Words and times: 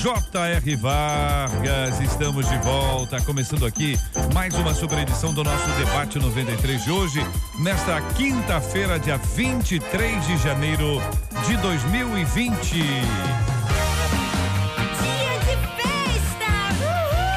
J.R. 0.00 0.76
Vargas. 0.76 2.00
Estamos 2.00 2.48
de 2.48 2.56
volta, 2.60 3.20
começando 3.20 3.66
aqui 3.66 3.98
mais 4.32 4.54
uma 4.54 4.72
super 4.72 4.98
edição 4.98 5.34
do 5.34 5.44
nosso 5.44 5.68
debate 5.72 6.18
93 6.18 6.84
de 6.84 6.90
hoje, 6.90 7.20
nesta 7.58 8.00
quinta-feira, 8.14 8.98
dia 8.98 9.18
23 9.18 10.26
de 10.26 10.38
janeiro 10.38 11.02
de 11.46 11.54
2020. 11.58 12.82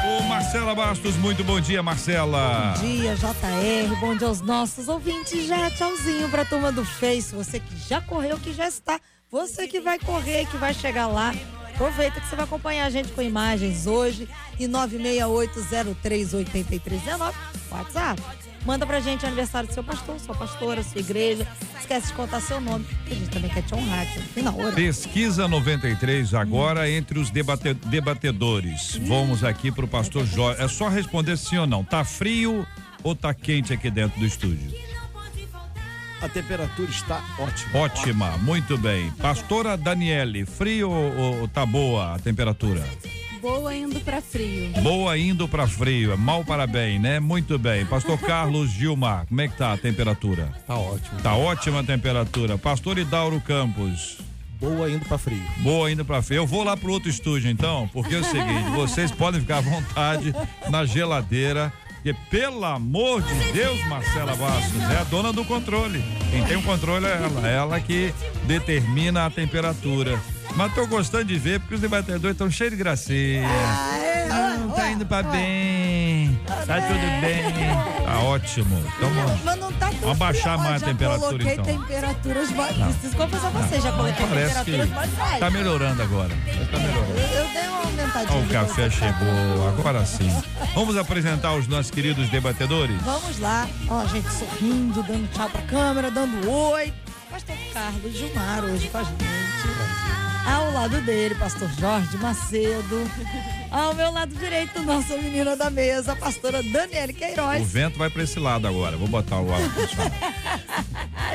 Ô, 0.08 0.22
Marcela 0.22 0.74
Bastos, 0.74 1.16
muito 1.16 1.44
bom 1.44 1.60
dia, 1.60 1.82
Marcela. 1.82 2.72
Bom 2.78 2.86
dia, 2.86 3.14
JR. 3.14 4.00
Bom 4.00 4.16
dia 4.16 4.26
aos 4.26 4.40
nossos 4.40 4.88
ouvintes. 4.88 5.46
Já 5.46 5.70
tchauzinho 5.70 6.30
pra 6.30 6.46
turma 6.46 6.72
do 6.72 6.82
Face. 6.82 7.34
Você 7.34 7.60
que 7.60 7.76
já 7.86 8.00
correu, 8.00 8.38
que 8.38 8.54
já 8.54 8.66
está. 8.66 8.98
Você 9.30 9.68
que 9.68 9.80
vai 9.80 9.98
correr, 9.98 10.46
que 10.46 10.56
vai 10.56 10.72
chegar 10.72 11.08
lá. 11.08 11.34
Aproveita 11.74 12.20
que 12.20 12.26
você 12.28 12.36
vai 12.36 12.44
acompanhar 12.44 12.86
a 12.86 12.90
gente 12.90 13.10
com 13.12 13.20
imagens 13.20 13.86
hoje 13.86 14.28
e 14.58 14.66
968038319 14.66 17.34
WhatsApp. 17.70 18.22
Manda 18.64 18.86
pra 18.86 18.98
gente 19.00 19.24
o 19.24 19.26
aniversário 19.26 19.68
do 19.68 19.74
seu 19.74 19.84
pastor, 19.84 20.18
sua 20.20 20.34
pastora, 20.34 20.82
sua 20.82 20.98
igreja. 21.00 21.46
Esquece 21.78 22.06
de 22.06 22.12
contar 22.14 22.40
seu 22.40 22.60
nome, 22.62 22.86
que 23.06 23.12
a 23.12 23.16
gente 23.16 23.28
também 23.28 23.50
quer 23.50 23.62
te 23.62 23.74
honrar 23.74 24.00
aqui 24.02 24.18
no 24.20 24.24
final. 24.26 24.58
Ora. 24.58 24.72
Pesquisa 24.72 25.46
93 25.46 26.32
agora 26.32 26.88
entre 26.90 27.18
os 27.18 27.28
debate- 27.28 27.74
debatedores. 27.74 28.96
Vamos 29.02 29.44
aqui 29.44 29.70
pro 29.70 29.86
pastor 29.86 30.24
Jorge. 30.24 30.62
É 30.62 30.68
só 30.68 30.88
responder 30.88 31.36
sim 31.36 31.58
ou 31.58 31.66
não. 31.66 31.84
Tá 31.84 32.02
frio 32.04 32.66
ou 33.02 33.14
tá 33.14 33.34
quente 33.34 33.74
aqui 33.74 33.90
dentro 33.90 34.18
do 34.18 34.24
estúdio? 34.24 34.72
A 36.20 36.28
temperatura 36.28 36.90
está 36.90 37.22
ótima. 37.38 37.78
Ótima, 37.78 38.38
muito 38.38 38.78
bem. 38.78 39.10
Pastora 39.12 39.76
Daniele, 39.76 40.46
frio 40.46 40.90
ou, 40.90 41.40
ou 41.40 41.48
tá 41.48 41.66
boa 41.66 42.14
a 42.14 42.18
temperatura? 42.18 42.82
Boa 43.42 43.74
indo 43.74 44.00
pra 44.00 44.22
frio. 44.22 44.72
Boa 44.82 45.18
indo 45.18 45.46
pra 45.46 45.66
frio, 45.66 46.12
é 46.12 46.16
mal 46.16 46.42
para 46.44 46.66
bem, 46.66 46.98
né? 46.98 47.20
Muito 47.20 47.58
bem. 47.58 47.84
Pastor 47.84 48.18
Carlos 48.24 48.70
Gilmar, 48.70 49.26
como 49.26 49.40
é 49.42 49.48
que 49.48 49.56
tá 49.58 49.74
a 49.74 49.76
temperatura? 49.76 50.50
Tá 50.66 50.78
ótimo. 50.78 51.20
Tá 51.20 51.34
ótima 51.34 51.80
a 51.80 51.84
temperatura. 51.84 52.56
Pastor 52.56 52.96
Idauro 52.96 53.38
Campos, 53.42 54.16
Boa 54.64 54.88
indo 54.88 55.04
pra 55.04 55.18
frio. 55.18 55.42
Boa 55.58 55.90
indo 55.90 56.04
pra 56.04 56.22
frio. 56.22 56.38
Eu 56.38 56.46
vou 56.46 56.64
lá 56.64 56.74
pro 56.74 56.92
outro 56.92 57.10
estúdio 57.10 57.50
então, 57.50 57.88
porque 57.92 58.14
é 58.14 58.18
o 58.18 58.24
seguinte, 58.24 58.70
vocês 58.74 59.10
podem 59.10 59.40
ficar 59.40 59.58
à 59.58 59.60
vontade 59.60 60.34
na 60.70 60.86
geladeira, 60.86 61.70
porque 62.04 62.12
pelo 62.30 62.62
amor 62.66 63.22
de 63.22 63.52
Deus, 63.52 63.82
Marcela 63.88 64.36
Bastos, 64.36 64.78
é 64.90 64.98
a 64.98 65.04
dona 65.04 65.32
do 65.32 65.42
controle. 65.42 66.04
Quem 66.30 66.44
tem 66.44 66.56
o 66.58 66.62
controle 66.62 67.06
é 67.06 67.12
ela, 67.12 67.48
ela 67.48 67.80
que 67.80 68.12
determina 68.46 69.24
a 69.24 69.30
temperatura. 69.30 70.20
Mas 70.54 70.74
tô 70.74 70.86
gostando 70.86 71.24
de 71.24 71.38
ver 71.38 71.60
porque 71.60 71.76
os 71.76 71.80
debatedores 71.80 72.34
estão 72.34 72.50
cheios 72.50 72.72
de 72.72 72.76
gracinha. 72.76 73.48
Não, 74.28 74.70
tá 74.72 74.90
indo 74.90 75.06
pra 75.06 75.22
bem. 75.22 76.03
Tá 76.46 76.80
tudo 76.80 77.20
bem. 77.20 78.04
Tá 78.04 78.18
ótimo. 78.20 78.84
Então, 78.96 79.10
vamos- 79.10 79.42
Mas 79.44 79.58
não 79.58 79.72
tá 79.72 79.86
tão 79.90 79.98
Vamos 80.00 80.18
baixar 80.18 80.58
frio. 80.58 80.70
mais 80.70 80.82
a 80.82 80.86
temperatura, 80.86 81.28
coloquei 81.28 81.52
então. 81.52 81.64
temperaturas 81.64 82.50
baixas. 82.52 82.82
A 82.82 82.88
você, 83.50 83.80
já 83.80 83.92
coloquei 83.92 84.26
parece 84.26 84.54
temperaturas 84.64 84.88
que 84.88 84.94
mais 84.94 85.10
baixas. 85.10 85.38
tá 85.40 85.50
melhorando 85.50 86.02
agora. 86.02 86.28
Tá 86.30 86.78
melhorando. 86.78 87.18
Eu, 87.34 87.48
dei 87.48 87.68
uma 87.68 87.78
aumentadinha. 87.78 88.38
Ó, 88.38 88.40
o 88.40 88.48
café 88.48 88.90
chegou, 88.90 89.68
agora 89.68 90.04
sim. 90.04 90.42
Vamos 90.74 90.96
apresentar 90.96 91.54
os 91.54 91.66
nossos 91.68 91.90
queridos 91.90 92.28
debatedores? 92.30 93.00
Vamos 93.02 93.38
lá. 93.38 93.66
Ó, 93.88 94.00
a 94.00 94.06
gente 94.06 94.28
sorrindo, 94.32 95.02
dando 95.02 95.28
tchau 95.32 95.48
pra 95.50 95.62
câmera, 95.62 96.10
dando 96.10 96.50
oi. 96.50 96.92
Pastor 97.30 97.56
Carlos 97.72 98.12
Gilmar 98.16 98.64
hoje 98.64 98.88
com 98.88 98.98
a 98.98 99.02
gente. 99.02 99.24
Ao 100.46 100.70
lado 100.72 101.00
dele, 101.00 101.34
pastor 101.36 101.68
Jorge 101.78 102.16
Macedo. 102.18 103.10
Ao 103.74 103.92
meu 103.92 104.12
lado 104.12 104.32
direito, 104.36 104.80
nossa 104.82 105.16
menina 105.16 105.56
da 105.56 105.68
mesa, 105.68 106.12
a 106.12 106.16
pastora 106.16 106.62
Daniele 106.62 107.12
O 107.12 107.16
Queiroz. 107.16 107.68
vento 107.72 107.98
vai 107.98 108.08
pra 108.08 108.22
esse 108.22 108.38
lado 108.38 108.68
agora. 108.68 108.96
Vou 108.96 109.08
botar 109.08 109.40
o 109.40 109.52
ar 109.52 109.60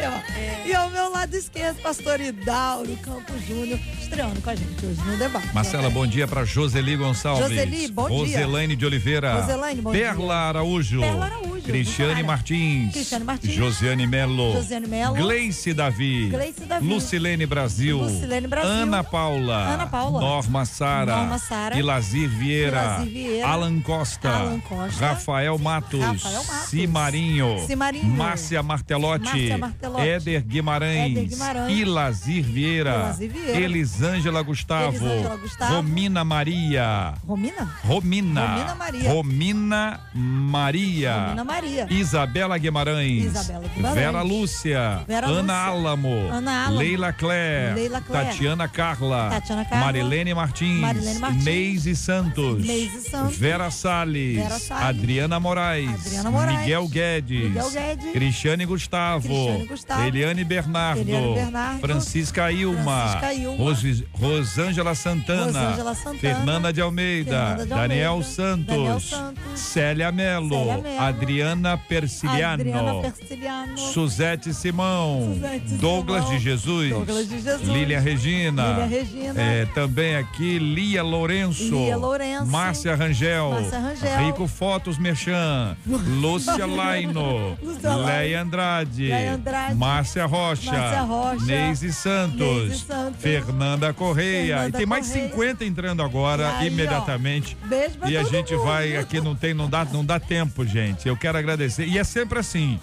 ó. 0.07 0.65
E 0.65 0.73
ao 0.73 0.89
meu 0.89 1.11
lado 1.11 1.35
esquerdo, 1.35 1.81
pastor 1.81 2.21
Hidauro 2.21 2.95
Campos 2.97 3.45
Júnior, 3.45 3.77
estreando 3.99 4.41
com 4.41 4.49
a 4.51 4.55
gente 4.55 4.85
hoje 4.85 5.01
no 5.05 5.17
debate. 5.17 5.53
Marcela, 5.53 5.89
bom 5.89 6.07
dia 6.07 6.27
pra 6.27 6.45
Joseli 6.45 6.95
Gonçalves. 6.95 7.49
Joseli, 7.49 7.91
bom 7.91 8.07
dia. 8.07 8.17
Roselaine 8.17 8.75
de 8.75 8.85
Oliveira. 8.85 9.41
Roselaine, 9.41 9.81
bom 9.81 9.91
Perla 9.91 10.15
dia. 10.35 10.35
Araújo. 10.35 11.01
Perla 11.01 11.25
Araújo, 11.25 11.61
Cristiane. 11.63 12.23
Martins. 12.23 12.93
Cristiane 12.93 13.25
Martins. 13.25 13.53
Josiane 13.53 14.07
Melo. 14.07 14.53
Josiane 14.53 14.87
Melo. 14.87 15.15
Gleice 15.15 15.73
Davi. 15.73 16.29
Gleice 16.29 16.65
Davi. 16.65 16.87
Lucilene 16.87 17.45
Brasil. 17.45 17.97
Lucilene 17.97 18.47
Brasil. 18.47 18.69
Ana 18.71 19.03
Paula. 19.03 19.73
Ana 19.73 19.87
Paula. 19.87 20.21
Norma 20.21 20.65
Sara. 20.65 21.17
Norma 21.17 21.37
Sara. 21.37 21.77
Ilazir 21.77 22.28
Vieira. 22.29 22.99
Vieira. 23.03 23.47
Alan 23.47 23.81
Costa. 23.81 24.29
Alan 24.29 24.59
Costa. 24.61 25.07
Rafael 25.07 25.57
Matos. 25.57 25.99
Rafael 25.99 26.43
Matos. 26.45 26.69
Cimarinho. 26.69 27.67
Cimarinho. 27.67 28.15
Márcia 28.15 28.63
Martelotti. 28.63 29.23
Márcia 29.25 29.57
Martelotti. 29.57 30.07
Éder 30.07 30.41
Guimarães. 30.41 31.11
Éder 31.11 31.25
Guimarães. 31.25 31.77
Ilazir 31.79 32.43
Vieira. 32.43 32.95
Ilazir 32.95 33.31
Vieira. 33.31 33.59
Elisângela 33.59 34.41
Gustavo. 34.41 34.95
Elisângela 34.95 35.35
Gustavo. 35.35 35.75
Romina 35.75 36.23
Maria. 36.23 37.13
Romina? 37.27 37.75
Romina. 37.83 38.45
Romina 38.45 38.75
Maria. 38.75 39.13
Romina 39.13 39.99
Maria. 40.13 41.25
Romina 41.25 41.43
Maria. 41.43 41.87
Isabela 41.89 42.57
Guimarães. 42.57 43.25
Isabela 43.25 43.67
Guimarães. 43.67 43.95
Vera 43.95 44.21
Lúcia. 44.21 45.03
Vera 45.07 45.27
Ana 45.27 45.41
Lúcia. 45.41 45.65
Álamo. 45.65 46.31
Ana 46.31 46.65
Álamo. 46.65 46.79
Leila 46.79 47.13
Claire. 47.13 47.75
Leila. 47.75 48.01
Tatiana 48.01 48.67
Carla. 48.67 49.29
Tatiana 49.29 49.65
Carla. 49.65 49.85
Marilene 49.85 50.33
Martins. 50.33 50.79
Marilene 50.81 51.19
Martins. 51.19 51.43
Neise 51.45 51.95
Santos. 51.95 52.18
Neise 52.23 53.09
Santos. 53.09 53.35
Vera 53.37 53.71
Salles. 53.71 54.35
Vera 54.37 54.59
Salles. 54.59 54.83
Adriana 54.85 55.39
Moraes. 55.39 55.89
Adriana 56.05 56.31
Moraes. 56.31 56.59
Miguel 56.59 56.87
Guedes. 56.87 57.43
Miguel 57.49 57.69
Guedes. 57.71 58.11
Cristiane 58.13 58.65
Gustavo. 58.65 59.27
Cristiane 59.27 59.65
Gustavo. 59.65 60.03
Eliane 60.03 60.43
Bernardo. 60.43 61.01
Eliane 61.01 61.33
Bernardo. 61.35 61.79
Francisca 61.79 62.51
Ilma. 62.51 63.17
Francisca 63.19 63.33
Ilma. 63.33 63.57
Rosi- 63.63 64.07
Rosângela 64.13 64.95
Santana. 64.95 65.45
Rosângela 65.45 65.95
Santana. 65.95 66.19
Fernanda 66.19 66.73
de 66.73 66.81
Almeida. 66.81 67.31
Fernanda 67.57 67.63
de 67.63 67.69
Daniel 67.69 68.11
Almeida. 68.11 68.29
Santos. 68.31 68.65
Daniel 68.75 68.99
Santos. 68.99 69.59
Célia 69.59 70.11
Melo. 70.11 70.65
Célia. 70.65 71.01
Adriana 71.01 71.77
Persiliano. 71.77 72.53
Adriana 72.53 72.93
Persiliano. 73.01 73.77
Suzete 73.77 74.53
Simão. 74.53 75.33
Suzete 75.35 75.73
Douglas 75.75 76.23
Simão. 76.23 76.37
de 76.37 76.43
Jesus. 76.43 76.89
Douglas 76.89 77.27
de 77.29 77.41
Jesus. 77.41 77.67
Lilian 77.67 77.99
Regina. 77.99 78.69
Lilian 78.73 78.85
Regina. 78.87 79.41
É, 79.41 79.65
também 79.73 80.15
aqui 80.15 80.59
Lia 80.59 81.03
Lourenço. 81.03 81.63
Lia 81.75 81.97
Lourenço. 81.99 82.45
Márcia 82.47 82.95
Rangel. 82.95 83.51
Márcia 83.51 83.79
Rangel. 83.79 84.25
Rico 84.25 84.47
Fotos 84.47 84.97
Merchan. 84.97 85.77
Lúcia 85.85 86.65
Laino. 86.65 87.57
Lúcia. 87.61 87.95
Leia 87.95 88.41
Andrade. 88.41 89.07
Leia 89.07 89.33
Andrade. 89.33 89.75
Márcia 89.75 90.25
Rocha. 90.25 90.71
Márcia 90.71 91.01
Rocha. 91.01 91.45
Neise 91.45 91.93
Santos. 91.93 92.39
Neise 92.39 92.77
Santos. 92.85 93.21
Fernanda 93.21 93.93
Correia. 93.93 94.55
Fernanda 94.55 94.69
e 94.69 94.71
tem 94.71 94.85
mais 94.85 95.07
Correia. 95.07 95.29
50 95.29 95.65
entrando 95.65 96.01
agora, 96.03 96.57
aí, 96.57 96.67
imediatamente. 96.67 97.57
ó, 97.63 97.67
beijo 97.67 97.97
pra 97.97 98.09
E 98.09 98.17
a 98.17 98.23
gente 98.23 98.53
mundo. 98.53 98.65
vai 98.65 98.95
aqui, 98.97 99.19
não 99.21 99.35
tem, 99.35 99.53
não 99.53 99.69
dá, 99.69 99.85
não 99.85 100.03
dá 100.05 100.19
tempo, 100.19 100.65
gente. 100.65 101.07
Eu 101.07 101.17
quero 101.17 101.37
agradecer. 101.37 101.85
E 101.87 101.97
é 101.97 102.03
sempre 102.03 102.39
assim. 102.39 102.79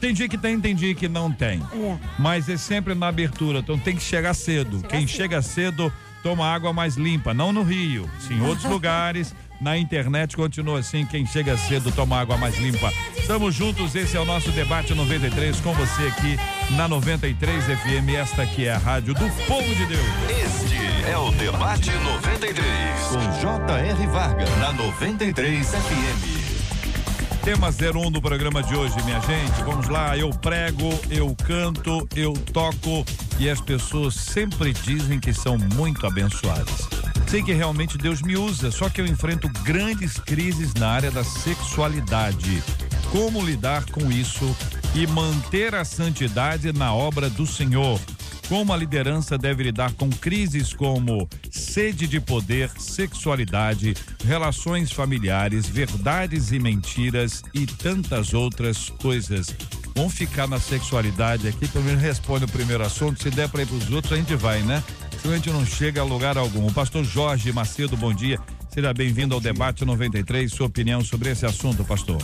Tem 0.00 0.12
dia 0.12 0.28
que 0.28 0.36
tem, 0.36 0.60
tem 0.60 0.74
dia 0.74 0.94
que 0.94 1.08
não 1.08 1.32
tem. 1.32 1.62
É. 1.72 1.96
Mas 2.18 2.48
é 2.48 2.56
sempre 2.58 2.94
na 2.94 3.08
abertura, 3.08 3.60
então 3.60 3.78
tem 3.78 3.96
que 3.96 4.02
chegar 4.02 4.34
cedo. 4.34 4.82
Quem 4.88 5.06
chega 5.06 5.40
cedo 5.40 5.90
toma 6.22 6.46
água 6.46 6.72
mais 6.72 6.96
limpa, 6.96 7.32
não 7.32 7.52
no 7.52 7.62
Rio, 7.62 8.08
sim 8.20 8.34
em 8.34 8.40
outros 8.42 8.64
lugares. 8.70 9.34
Na 9.58 9.78
internet 9.78 10.36
continua 10.36 10.80
assim, 10.80 11.06
quem 11.06 11.24
chega 11.24 11.56
cedo 11.56 11.90
toma 11.90 12.20
água 12.20 12.36
mais 12.36 12.58
limpa. 12.58 12.92
Estamos 13.16 13.54
juntos, 13.54 13.94
esse 13.94 14.14
é 14.14 14.20
o 14.20 14.24
nosso 14.24 14.50
debate 14.50 14.92
93 14.94 15.58
com 15.60 15.72
você 15.72 16.02
aqui 16.08 16.36
na 16.76 16.86
93 16.86 17.64
FM, 17.64 18.08
esta 18.18 18.44
que 18.44 18.66
é 18.66 18.72
a 18.72 18.78
rádio 18.78 19.14
do 19.14 19.28
povo 19.46 19.74
de 19.74 19.86
Deus. 19.86 20.06
Este 20.28 21.10
é 21.10 21.16
o 21.16 21.30
Debate 21.32 21.90
93. 21.90 23.00
Com 23.08 23.40
J.R. 23.40 24.06
Vargas. 24.08 24.58
Na 24.58 24.72
93 24.72 25.66
FM. 25.70 26.35
Tema 27.46 27.68
01 27.68 28.10
do 28.10 28.20
programa 28.20 28.60
de 28.60 28.74
hoje, 28.74 29.00
minha 29.04 29.20
gente. 29.20 29.62
Vamos 29.64 29.86
lá, 29.86 30.18
eu 30.18 30.30
prego, 30.30 30.90
eu 31.08 31.32
canto, 31.46 32.04
eu 32.16 32.32
toco 32.32 33.06
e 33.38 33.48
as 33.48 33.60
pessoas 33.60 34.16
sempre 34.16 34.72
dizem 34.72 35.20
que 35.20 35.32
são 35.32 35.56
muito 35.56 36.04
abençoadas. 36.08 36.88
Sei 37.28 37.44
que 37.44 37.52
realmente 37.52 37.96
Deus 37.96 38.20
me 38.20 38.36
usa, 38.36 38.72
só 38.72 38.88
que 38.88 39.00
eu 39.00 39.06
enfrento 39.06 39.48
grandes 39.62 40.18
crises 40.18 40.74
na 40.74 40.88
área 40.88 41.10
da 41.12 41.22
sexualidade. 41.22 42.64
Como 43.12 43.46
lidar 43.46 43.84
com 43.92 44.10
isso 44.10 44.44
e 44.92 45.06
manter 45.06 45.72
a 45.72 45.84
santidade 45.84 46.72
na 46.72 46.92
obra 46.92 47.30
do 47.30 47.46
Senhor? 47.46 48.00
Como 48.48 48.72
a 48.72 48.76
liderança 48.76 49.36
deve 49.36 49.64
lidar 49.64 49.92
com 49.94 50.08
crises 50.08 50.72
como 50.72 51.28
sede 51.50 52.06
de 52.06 52.20
poder, 52.20 52.70
sexualidade, 52.78 53.94
relações 54.24 54.92
familiares, 54.92 55.66
verdades 55.66 56.52
e 56.52 56.58
mentiras 56.60 57.42
e 57.52 57.66
tantas 57.66 58.34
outras 58.34 58.88
coisas. 58.88 59.52
Vamos 59.96 60.14
ficar 60.14 60.46
na 60.46 60.60
sexualidade 60.60 61.48
aqui, 61.48 61.66
pelo 61.66 61.84
menos 61.84 62.00
responde 62.00 62.44
o 62.44 62.48
primeiro 62.48 62.84
assunto. 62.84 63.20
Se 63.20 63.30
der 63.30 63.48
para 63.48 63.62
ir 63.62 63.66
para 63.66 63.76
os 63.76 63.90
outros, 63.90 64.12
a 64.12 64.16
gente 64.16 64.36
vai, 64.36 64.62
né? 64.62 64.80
Senão 65.20 65.34
a 65.34 65.38
gente 65.38 65.50
não 65.50 65.66
chega 65.66 66.00
a 66.00 66.04
lugar 66.04 66.38
algum. 66.38 66.68
O 66.68 66.72
pastor 66.72 67.02
Jorge 67.02 67.50
Macedo, 67.52 67.96
bom 67.96 68.14
dia. 68.14 68.38
Seja 68.72 68.94
bem-vindo 68.94 69.34
ao 69.34 69.40
debate 69.40 69.84
93. 69.84 70.52
Sua 70.52 70.66
opinião 70.66 71.02
sobre 71.02 71.30
esse 71.30 71.44
assunto, 71.44 71.84
pastor? 71.84 72.22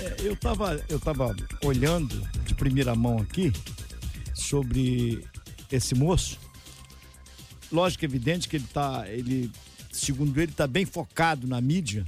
É, 0.00 0.16
eu 0.20 0.34
estava 0.34 0.78
eu 0.90 1.00
tava 1.00 1.34
olhando 1.64 2.20
de 2.44 2.54
primeira 2.54 2.94
mão 2.94 3.18
aqui 3.18 3.50
sobre 4.34 5.24
esse 5.70 5.94
moço. 5.94 6.38
Lógico, 7.72 8.04
evidente 8.04 8.48
que 8.48 8.56
ele 8.56 8.64
está, 8.64 9.08
ele, 9.08 9.50
segundo 9.90 10.38
ele, 10.40 10.52
está 10.52 10.66
bem 10.66 10.84
focado 10.84 11.46
na 11.46 11.60
mídia. 11.60 12.04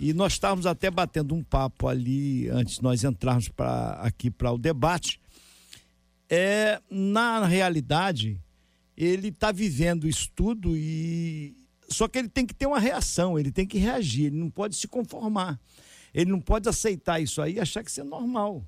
E 0.00 0.12
nós 0.12 0.34
estávamos 0.34 0.66
até 0.66 0.90
batendo 0.90 1.34
um 1.34 1.42
papo 1.42 1.88
ali 1.88 2.48
antes 2.48 2.76
de 2.76 2.82
nós 2.82 3.02
entrarmos 3.04 3.48
para 3.48 3.92
aqui 4.00 4.30
para 4.30 4.52
o 4.52 4.58
debate. 4.58 5.20
É, 6.30 6.80
na 6.90 7.46
realidade, 7.46 8.40
ele 8.96 9.28
está 9.28 9.50
vivendo 9.50 10.06
isso 10.08 10.30
tudo 10.34 10.76
e 10.76 11.56
só 11.88 12.06
que 12.06 12.18
ele 12.18 12.28
tem 12.28 12.44
que 12.44 12.54
ter 12.54 12.66
uma 12.66 12.78
reação, 12.78 13.38
ele 13.38 13.50
tem 13.50 13.66
que 13.66 13.78
reagir, 13.78 14.26
ele 14.26 14.36
não 14.36 14.50
pode 14.50 14.76
se 14.76 14.86
conformar. 14.86 15.58
Ele 16.12 16.30
não 16.30 16.40
pode 16.40 16.68
aceitar 16.68 17.20
isso 17.20 17.40
aí 17.40 17.54
e 17.54 17.60
achar 17.60 17.82
que 17.82 17.90
isso 17.90 18.00
é 18.00 18.04
normal 18.04 18.64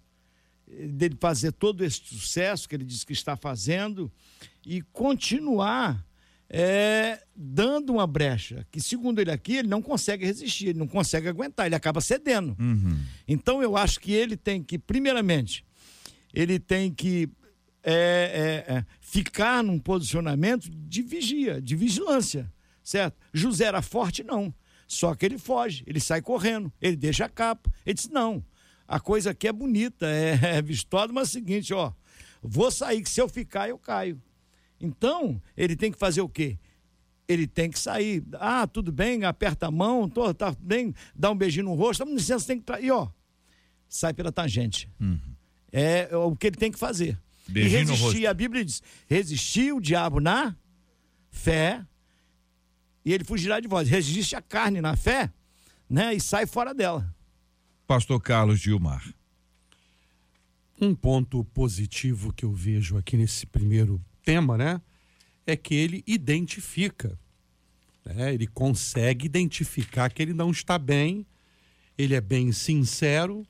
dele 0.88 1.16
fazer 1.18 1.52
todo 1.52 1.84
esse 1.84 2.00
sucesso 2.04 2.68
que 2.68 2.74
ele 2.74 2.84
diz 2.84 3.04
que 3.04 3.12
está 3.12 3.36
fazendo 3.36 4.10
e 4.64 4.82
continuar 4.82 6.04
é, 6.48 7.22
dando 7.34 7.92
uma 7.92 8.06
brecha, 8.06 8.66
que 8.72 8.80
segundo 8.80 9.20
ele 9.20 9.30
aqui, 9.30 9.56
ele 9.56 9.68
não 9.68 9.80
consegue 9.80 10.26
resistir, 10.26 10.68
ele 10.68 10.78
não 10.78 10.88
consegue 10.88 11.28
aguentar, 11.28 11.66
ele 11.66 11.76
acaba 11.76 12.00
cedendo. 12.00 12.56
Uhum. 12.58 12.98
Então 13.26 13.62
eu 13.62 13.76
acho 13.76 14.00
que 14.00 14.12
ele 14.12 14.36
tem 14.36 14.62
que, 14.62 14.78
primeiramente, 14.78 15.64
ele 16.34 16.58
tem 16.58 16.92
que 16.92 17.28
é, 17.82 18.64
é, 18.68 18.74
é 18.74 18.84
ficar 19.00 19.62
num 19.62 19.78
posicionamento 19.78 20.68
de 20.70 21.02
vigia, 21.02 21.62
de 21.62 21.76
vigilância, 21.76 22.52
certo? 22.82 23.16
José 23.32 23.64
era 23.64 23.80
forte, 23.80 24.24
não. 24.24 24.52
Só 24.88 25.14
que 25.14 25.24
ele 25.24 25.38
foge, 25.38 25.84
ele 25.86 26.00
sai 26.00 26.20
correndo, 26.20 26.72
ele 26.82 26.96
deixa 26.96 27.24
a 27.24 27.28
capa. 27.28 27.70
Ele 27.86 27.94
diz: 27.94 28.08
não, 28.08 28.44
a 28.90 28.98
coisa 28.98 29.30
aqui 29.30 29.46
é 29.46 29.52
bonita, 29.52 30.04
é, 30.04 30.56
é 30.58 30.62
vistosa, 30.62 31.12
mas 31.12 31.28
é 31.28 31.30
o 31.30 31.32
seguinte, 31.32 31.72
ó, 31.72 31.92
vou 32.42 32.72
sair, 32.72 33.00
que 33.00 33.08
se 33.08 33.20
eu 33.20 33.28
ficar, 33.28 33.68
eu 33.68 33.78
caio. 33.78 34.20
Então, 34.80 35.40
ele 35.56 35.76
tem 35.76 35.92
que 35.92 35.98
fazer 35.98 36.20
o 36.22 36.28
quê? 36.28 36.58
Ele 37.28 37.46
tem 37.46 37.70
que 37.70 37.78
sair. 37.78 38.24
Ah, 38.32 38.66
tudo 38.66 38.90
bem, 38.90 39.22
aperta 39.22 39.68
a 39.68 39.70
mão, 39.70 40.08
tô, 40.08 40.34
tá 40.34 40.52
bem, 40.60 40.92
dá 41.14 41.30
um 41.30 41.36
beijinho 41.36 41.66
no 41.66 41.74
rosto, 41.74 42.04
dá 42.04 42.10
licença, 42.10 42.48
tem 42.48 42.58
que. 42.58 42.64
Tra... 42.64 42.80
E 42.80 42.90
ó, 42.90 43.08
sai 43.88 44.12
pela 44.12 44.32
tangente. 44.32 44.90
Uhum. 45.00 45.20
É, 45.70 46.08
é 46.10 46.16
o 46.16 46.34
que 46.34 46.48
ele 46.48 46.56
tem 46.56 46.72
que 46.72 46.78
fazer. 46.78 47.16
Beijinho 47.46 47.82
e 47.82 47.84
resistir, 47.84 48.26
a 48.26 48.34
Bíblia 48.34 48.64
diz: 48.64 48.82
resistir 49.06 49.72
o 49.72 49.80
diabo 49.80 50.18
na 50.18 50.56
fé 51.30 51.86
e 53.04 53.12
ele 53.12 53.22
fugirá 53.22 53.60
de 53.60 53.68
vós. 53.68 53.88
Resiste 53.88 54.34
a 54.34 54.42
carne 54.42 54.80
na 54.80 54.96
fé, 54.96 55.32
né? 55.88 56.12
E 56.12 56.20
sai 56.20 56.44
fora 56.44 56.74
dela. 56.74 57.14
Pastor 57.90 58.20
Carlos 58.20 58.60
Gilmar. 58.60 59.02
Um 60.80 60.94
ponto 60.94 61.42
positivo 61.42 62.32
que 62.32 62.44
eu 62.44 62.52
vejo 62.52 62.96
aqui 62.96 63.16
nesse 63.16 63.44
primeiro 63.44 64.00
tema, 64.22 64.56
né, 64.56 64.80
é 65.44 65.56
que 65.56 65.74
ele 65.74 66.04
identifica, 66.06 67.18
né, 68.04 68.32
ele 68.32 68.46
consegue 68.46 69.26
identificar 69.26 70.08
que 70.08 70.22
ele 70.22 70.32
não 70.32 70.52
está 70.52 70.78
bem, 70.78 71.26
ele 71.98 72.14
é 72.14 72.20
bem 72.20 72.52
sincero 72.52 73.44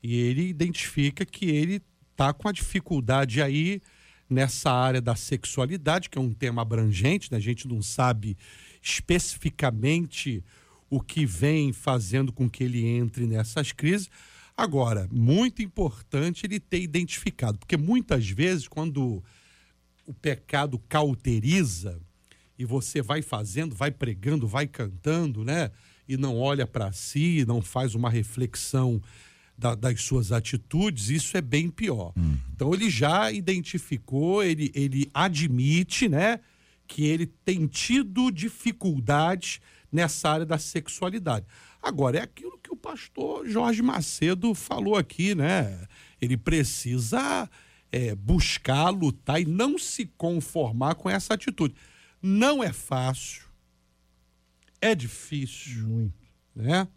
e 0.00 0.14
ele 0.14 0.46
identifica 0.46 1.26
que 1.26 1.46
ele 1.46 1.82
está 2.12 2.32
com 2.32 2.46
a 2.46 2.52
dificuldade 2.52 3.42
aí 3.42 3.82
nessa 4.30 4.70
área 4.70 5.00
da 5.00 5.16
sexualidade, 5.16 6.08
que 6.08 6.16
é 6.16 6.20
um 6.20 6.32
tema 6.32 6.62
abrangente, 6.62 7.32
né? 7.32 7.38
a 7.38 7.40
gente 7.40 7.66
não 7.66 7.82
sabe 7.82 8.38
especificamente 8.80 10.44
o 10.90 11.00
que 11.00 11.26
vem 11.26 11.72
fazendo 11.72 12.32
com 12.32 12.48
que 12.48 12.64
ele 12.64 12.86
entre 12.86 13.26
nessas 13.26 13.72
crises. 13.72 14.08
Agora, 14.56 15.08
muito 15.12 15.62
importante 15.62 16.44
ele 16.44 16.58
ter 16.58 16.80
identificado, 16.80 17.58
porque 17.58 17.76
muitas 17.76 18.28
vezes, 18.28 18.66
quando 18.66 19.22
o 20.06 20.14
pecado 20.14 20.78
cauteriza 20.88 22.00
e 22.58 22.64
você 22.64 23.00
vai 23.00 23.22
fazendo, 23.22 23.74
vai 23.74 23.90
pregando, 23.90 24.48
vai 24.48 24.66
cantando, 24.66 25.44
né? 25.44 25.70
E 26.08 26.16
não 26.16 26.38
olha 26.38 26.66
para 26.66 26.90
si, 26.92 27.44
não 27.46 27.60
faz 27.60 27.94
uma 27.94 28.10
reflexão 28.10 29.00
da, 29.56 29.74
das 29.74 30.00
suas 30.02 30.32
atitudes, 30.32 31.10
isso 31.10 31.36
é 31.36 31.40
bem 31.40 31.68
pior. 31.68 32.12
Então 32.54 32.72
ele 32.72 32.88
já 32.88 33.30
identificou, 33.30 34.42
ele, 34.42 34.72
ele 34.74 35.10
admite, 35.12 36.08
né? 36.08 36.40
Que 36.86 37.04
ele 37.04 37.26
tem 37.26 37.66
tido 37.66 38.30
dificuldades 38.30 39.60
nessa 39.90 40.30
área 40.30 40.46
da 40.46 40.58
sexualidade. 40.58 41.46
Agora, 41.82 42.18
é 42.18 42.22
aquilo 42.22 42.58
que 42.58 42.72
o 42.72 42.76
pastor 42.76 43.48
Jorge 43.48 43.82
Macedo 43.82 44.54
falou 44.54 44.96
aqui, 44.96 45.34
né? 45.34 45.86
Ele 46.20 46.36
precisa 46.36 47.48
é, 47.90 48.14
buscar, 48.14 48.90
lutar 48.90 49.40
e 49.40 49.44
não 49.44 49.78
se 49.78 50.06
conformar 50.06 50.94
com 50.94 51.08
essa 51.08 51.34
atitude. 51.34 51.74
Não 52.20 52.62
é 52.62 52.72
fácil, 52.72 53.48
é 54.80 54.94
difícil, 54.94 55.86
Muito. 55.86 56.14
né? 56.54 56.88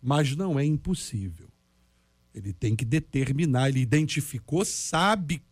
Mas 0.00 0.36
não 0.36 0.58
é 0.58 0.64
impossível. 0.64 1.48
Ele 2.34 2.52
tem 2.52 2.76
que 2.76 2.84
determinar, 2.84 3.68
ele 3.68 3.80
identificou, 3.80 4.64
sabe 4.64 5.42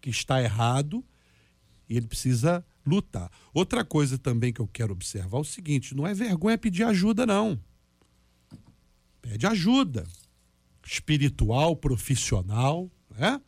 que 0.00 0.10
está 0.10 0.42
errado 0.42 1.04
e 1.88 1.96
ele 1.96 2.06
precisa 2.06 2.64
lutar. 2.86 3.30
Outra 3.52 3.84
coisa 3.84 4.16
também 4.16 4.52
que 4.52 4.60
eu 4.60 4.68
quero 4.68 4.92
observar 4.92 5.38
é 5.38 5.40
o 5.40 5.44
seguinte: 5.44 5.94
não 5.94 6.06
é 6.06 6.14
vergonha 6.14 6.56
pedir 6.56 6.84
ajuda, 6.84 7.26
não. 7.26 7.58
Pede 9.20 9.46
ajuda 9.46 10.06
espiritual, 10.86 11.74
profissional, 11.76 12.88
né? 13.18 13.40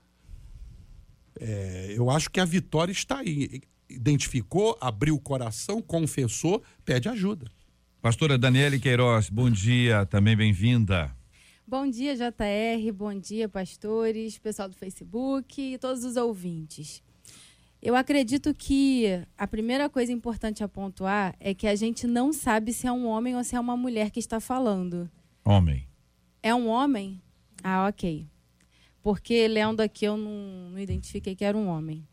É, 1.40 1.94
eu 1.96 2.10
acho 2.10 2.28
que 2.30 2.40
a 2.40 2.44
vitória 2.44 2.90
está 2.90 3.18
aí. 3.18 3.62
Identificou, 3.88 4.76
abriu 4.80 5.14
o 5.14 5.20
coração, 5.20 5.80
confessou, 5.80 6.62
pede 6.84 7.08
ajuda. 7.08 7.50
Pastora 8.02 8.36
Daniele 8.36 8.78
Queiroz, 8.78 9.30
bom 9.30 9.48
dia, 9.48 10.04
também 10.06 10.36
bem-vinda. 10.36 11.16
Bom 11.66 11.88
dia, 11.88 12.16
JR. 12.16 12.92
Bom 12.92 13.18
dia, 13.18 13.48
pastores, 13.48 14.38
pessoal 14.38 14.68
do 14.68 14.76
Facebook 14.76 15.60
e 15.60 15.78
todos 15.78 16.02
os 16.02 16.16
ouvintes. 16.16 17.02
Eu 17.80 17.94
acredito 17.94 18.52
que 18.52 19.24
a 19.36 19.46
primeira 19.46 19.88
coisa 19.88 20.12
importante 20.12 20.64
a 20.64 20.68
pontuar 20.68 21.36
é 21.38 21.54
que 21.54 21.66
a 21.66 21.76
gente 21.76 22.06
não 22.06 22.32
sabe 22.32 22.72
se 22.72 22.88
é 22.88 22.92
um 22.92 23.06
homem 23.06 23.36
ou 23.36 23.44
se 23.44 23.54
é 23.54 23.60
uma 23.60 23.76
mulher 23.76 24.10
que 24.10 24.18
está 24.18 24.40
falando. 24.40 25.08
Homem. 25.44 25.86
É 26.42 26.52
um 26.52 26.66
homem? 26.66 27.22
Ah, 27.62 27.86
ok. 27.86 28.26
Porque 29.00 29.46
lendo 29.46 29.80
aqui 29.80 30.04
eu 30.04 30.16
não, 30.16 30.70
não 30.72 30.78
identifiquei 30.78 31.36
que 31.36 31.44
era 31.44 31.56
um 31.56 31.68
homem. 31.68 32.06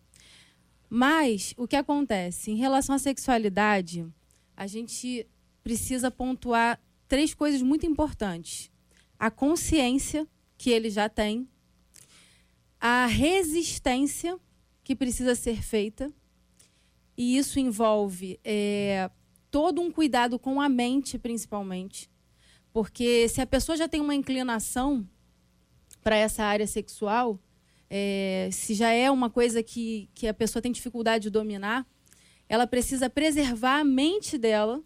Mas 0.88 1.56
o 1.58 1.68
que 1.68 1.76
acontece? 1.76 2.52
Em 2.52 2.56
relação 2.56 2.96
à 2.96 3.00
sexualidade, 3.00 4.06
a 4.56 4.68
gente 4.68 5.28
precisa 5.64 6.12
pontuar 6.12 6.80
três 7.08 7.34
coisas 7.34 7.62
muito 7.64 7.88
importantes: 7.88 8.72
a 9.18 9.32
consciência 9.32 10.28
que 10.58 10.70
ele 10.70 10.92
já 10.92 11.10
tem, 11.10 11.48
a 12.80 13.08
resistência 13.08 14.40
que 14.86 14.96
precisa 14.96 15.34
ser 15.34 15.63
feita, 15.63 16.13
e 17.18 17.38
isso 17.38 17.60
envolve 17.60 18.39
é, 18.44 19.10
todo 19.50 19.82
um 19.82 19.92
cuidado 19.92 20.38
com 20.38 20.62
a 20.62 20.70
mente, 20.70 21.18
principalmente, 21.18 22.08
porque 22.72 23.27
se 23.27 23.42
a 23.42 23.48
pessoa 23.48 23.75
já 23.75 23.88
tem 23.88 24.00
uma 24.00 24.13
inclinação 24.13 25.10
para 26.04 26.15
essa 26.15 26.44
área 26.44 26.68
sexual, 26.68 27.39
é, 27.89 28.50
se 28.51 28.75
já 28.75 28.92
é 28.92 29.10
uma 29.10 29.30
coisa 29.30 29.63
que, 29.63 30.08
que 30.13 30.27
a 30.27 30.34
pessoa 30.34 30.62
tem 30.62 30.72
dificuldade 30.72 31.24
de 31.24 31.30
dominar, 31.32 31.88
ela 32.48 32.68
precisa 32.68 33.10
preservar 33.10 33.80
a 33.80 33.84
mente 33.84 34.38
dela 34.38 34.84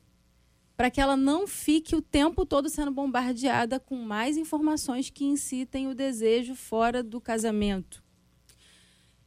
para 0.78 0.90
que 0.90 1.02
ela 1.02 1.18
não 1.18 1.46
fique 1.46 1.94
o 1.94 2.02
tempo 2.02 2.46
todo 2.46 2.70
sendo 2.70 2.90
bombardeada 2.92 3.82
com 3.82 3.98
mais 3.98 4.38
informações 4.38 5.10
que 5.10 5.26
incitem 5.26 5.90
o 5.90 5.94
desejo 5.94 6.56
fora 6.56 7.04
do 7.04 7.20
casamento. 7.20 8.02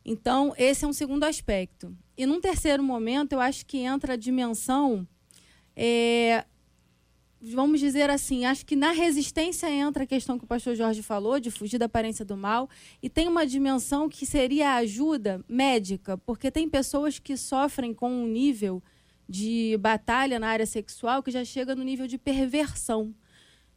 Então, 0.05 0.53
esse 0.57 0.85
é 0.85 0.89
um 0.89 0.93
segundo 0.93 1.25
aspecto. 1.25 1.97
e 2.17 2.27
num 2.27 2.41
terceiro 2.41 2.83
momento, 2.83 3.33
eu 3.33 3.41
acho 3.41 3.65
que 3.65 3.79
entra 3.79 4.15
a 4.15 4.17
dimensão. 4.17 5.07
É, 5.75 6.45
vamos 7.41 7.81
dizer 7.81 8.09
assim, 8.11 8.45
acho 8.45 8.65
que 8.65 8.77
na 8.77 8.93
resistência 8.93 9.69
entra 9.71 10.05
a 10.05 10.07
questão 10.07 10.39
que 10.39 10.45
o 10.45 10.47
pastor 10.47 10.75
Jorge 10.77 11.03
falou, 11.03 11.41
de 11.41 11.51
fugir 11.51 11.79
da 11.79 11.87
aparência 11.87 12.25
do 12.25 12.37
mal, 12.37 12.69
e 13.03 13.09
tem 13.09 13.27
uma 13.27 13.47
dimensão 13.47 14.09
que 14.09 14.25
seria 14.25 14.71
a 14.71 14.77
ajuda 14.77 15.45
médica, 15.49 16.17
porque 16.19 16.51
tem 16.51 16.69
pessoas 16.69 17.19
que 17.19 17.37
sofrem 17.37 17.93
com 17.93 18.11
um 18.11 18.27
nível 18.27 18.83
de 19.29 19.77
batalha 19.81 20.39
na 20.39 20.49
área 20.49 20.67
sexual 20.67 21.23
que 21.23 21.31
já 21.31 21.45
chega 21.45 21.75
no 21.75 21.83
nível 21.83 22.07
de 22.07 22.19
perversão. 22.19 23.15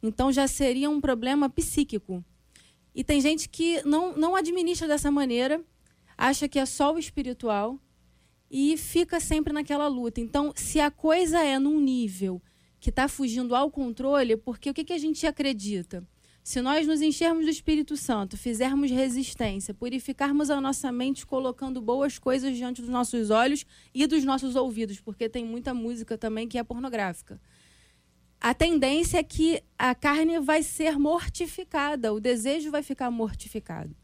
Então 0.02 0.30
já 0.30 0.46
seria 0.46 0.90
um 0.90 1.00
problema 1.00 1.48
psíquico. 1.48 2.24
E 2.94 3.02
tem 3.02 3.20
gente 3.20 3.48
que 3.48 3.82
não, 3.84 4.16
não 4.16 4.36
administra 4.36 4.86
dessa 4.86 5.10
maneira, 5.10 5.62
acha 6.16 6.48
que 6.48 6.58
é 6.58 6.66
só 6.66 6.94
o 6.94 6.98
espiritual 6.98 7.78
e 8.50 8.76
fica 8.76 9.20
sempre 9.20 9.52
naquela 9.52 9.88
luta. 9.88 10.20
Então, 10.20 10.52
se 10.54 10.80
a 10.80 10.90
coisa 10.90 11.42
é 11.42 11.58
num 11.58 11.80
nível 11.80 12.40
que 12.78 12.90
está 12.90 13.08
fugindo 13.08 13.54
ao 13.54 13.70
controle, 13.70 14.36
porque 14.36 14.70
o 14.70 14.74
que, 14.74 14.84
que 14.84 14.92
a 14.92 14.98
gente 14.98 15.26
acredita? 15.26 16.06
Se 16.42 16.60
nós 16.60 16.86
nos 16.86 17.02
enchermos 17.02 17.44
do 17.44 17.50
Espírito 17.50 17.96
Santo, 17.96 18.36
fizermos 18.36 18.88
resistência, 18.88 19.74
purificarmos 19.74 20.48
a 20.48 20.60
nossa 20.60 20.92
mente 20.92 21.26
colocando 21.26 21.82
boas 21.82 22.20
coisas 22.20 22.56
diante 22.56 22.80
dos 22.80 22.88
nossos 22.88 23.30
olhos 23.30 23.66
e 23.92 24.06
dos 24.06 24.22
nossos 24.22 24.54
ouvidos, 24.54 25.00
porque 25.00 25.28
tem 25.28 25.44
muita 25.44 25.74
música 25.74 26.16
também 26.16 26.46
que 26.46 26.56
é 26.56 26.62
pornográfica. 26.62 27.40
A 28.40 28.54
tendência 28.54 29.18
é 29.18 29.24
que 29.24 29.60
a 29.76 29.92
carne 29.92 30.38
vai 30.38 30.62
ser 30.62 30.96
mortificada, 31.00 32.12
o 32.12 32.20
desejo 32.20 32.70
vai 32.70 32.84
ficar 32.84 33.10
mortificado. 33.10 33.96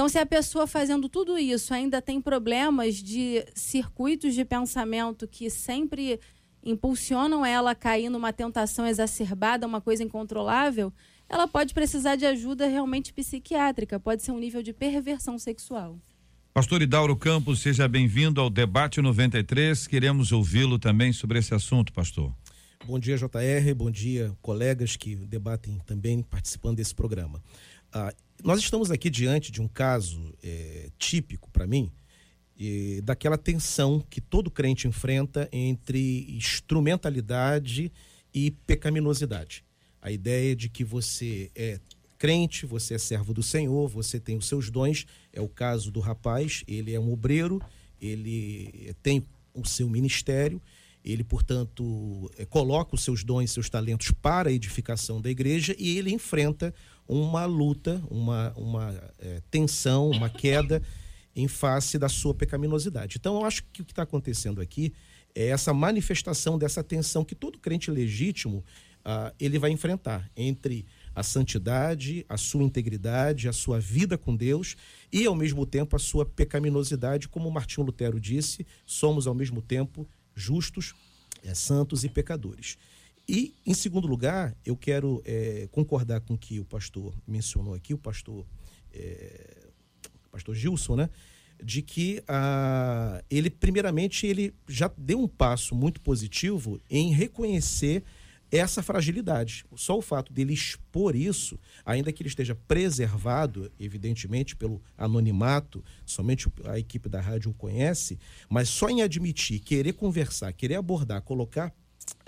Então, 0.00 0.08
se 0.08 0.18
a 0.18 0.24
pessoa 0.24 0.66
fazendo 0.66 1.10
tudo 1.10 1.38
isso 1.38 1.74
ainda 1.74 2.00
tem 2.00 2.22
problemas 2.22 2.94
de 2.94 3.44
circuitos 3.54 4.34
de 4.34 4.46
pensamento 4.46 5.28
que 5.28 5.50
sempre 5.50 6.18
impulsionam 6.64 7.44
ela 7.44 7.72
a 7.72 7.74
cair 7.74 8.08
numa 8.08 8.32
tentação 8.32 8.86
exacerbada, 8.86 9.66
uma 9.66 9.78
coisa 9.78 10.02
incontrolável, 10.02 10.90
ela 11.28 11.46
pode 11.46 11.74
precisar 11.74 12.16
de 12.16 12.24
ajuda 12.24 12.66
realmente 12.66 13.12
psiquiátrica, 13.12 14.00
pode 14.00 14.22
ser 14.22 14.32
um 14.32 14.38
nível 14.38 14.62
de 14.62 14.72
perversão 14.72 15.38
sexual. 15.38 15.98
Pastor 16.54 16.80
Idauro 16.80 17.14
Campos, 17.14 17.60
seja 17.60 17.86
bem-vindo 17.86 18.40
ao 18.40 18.48
Debate 18.48 19.02
93. 19.02 19.86
Queremos 19.86 20.32
ouvi-lo 20.32 20.78
também 20.78 21.12
sobre 21.12 21.40
esse 21.40 21.54
assunto, 21.54 21.92
pastor. 21.92 22.34
Bom 22.86 22.98
dia, 22.98 23.18
JR. 23.18 23.74
Bom 23.76 23.90
dia, 23.90 24.34
colegas 24.40 24.96
que 24.96 25.14
debatem 25.14 25.78
também 25.84 26.22
participando 26.22 26.78
desse 26.78 26.94
programa. 26.94 27.42
Ah, 27.92 28.14
nós 28.42 28.60
estamos 28.60 28.90
aqui 28.90 29.10
diante 29.10 29.50
de 29.50 29.60
um 29.60 29.68
caso 29.68 30.34
é, 30.42 30.90
típico 30.98 31.50
para 31.50 31.66
mim 31.66 31.90
e 32.56 33.00
daquela 33.02 33.38
tensão 33.38 34.04
que 34.10 34.20
todo 34.20 34.50
crente 34.50 34.86
enfrenta 34.86 35.48
entre 35.50 36.26
instrumentalidade 36.28 37.90
e 38.34 38.50
pecaminosidade. 38.50 39.64
A 40.02 40.10
ideia 40.10 40.54
de 40.54 40.68
que 40.68 40.84
você 40.84 41.50
é 41.54 41.80
crente, 42.18 42.66
você 42.66 42.94
é 42.94 42.98
servo 42.98 43.32
do 43.32 43.42
Senhor, 43.42 43.88
você 43.88 44.20
tem 44.20 44.36
os 44.36 44.46
seus 44.46 44.70
dons. 44.70 45.06
É 45.32 45.40
o 45.40 45.48
caso 45.48 45.90
do 45.90 46.00
rapaz, 46.00 46.62
ele 46.68 46.92
é 46.92 47.00
um 47.00 47.10
obreiro, 47.10 47.62
ele 48.00 48.94
tem 49.02 49.24
o 49.54 49.66
seu 49.66 49.88
ministério, 49.88 50.60
ele, 51.02 51.24
portanto, 51.24 52.30
é, 52.36 52.44
coloca 52.44 52.94
os 52.94 53.02
seus 53.02 53.24
dons, 53.24 53.50
seus 53.50 53.70
talentos 53.70 54.10
para 54.10 54.50
a 54.50 54.52
edificação 54.52 55.18
da 55.18 55.30
igreja 55.30 55.74
e 55.78 55.96
ele 55.96 56.12
enfrenta 56.12 56.74
uma 57.10 57.44
luta, 57.44 58.00
uma, 58.08 58.52
uma 58.56 58.94
é, 59.18 59.42
tensão, 59.50 60.10
uma 60.10 60.28
queda 60.30 60.80
em 61.34 61.48
face 61.48 61.98
da 61.98 62.08
sua 62.08 62.32
pecaminosidade. 62.32 63.16
Então, 63.18 63.40
eu 63.40 63.44
acho 63.44 63.64
que 63.72 63.82
o 63.82 63.84
que 63.84 63.90
está 63.90 64.04
acontecendo 64.04 64.60
aqui 64.60 64.92
é 65.34 65.48
essa 65.48 65.74
manifestação 65.74 66.56
dessa 66.56 66.84
tensão 66.84 67.24
que 67.24 67.34
todo 67.34 67.58
crente 67.58 67.90
legítimo 67.90 68.64
uh, 69.00 69.34
ele 69.40 69.58
vai 69.58 69.72
enfrentar 69.72 70.30
entre 70.36 70.86
a 71.12 71.24
santidade, 71.24 72.24
a 72.28 72.36
sua 72.36 72.62
integridade, 72.62 73.48
a 73.48 73.52
sua 73.52 73.80
vida 73.80 74.16
com 74.16 74.36
Deus 74.36 74.76
e, 75.12 75.26
ao 75.26 75.34
mesmo 75.34 75.66
tempo, 75.66 75.96
a 75.96 75.98
sua 75.98 76.24
pecaminosidade. 76.24 77.28
Como 77.28 77.50
Martinho 77.50 77.86
Lutero 77.86 78.20
disse, 78.20 78.64
somos, 78.86 79.26
ao 79.26 79.34
mesmo 79.34 79.60
tempo, 79.60 80.08
justos, 80.32 80.94
é, 81.42 81.54
santos 81.54 82.04
e 82.04 82.08
pecadores. 82.08 82.78
E, 83.32 83.54
em 83.64 83.74
segundo 83.74 84.08
lugar, 84.08 84.56
eu 84.66 84.76
quero 84.76 85.22
é, 85.24 85.68
concordar 85.70 86.20
com 86.20 86.34
o 86.34 86.36
que 86.36 86.58
o 86.58 86.64
pastor 86.64 87.14
mencionou 87.24 87.74
aqui, 87.74 87.94
o 87.94 87.98
pastor 87.98 88.44
é, 88.92 89.68
pastor 90.32 90.52
Gilson, 90.52 90.96
né? 90.96 91.10
De 91.62 91.80
que 91.80 92.24
ah, 92.26 93.22
ele, 93.30 93.48
primeiramente, 93.48 94.26
ele 94.26 94.52
já 94.66 94.90
deu 94.98 95.20
um 95.20 95.28
passo 95.28 95.76
muito 95.76 96.00
positivo 96.00 96.80
em 96.90 97.12
reconhecer 97.12 98.02
essa 98.50 98.82
fragilidade. 98.82 99.64
Só 99.76 99.96
o 99.96 100.02
fato 100.02 100.32
dele 100.32 100.52
expor 100.52 101.14
isso, 101.14 101.56
ainda 101.86 102.12
que 102.12 102.24
ele 102.24 102.28
esteja 102.28 102.56
preservado, 102.56 103.70
evidentemente, 103.78 104.56
pelo 104.56 104.82
anonimato, 104.98 105.84
somente 106.04 106.48
a 106.64 106.80
equipe 106.80 107.08
da 107.08 107.20
rádio 107.20 107.52
o 107.52 107.54
conhece, 107.54 108.18
mas 108.48 108.68
só 108.68 108.88
em 108.88 109.02
admitir, 109.02 109.60
querer 109.60 109.92
conversar, 109.92 110.52
querer 110.52 110.74
abordar, 110.74 111.22
colocar 111.22 111.72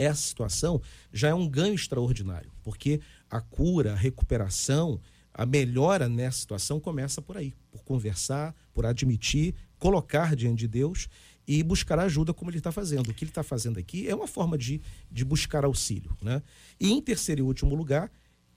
essa 0.03 0.23
situação, 0.23 0.81
já 1.13 1.29
é 1.29 1.35
um 1.35 1.49
ganho 1.49 1.75
extraordinário, 1.75 2.51
porque 2.63 3.01
a 3.31 3.41
cura, 3.41 3.93
a 3.93 3.97
recuperação, 3.97 5.01
a 5.35 5.47
melhora 5.47 6.09
nessa 6.09 6.39
situação 6.39 6.79
começa 6.79 7.23
por 7.23 7.37
aí, 7.37 7.55
por 7.71 7.83
conversar, 7.83 8.55
por 8.75 8.85
admitir, 8.85 9.55
colocar 9.79 10.37
diante 10.37 10.61
de 10.61 10.69
Deus 10.69 11.09
e 11.47 11.63
buscar 11.63 11.99
ajuda 11.99 12.33
como 12.33 12.51
ele 12.51 12.59
está 12.59 12.71
fazendo. 12.71 13.09
O 13.09 13.15
que 13.15 13.25
ele 13.25 13.31
está 13.31 13.43
fazendo 13.43 13.79
aqui 13.79 14.09
é 14.09 14.15
uma 14.15 14.29
forma 14.29 14.57
de, 14.57 14.81
de 15.11 15.25
buscar 15.25 15.65
auxílio. 15.65 16.17
Né? 16.21 16.43
E 16.79 16.93
em 16.93 17.01
terceiro 17.01 17.41
e 17.41 17.43
último 17.43 17.75
lugar, 17.75 18.11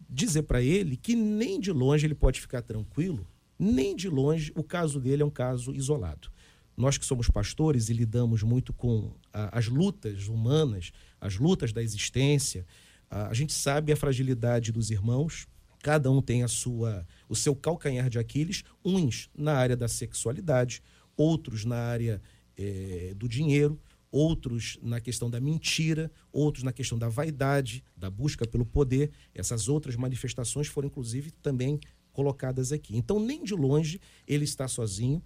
dizer 0.10 0.44
para 0.44 0.62
ele 0.62 0.98
que 0.98 1.16
nem 1.16 1.60
de 1.60 1.72
longe 1.72 2.06
ele 2.06 2.16
pode 2.16 2.42
ficar 2.42 2.62
tranquilo, 2.62 3.26
nem 3.58 3.96
de 3.96 4.10
longe 4.10 4.52
o 4.56 4.64
caso 4.64 5.00
dele 5.00 5.24
é 5.24 5.26
um 5.26 5.32
caso 5.32 5.74
isolado. 5.74 6.30
Nós 6.78 6.98
que 6.98 7.06
somos 7.06 7.30
pastores 7.30 7.90
e 7.90 7.94
lidamos 7.94 8.44
muito 8.44 8.74
com 8.74 9.14
a, 9.32 9.58
as 9.58 9.68
lutas 9.68 10.28
humanas, 10.28 10.92
as 11.20 11.38
lutas 11.38 11.72
da 11.74 11.82
existência, 11.82 12.66
a, 13.10 13.34
gente 13.34 13.54
sabe 13.54 13.92
a 13.92 13.96
fragilidade 13.96 14.72
dos 14.72 14.90
irmãos, 14.92 15.48
Cada 15.86 16.10
um 16.10 16.20
tem 16.20 16.42
a 16.42 16.48
sua, 16.48 17.06
o 17.30 17.36
seu 17.36 17.56
calcanhar 17.56 18.10
de 18.10 18.18
Aquiles, 18.18 18.64
uns 18.84 19.30
na 19.38 19.54
área 19.54 19.78
da 19.78 19.88
sexualidade, 19.88 20.82
outros 21.16 21.64
na 21.64 21.76
área 21.76 22.20
é, 22.58 23.14
do 23.16 23.30
dinheiro, 23.30 23.80
outros 24.12 24.80
na 24.82 25.00
questão 25.00 25.30
da 25.30 25.40
mentira, 25.40 26.12
outros 26.32 26.64
na 26.64 26.74
questão 26.74 26.98
da 26.98 27.08
vaidade, 27.08 27.84
da 27.96 28.10
busca 28.10 28.48
pelo 28.48 28.66
poder. 28.66 29.12
Essas 29.32 29.70
outras 29.70 29.96
manifestações 29.96 30.66
foram, 30.66 30.88
inclusive, 30.88 31.30
também 31.30 31.80
colocadas 32.12 32.72
aqui. 32.72 32.98
Então, 32.98 33.20
nem 33.20 33.44
de 33.44 33.54
longe 33.54 34.02
ele 34.28 34.46
está 34.46 34.68
sozinho. 34.68 35.22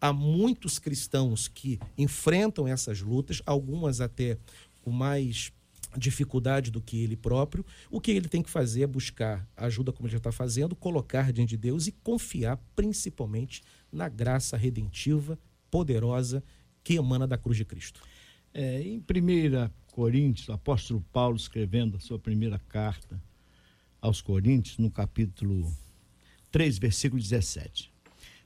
Há 0.00 0.12
muitos 0.12 0.78
cristãos 0.78 1.48
que 1.48 1.80
enfrentam 1.98 2.68
essas 2.68 3.00
lutas, 3.00 3.42
algumas 3.44 4.00
até 4.00 4.38
com 4.84 4.90
mais 4.90 5.50
dificuldade 5.96 6.70
do 6.70 6.82
que 6.82 7.02
ele 7.02 7.16
próprio, 7.16 7.64
o 7.90 8.00
que 8.00 8.10
ele 8.10 8.28
tem 8.28 8.42
que 8.42 8.50
fazer 8.50 8.82
é 8.82 8.86
buscar 8.86 9.48
ajuda, 9.56 9.92
como 9.92 10.06
ele 10.06 10.12
já 10.12 10.18
está 10.18 10.30
fazendo, 10.30 10.76
colocar 10.76 11.32
diante 11.32 11.50
de 11.50 11.56
Deus 11.56 11.86
e 11.86 11.92
confiar 11.92 12.58
principalmente 12.76 13.62
na 13.90 14.08
graça 14.08 14.56
redentiva, 14.56 15.38
poderosa, 15.70 16.44
que 16.82 16.94
emana 16.94 17.26
da 17.26 17.38
cruz 17.38 17.56
de 17.56 17.64
Cristo. 17.64 18.02
É, 18.52 18.82
em 18.82 18.98
1 18.98 19.70
Coríntios, 19.92 20.48
o 20.48 20.52
apóstolo 20.52 21.00
Paulo 21.12 21.36
escrevendo 21.36 21.96
a 21.96 22.00
sua 22.00 22.18
primeira 22.18 22.58
carta 22.58 23.20
aos 24.02 24.20
Coríntios, 24.20 24.76
no 24.76 24.90
capítulo 24.90 25.72
3, 26.50 26.78
versículo 26.78 27.22
17. 27.22 27.90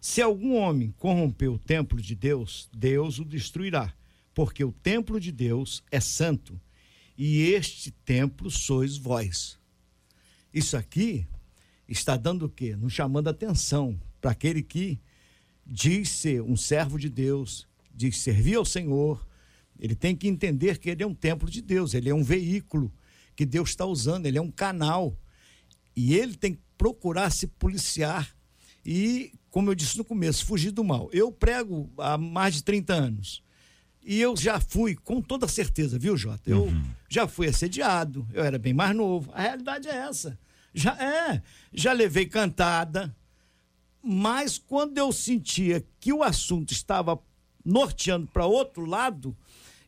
Se 0.00 0.22
algum 0.22 0.56
homem 0.56 0.94
corrompeu 0.96 1.54
o 1.54 1.58
templo 1.58 2.00
de 2.00 2.14
Deus, 2.14 2.68
Deus 2.72 3.18
o 3.18 3.24
destruirá, 3.24 3.92
porque 4.38 4.62
o 4.62 4.70
templo 4.70 5.18
de 5.18 5.32
Deus 5.32 5.82
é 5.90 5.98
santo 5.98 6.60
e 7.16 7.42
este 7.42 7.90
templo 7.90 8.48
sois 8.52 8.96
vós. 8.96 9.58
Isso 10.54 10.76
aqui 10.76 11.26
está 11.88 12.16
dando 12.16 12.46
o 12.46 12.48
quê? 12.48 12.76
Nos 12.76 12.92
chamando 12.92 13.26
atenção 13.26 14.00
para 14.20 14.30
aquele 14.30 14.62
que 14.62 15.00
diz 15.66 16.10
ser 16.10 16.40
um 16.40 16.56
servo 16.56 17.00
de 17.00 17.08
Deus, 17.08 17.66
diz 17.92 18.18
servir 18.18 18.54
ao 18.54 18.64
Senhor, 18.64 19.26
ele 19.76 19.96
tem 19.96 20.14
que 20.14 20.28
entender 20.28 20.78
que 20.78 20.88
ele 20.88 21.02
é 21.02 21.06
um 21.08 21.16
templo 21.16 21.50
de 21.50 21.60
Deus, 21.60 21.92
ele 21.92 22.08
é 22.08 22.14
um 22.14 22.22
veículo 22.22 22.94
que 23.34 23.44
Deus 23.44 23.70
está 23.70 23.86
usando, 23.86 24.26
ele 24.26 24.38
é 24.38 24.40
um 24.40 24.52
canal. 24.52 25.18
E 25.96 26.14
ele 26.14 26.36
tem 26.36 26.54
que 26.54 26.62
procurar 26.78 27.30
se 27.30 27.48
policiar 27.48 28.32
e, 28.86 29.32
como 29.50 29.68
eu 29.68 29.74
disse 29.74 29.98
no 29.98 30.04
começo, 30.04 30.46
fugir 30.46 30.70
do 30.70 30.84
mal. 30.84 31.10
Eu 31.12 31.32
prego 31.32 31.90
há 31.98 32.16
mais 32.16 32.54
de 32.54 32.62
30 32.62 32.94
anos. 32.94 33.47
E 34.08 34.22
eu 34.22 34.34
já 34.34 34.58
fui, 34.58 34.96
com 34.96 35.20
toda 35.20 35.46
certeza, 35.46 35.98
viu, 35.98 36.16
Jota? 36.16 36.48
Eu 36.48 36.62
uhum. 36.62 36.82
já 37.10 37.28
fui 37.28 37.46
assediado, 37.46 38.26
eu 38.32 38.42
era 38.42 38.58
bem 38.58 38.72
mais 38.72 38.96
novo. 38.96 39.30
A 39.34 39.42
realidade 39.42 39.86
é 39.86 39.94
essa. 39.94 40.38
Já 40.72 40.96
é, 40.96 41.42
já 41.70 41.92
levei 41.92 42.24
cantada, 42.24 43.14
mas 44.02 44.56
quando 44.56 44.96
eu 44.96 45.12
sentia 45.12 45.84
que 46.00 46.10
o 46.10 46.22
assunto 46.22 46.72
estava 46.72 47.18
norteando 47.62 48.26
para 48.28 48.46
outro 48.46 48.86
lado, 48.86 49.36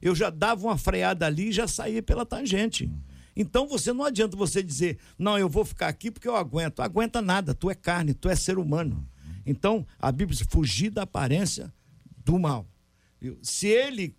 eu 0.02 0.14
já 0.14 0.28
dava 0.28 0.66
uma 0.66 0.76
freada 0.76 1.24
ali 1.24 1.48
e 1.48 1.52
já 1.52 1.66
saía 1.66 2.02
pela 2.02 2.26
tangente. 2.26 2.90
Então 3.34 3.66
você 3.66 3.90
não 3.90 4.04
adianta 4.04 4.36
você 4.36 4.62
dizer, 4.62 4.98
não, 5.18 5.38
eu 5.38 5.48
vou 5.48 5.64
ficar 5.64 5.88
aqui 5.88 6.10
porque 6.10 6.28
eu 6.28 6.36
aguento. 6.36 6.80
Aguenta 6.80 7.22
nada, 7.22 7.54
tu 7.54 7.70
é 7.70 7.74
carne, 7.74 8.12
tu 8.12 8.28
é 8.28 8.36
ser 8.36 8.58
humano. 8.58 9.02
Então, 9.46 9.86
a 9.98 10.12
Bíblia 10.12 10.36
diz, 10.36 10.46
fugir 10.46 10.90
da 10.90 11.04
aparência 11.04 11.72
do 12.22 12.38
mal. 12.38 12.66
Viu? 13.20 13.38
Se 13.42 13.66
ele 13.66 14.14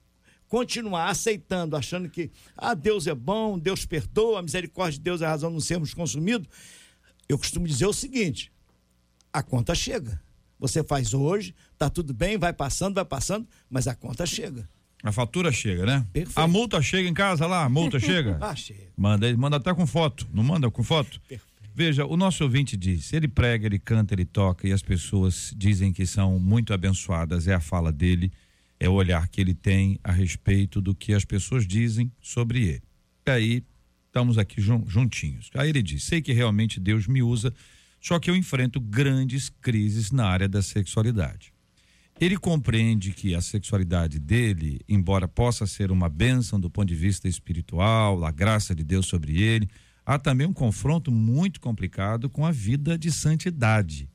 continuar 0.47 1.09
aceitando, 1.09 1.77
achando 1.77 2.09
que 2.09 2.29
ah, 2.57 2.73
Deus 2.73 3.07
é 3.07 3.15
bom, 3.15 3.57
Deus 3.57 3.85
perdoa, 3.85 4.39
a 4.39 4.41
misericórdia 4.41 4.97
de 4.97 5.03
Deus 5.03 5.21
é 5.21 5.25
a 5.25 5.29
razão 5.29 5.49
de 5.49 5.53
não 5.53 5.61
sermos 5.61 5.93
consumidos, 5.93 6.47
eu 7.27 7.37
costumo 7.37 7.65
dizer 7.67 7.85
o 7.85 7.93
seguinte: 7.93 8.51
a 9.31 9.41
conta 9.41 9.73
chega. 9.73 10.21
Você 10.59 10.83
faz 10.83 11.13
hoje, 11.15 11.55
tá 11.75 11.89
tudo 11.89 12.13
bem, 12.13 12.37
vai 12.37 12.53
passando, 12.53 12.93
vai 12.93 13.05
passando, 13.05 13.47
mas 13.67 13.87
a 13.87 13.95
conta 13.95 14.27
chega. 14.27 14.69
A 15.03 15.11
fatura 15.11 15.51
chega, 15.51 15.85
né? 15.85 16.05
Perfeito. 16.13 16.37
A 16.37 16.47
multa 16.47 16.79
chega 16.81 17.09
em 17.09 17.13
casa 17.13 17.47
lá, 17.47 17.63
a 17.63 17.69
multa 17.69 17.97
chega. 17.99 18.37
Ah, 18.39 18.55
chega. 18.55 18.87
Manda, 18.95 19.35
manda 19.35 19.57
até 19.57 19.73
com 19.73 19.87
foto, 19.87 20.27
não 20.31 20.43
manda 20.43 20.69
com 20.69 20.83
foto? 20.83 21.19
Veja, 21.73 22.05
o 22.05 22.15
nosso 22.15 22.43
ouvinte 22.43 22.77
diz, 22.77 23.11
ele 23.13 23.27
prega, 23.27 23.65
ele 23.65 23.79
canta, 23.79 24.13
ele 24.13 24.25
toca 24.25 24.67
e 24.67 24.73
as 24.73 24.83
pessoas 24.83 25.51
dizem 25.55 25.91
que 25.91 26.05
são 26.05 26.37
muito 26.37 26.73
abençoadas, 26.73 27.47
é 27.47 27.53
a 27.53 27.59
fala 27.59 27.91
dele, 27.91 28.31
é 28.81 28.89
o 28.89 28.93
olhar 28.93 29.27
que 29.27 29.39
ele 29.39 29.53
tem 29.53 29.99
a 30.03 30.11
respeito 30.11 30.81
do 30.81 30.95
que 30.95 31.13
as 31.13 31.23
pessoas 31.23 31.67
dizem 31.67 32.11
sobre 32.19 32.63
ele. 32.63 32.83
E 33.27 33.29
aí, 33.29 33.63
estamos 34.07 34.39
aqui 34.39 34.59
jun- 34.59 34.83
juntinhos. 34.87 35.51
Aí 35.53 35.69
ele 35.69 35.83
diz, 35.83 36.03
sei 36.03 36.19
que 36.19 36.33
realmente 36.33 36.79
Deus 36.79 37.05
me 37.05 37.21
usa, 37.21 37.53
só 37.99 38.17
que 38.17 38.27
eu 38.27 38.35
enfrento 38.35 38.81
grandes 38.81 39.49
crises 39.49 40.11
na 40.11 40.25
área 40.25 40.49
da 40.49 40.63
sexualidade. 40.63 41.53
Ele 42.19 42.35
compreende 42.37 43.11
que 43.11 43.35
a 43.35 43.41
sexualidade 43.41 44.17
dele, 44.17 44.81
embora 44.89 45.27
possa 45.27 45.67
ser 45.67 45.91
uma 45.91 46.09
bênção 46.09 46.59
do 46.59 46.67
ponto 46.67 46.87
de 46.87 46.95
vista 46.95 47.27
espiritual, 47.27 48.25
a 48.25 48.31
graça 48.31 48.73
de 48.73 48.83
Deus 48.83 49.05
sobre 49.05 49.39
ele, 49.43 49.69
há 50.03 50.17
também 50.17 50.47
um 50.47 50.53
confronto 50.53 51.11
muito 51.11 51.61
complicado 51.61 52.31
com 52.31 52.43
a 52.47 52.51
vida 52.51 52.97
de 52.97 53.11
santidade. 53.11 54.09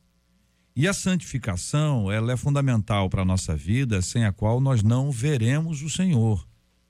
E 0.77 0.87
a 0.87 0.93
santificação, 0.93 2.13
ela 2.13 2.35
é 2.35 2.37
fundamental 2.37 3.09
para 3.09 3.23
a 3.23 3.25
nossa 3.25 3.57
vida, 3.57 4.03
sem 4.03 4.27
a 4.27 4.33
qual 4.33 4.61
nós 4.61 4.83
não 4.83 5.11
veremos 5.11 5.81
o 5.81 5.89
Senhor. 5.89 6.47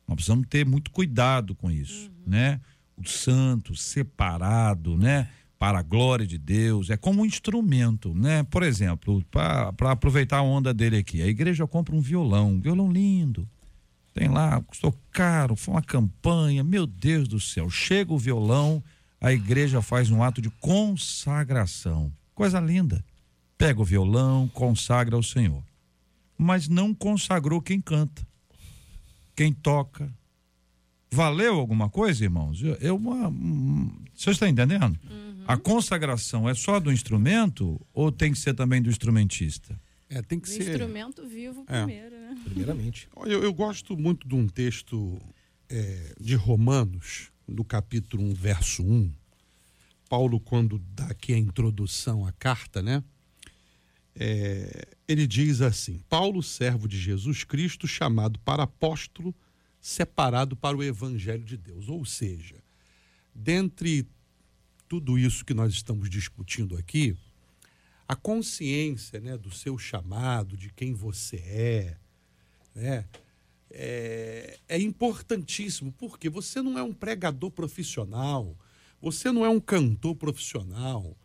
Nós 0.08 0.16
precisamos 0.16 0.48
ter 0.48 0.66
muito 0.66 0.90
cuidado 0.90 1.54
com 1.54 1.70
isso, 1.70 2.10
né? 2.26 2.60
O 2.96 3.08
santo, 3.08 3.76
separado, 3.76 4.96
né? 4.96 5.28
Para 5.56 5.78
a 5.78 5.82
glória 5.82 6.26
de 6.26 6.36
Deus, 6.36 6.90
é 6.90 6.96
como 6.96 7.22
um 7.22 7.24
instrumento, 7.24 8.12
né? 8.12 8.42
Por 8.42 8.64
exemplo, 8.64 9.24
para 9.30 9.92
aproveitar 9.92 10.38
a 10.38 10.42
onda 10.42 10.74
dele 10.74 10.96
aqui, 10.96 11.22
a 11.22 11.26
igreja 11.28 11.64
compra 11.64 11.94
um 11.94 12.00
violão, 12.00 12.54
um 12.54 12.60
violão 12.60 12.90
lindo. 12.90 13.48
Tem 14.12 14.26
lá, 14.28 14.60
custou 14.62 14.98
caro, 15.12 15.54
foi 15.54 15.74
uma 15.74 15.82
campanha, 15.82 16.64
meu 16.64 16.88
Deus 16.88 17.28
do 17.28 17.38
céu. 17.38 17.70
Chega 17.70 18.12
o 18.12 18.18
violão, 18.18 18.82
a 19.20 19.32
igreja 19.32 19.80
faz 19.80 20.10
um 20.10 20.24
ato 20.24 20.42
de 20.42 20.50
consagração. 20.50 22.12
Coisa 22.34 22.58
linda. 22.58 23.04
Pega 23.58 23.80
o 23.80 23.84
violão, 23.84 24.48
consagra 24.48 25.16
ao 25.16 25.22
Senhor. 25.22 25.62
Mas 26.36 26.68
não 26.68 26.94
consagrou 26.94 27.62
quem 27.62 27.80
canta, 27.80 28.26
quem 29.34 29.52
toca. 29.52 30.12
Valeu 31.10 31.58
alguma 31.58 31.88
coisa, 31.88 32.24
irmãos? 32.24 32.62
Eu, 32.62 32.74
eu 32.74 32.96
uma, 32.96 33.32
você 34.14 34.30
está 34.30 34.48
entendendo? 34.48 34.98
A 35.46 35.56
consagração 35.56 36.48
é 36.48 36.54
só 36.54 36.78
do 36.78 36.92
instrumento 36.92 37.80
ou 37.94 38.12
tem 38.12 38.32
que 38.32 38.38
ser 38.38 38.52
também 38.54 38.82
do 38.82 38.90
instrumentista? 38.90 39.80
É, 40.10 40.20
tem 40.20 40.38
que 40.38 40.48
Do 40.48 40.52
ser. 40.54 40.70
instrumento 40.70 41.26
vivo 41.26 41.64
É. 41.68 41.78
primeiro, 41.84 42.16
né? 42.16 42.36
Primeiramente. 42.44 43.08
Olha, 43.16 43.32
Eu, 43.32 43.42
eu 43.42 43.54
gosto 43.54 43.96
muito 43.96 44.28
de 44.28 44.34
um 44.34 44.46
texto 44.46 45.18
é, 45.68 46.14
de 46.20 46.34
Romanos, 46.34 47.30
do 47.48 47.64
capítulo 47.64 48.22
1, 48.24 48.34
verso 48.34 48.82
1. 48.84 49.10
Paulo, 50.08 50.38
quando 50.38 50.78
dá 50.94 51.06
aqui 51.06 51.32
a 51.32 51.38
introdução 51.38 52.26
à 52.26 52.32
carta, 52.32 52.82
né? 52.82 53.02
É, 54.18 54.88
ele 55.06 55.26
diz 55.26 55.60
assim: 55.60 56.00
Paulo, 56.08 56.42
servo 56.42 56.88
de 56.88 56.98
Jesus 56.98 57.44
Cristo, 57.44 57.86
chamado 57.86 58.38
para 58.40 58.62
apóstolo, 58.62 59.34
separado 59.80 60.56
para 60.56 60.76
o 60.76 60.82
evangelho 60.82 61.44
de 61.44 61.56
Deus. 61.56 61.88
Ou 61.88 62.04
seja, 62.04 62.56
dentre 63.34 64.08
tudo 64.88 65.18
isso 65.18 65.44
que 65.44 65.52
nós 65.52 65.72
estamos 65.72 66.08
discutindo 66.08 66.76
aqui, 66.76 67.16
a 68.08 68.16
consciência 68.16 69.20
né, 69.20 69.36
do 69.36 69.50
seu 69.50 69.76
chamado, 69.76 70.56
de 70.56 70.70
quem 70.70 70.94
você 70.94 71.36
é, 71.36 71.96
né, 72.74 73.04
é, 73.70 74.58
é 74.68 74.80
importantíssimo, 74.80 75.92
porque 75.92 76.30
você 76.30 76.62
não 76.62 76.78
é 76.78 76.82
um 76.82 76.94
pregador 76.94 77.50
profissional, 77.50 78.56
você 79.00 79.30
não 79.30 79.44
é 79.44 79.48
um 79.48 79.60
cantor 79.60 80.14
profissional, 80.14 81.16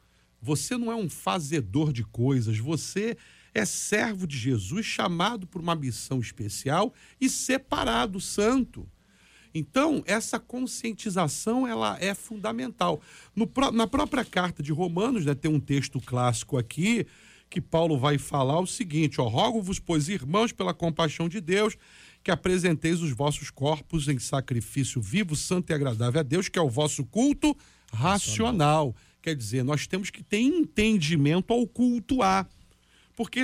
você 0.42 0.78
não 0.78 0.92
é 0.92 0.96
um 0.96 1.10
fazedor 1.10 1.94
de 1.94 2.04
coisas, 2.04 2.58
você 2.58 3.16
é 3.54 3.66
servo 3.66 4.26
de 4.26 4.38
Jesus, 4.38 4.86
chamado 4.86 5.46
por 5.46 5.62
uma 5.62 5.76
missão 5.76 6.20
especial 6.20 6.94
e 7.20 7.30
separado, 7.30 8.20
santo. 8.20 8.88
Então, 9.54 10.02
essa 10.06 10.40
conscientização 10.40 11.68
ela 11.68 11.98
é 12.00 12.14
fundamental. 12.14 13.02
No 13.36 13.50
na 13.74 13.86
própria 13.86 14.24
carta 14.24 14.64
de 14.64 14.72
Romanos, 14.72 15.26
né, 15.26 15.36
tem 15.36 15.52
um 15.52 15.60
texto 15.60 16.00
clássico 16.00 16.58
aqui 16.58 17.06
que 17.50 17.60
Paulo 17.60 18.00
vai 18.00 18.18
falar 18.18 18.60
o 18.62 18.66
seguinte: 18.66 19.20
ó, 19.20 19.28
rogo-vos, 19.28 19.78
pois, 19.78 20.08
irmãos, 20.08 20.54
pela 20.54 20.74
compaixão 20.74 21.28
de 21.28 21.42
Deus, 21.42 21.76
que 22.24 22.32
apresenteis 22.32 23.02
os 23.02 23.12
vossos 23.12 23.50
corpos 23.50 24.08
em 24.08 24.18
sacrifício 24.18 25.02
vivo, 25.02 25.36
santo 25.36 25.72
e 25.72 25.74
agradável 25.74 26.22
a 26.22 26.24
Deus, 26.24 26.48
que 26.48 26.58
é 26.58 26.62
o 26.62 26.70
vosso 26.70 27.04
culto 27.06 27.56
racional. 27.92 28.96
Quer 29.22 29.36
dizer, 29.36 29.64
nós 29.64 29.86
temos 29.86 30.10
que 30.10 30.24
ter 30.24 30.40
entendimento 30.40 31.54
ao 31.54 31.68
cultuar. 31.68 32.50
Porque, 33.16 33.44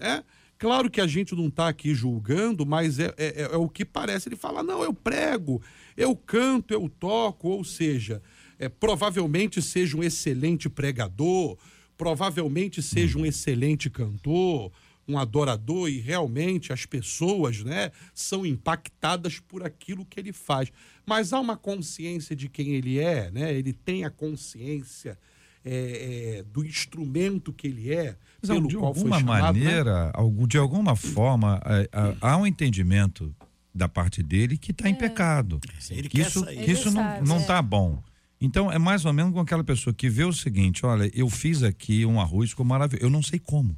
é, 0.00 0.24
claro 0.58 0.90
que 0.90 1.00
a 1.00 1.06
gente 1.06 1.34
não 1.34 1.46
está 1.46 1.68
aqui 1.68 1.94
julgando, 1.94 2.66
mas 2.66 2.98
é, 2.98 3.14
é, 3.16 3.42
é 3.42 3.56
o 3.56 3.68
que 3.68 3.84
parece. 3.84 4.28
Ele 4.28 4.36
fala, 4.36 4.62
não, 4.62 4.82
eu 4.82 4.92
prego, 4.92 5.62
eu 5.96 6.16
canto, 6.16 6.74
eu 6.74 6.88
toco, 6.88 7.48
ou 7.48 7.62
seja, 7.62 8.20
é, 8.58 8.68
provavelmente 8.68 9.62
seja 9.62 9.96
um 9.96 10.02
excelente 10.02 10.68
pregador, 10.68 11.56
provavelmente 11.96 12.82
seja 12.82 13.18
um 13.18 13.24
excelente 13.24 13.88
cantor, 13.88 14.72
um 15.08 15.18
adorador, 15.18 15.88
e 15.88 15.98
realmente 16.00 16.72
as 16.72 16.84
pessoas 16.84 17.64
né, 17.64 17.90
são 18.12 18.44
impactadas 18.44 19.40
por 19.40 19.62
aquilo 19.64 20.04
que 20.04 20.20
ele 20.20 20.32
faz. 20.32 20.70
Mas 21.06 21.32
há 21.32 21.40
uma 21.40 21.56
consciência 21.56 22.36
de 22.36 22.48
quem 22.48 22.74
ele 22.74 22.98
é, 22.98 23.30
né? 23.30 23.54
ele 23.54 23.72
tem 23.72 24.04
a 24.04 24.10
consciência 24.10 25.18
é, 25.64 26.38
é, 26.38 26.42
do 26.44 26.64
instrumento 26.64 27.52
que 27.52 27.66
ele 27.66 27.92
é, 27.92 28.16
Mas, 28.40 28.50
pelo 28.50 28.68
de 28.68 28.76
qual 28.76 28.92
foi 28.94 29.02
alguma 29.02 29.18
chamado. 29.18 29.58
né? 29.58 29.64
maneira, 29.64 30.10
algum- 30.14 30.46
de 30.46 30.58
alguma 30.58 30.94
forma, 30.94 31.60
é, 31.64 31.88
é, 31.92 32.16
há 32.20 32.36
um 32.36 32.46
entendimento 32.46 33.34
da 33.74 33.88
parte 33.88 34.22
dele 34.22 34.56
que 34.58 34.70
está 34.72 34.88
em 34.88 34.94
pecado. 34.94 35.60
Ele 35.90 36.08
que 36.08 36.20
isso, 36.20 36.44
que 36.44 36.70
isso 36.72 36.88
Ele 36.88 36.94
não, 36.96 37.02
sabe, 37.02 37.28
não 37.28 37.36
é. 37.36 37.44
tá 37.44 37.62
bom. 37.62 38.02
Então, 38.40 38.70
é 38.70 38.78
mais 38.78 39.04
ou 39.04 39.12
menos 39.12 39.32
com 39.32 39.40
aquela 39.40 39.64
pessoa 39.64 39.92
que 39.92 40.08
vê 40.08 40.24
o 40.24 40.32
seguinte: 40.32 40.86
olha, 40.86 41.10
eu 41.14 41.28
fiz 41.28 41.62
aqui 41.62 42.06
um 42.06 42.20
arroz, 42.20 42.50
ficou 42.50 42.64
maravilhoso. 42.64 43.04
Eu 43.04 43.10
não 43.10 43.22
sei 43.22 43.38
como. 43.38 43.76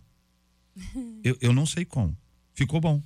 Eu, 1.24 1.36
eu 1.40 1.52
não 1.52 1.66
sei 1.66 1.84
como. 1.84 2.16
Ficou 2.54 2.80
bom. 2.80 3.02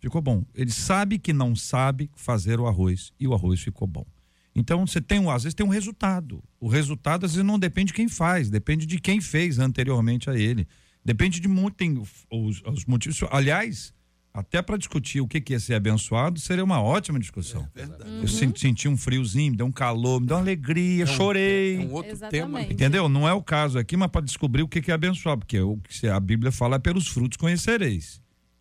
Ficou 0.00 0.20
bom. 0.20 0.44
Ele 0.54 0.70
sabe 0.70 1.18
que 1.18 1.32
não 1.32 1.56
sabe 1.56 2.10
fazer 2.14 2.60
o 2.60 2.66
arroz 2.66 3.12
e 3.18 3.26
o 3.26 3.34
arroz 3.34 3.60
ficou 3.60 3.86
bom. 3.86 4.06
Então 4.54 4.86
você 4.86 5.00
tem 5.00 5.18
um, 5.18 5.30
às 5.30 5.44
vezes 5.44 5.54
tem 5.54 5.64
um 5.64 5.70
resultado. 5.70 6.42
O 6.60 6.68
resultado 6.68 7.24
às 7.24 7.32
vezes 7.32 7.46
não 7.46 7.58
depende 7.58 7.88
de 7.88 7.94
quem 7.94 8.08
faz, 8.08 8.50
depende 8.50 8.86
de 8.86 9.00
quem 9.00 9.20
fez 9.20 9.58
anteriormente 9.58 10.28
a 10.28 10.36
ele. 10.36 10.66
Depende 11.04 11.40
de 11.40 11.48
muito 11.48 11.76
tem 11.76 11.96
os, 11.96 12.62
os 12.64 12.84
motivos. 12.84 13.20
Aliás, 13.30 13.94
até 14.38 14.62
para 14.62 14.76
discutir 14.76 15.20
o 15.20 15.26
que 15.28 15.40
que 15.40 15.54
é 15.54 15.58
ser 15.58 15.74
abençoado 15.74 16.38
seria 16.40 16.62
uma 16.64 16.80
ótima 16.80 17.18
discussão. 17.18 17.68
Verdade. 17.74 18.04
Eu 18.20 18.28
sen- 18.28 18.52
senti 18.56 18.88
um 18.88 18.96
friozinho, 18.96 19.50
me 19.50 19.56
deu 19.56 19.66
um 19.66 19.72
calor, 19.72 20.20
me 20.20 20.26
deu 20.26 20.36
uma 20.36 20.42
alegria, 20.42 21.06
chorei. 21.06 21.76
É 21.76 21.80
um 21.80 21.92
outro 21.92 22.16
tema. 22.30 22.58
Exatamente. 22.58 22.72
Entendeu? 22.72 23.08
Não 23.08 23.28
é 23.28 23.32
o 23.32 23.42
caso 23.42 23.78
aqui, 23.78 23.96
mas 23.96 24.10
para 24.10 24.20
descobrir 24.24 24.62
o 24.62 24.68
que 24.68 24.80
que 24.80 24.90
é 24.90 24.94
abençoar, 24.94 25.36
porque 25.36 25.60
o 25.60 25.76
que 25.78 26.06
a 26.06 26.18
Bíblia 26.20 26.52
fala 26.52 26.76
é 26.76 26.78
pelos 26.78 27.08
frutos 27.08 27.36
conhecereis. 27.36 28.20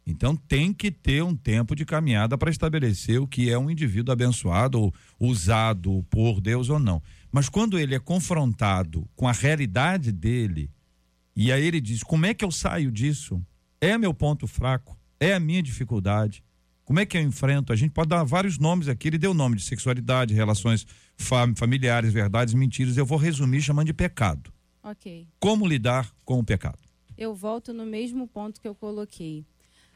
Então 0.09 0.35
tem 0.35 0.71
que 0.73 0.89
ter 0.89 1.21
um 1.21 1.35
tempo 1.35 1.75
de 1.75 1.83
caminhada 1.83 2.37
para 2.37 2.49
estabelecer 2.49 3.19
o 3.19 3.27
que 3.27 3.49
é 3.49 3.57
um 3.59 3.69
indivíduo 3.69 4.13
abençoado 4.13 4.79
ou 4.79 4.93
usado 5.19 6.03
por 6.09 6.39
Deus 6.39 6.69
ou 6.69 6.79
não. 6.79 7.03
Mas 7.31 7.49
quando 7.49 7.77
ele 7.77 7.93
é 7.93 7.99
confrontado 7.99 9.07
com 9.15 9.27
a 9.27 9.33
realidade 9.33 10.11
dele, 10.13 10.71
e 11.35 11.51
aí 11.51 11.63
ele 11.65 11.81
diz: 11.81 12.03
como 12.03 12.25
é 12.25 12.33
que 12.33 12.43
eu 12.45 12.51
saio 12.51 12.89
disso? 12.91 13.41
É 13.81 13.97
meu 13.97 14.13
ponto 14.13 14.47
fraco? 14.47 14.96
É 15.19 15.34
a 15.34 15.39
minha 15.39 15.62
dificuldade? 15.63 16.43
Como 16.86 16.99
é 16.99 17.06
que 17.06 17.17
eu 17.17 17.21
enfrento? 17.21 17.73
A 17.73 17.75
gente 17.75 17.91
pode 17.91 18.10
dar 18.10 18.23
vários 18.23 18.58
nomes 18.58 18.88
aqui. 18.88 19.10
Ele 19.10 19.17
deu 19.17 19.32
o 19.32 19.34
nome 19.34 19.58
de 19.58 19.63
sexualidade, 19.63 20.34
relações 20.34 20.86
fam- 21.17 21.53
familiares, 21.56 22.13
verdades, 22.13 22.53
mentiras. 22.53 22.95
Eu 22.97 23.06
vou 23.06 23.17
resumir 23.17 23.62
chamando 23.62 23.88
de 23.88 23.93
pecado. 23.93 24.53
Ok. 24.84 25.27
Como 25.39 25.67
lidar 25.67 26.13
com 26.23 26.39
o 26.39 26.43
pecado? 26.45 26.80
Eu 27.17 27.34
volto 27.36 27.73
no 27.73 27.86
mesmo 27.86 28.27
ponto 28.27 28.62
que 28.62 28.67
eu 28.67 28.75
coloquei. 28.75 29.45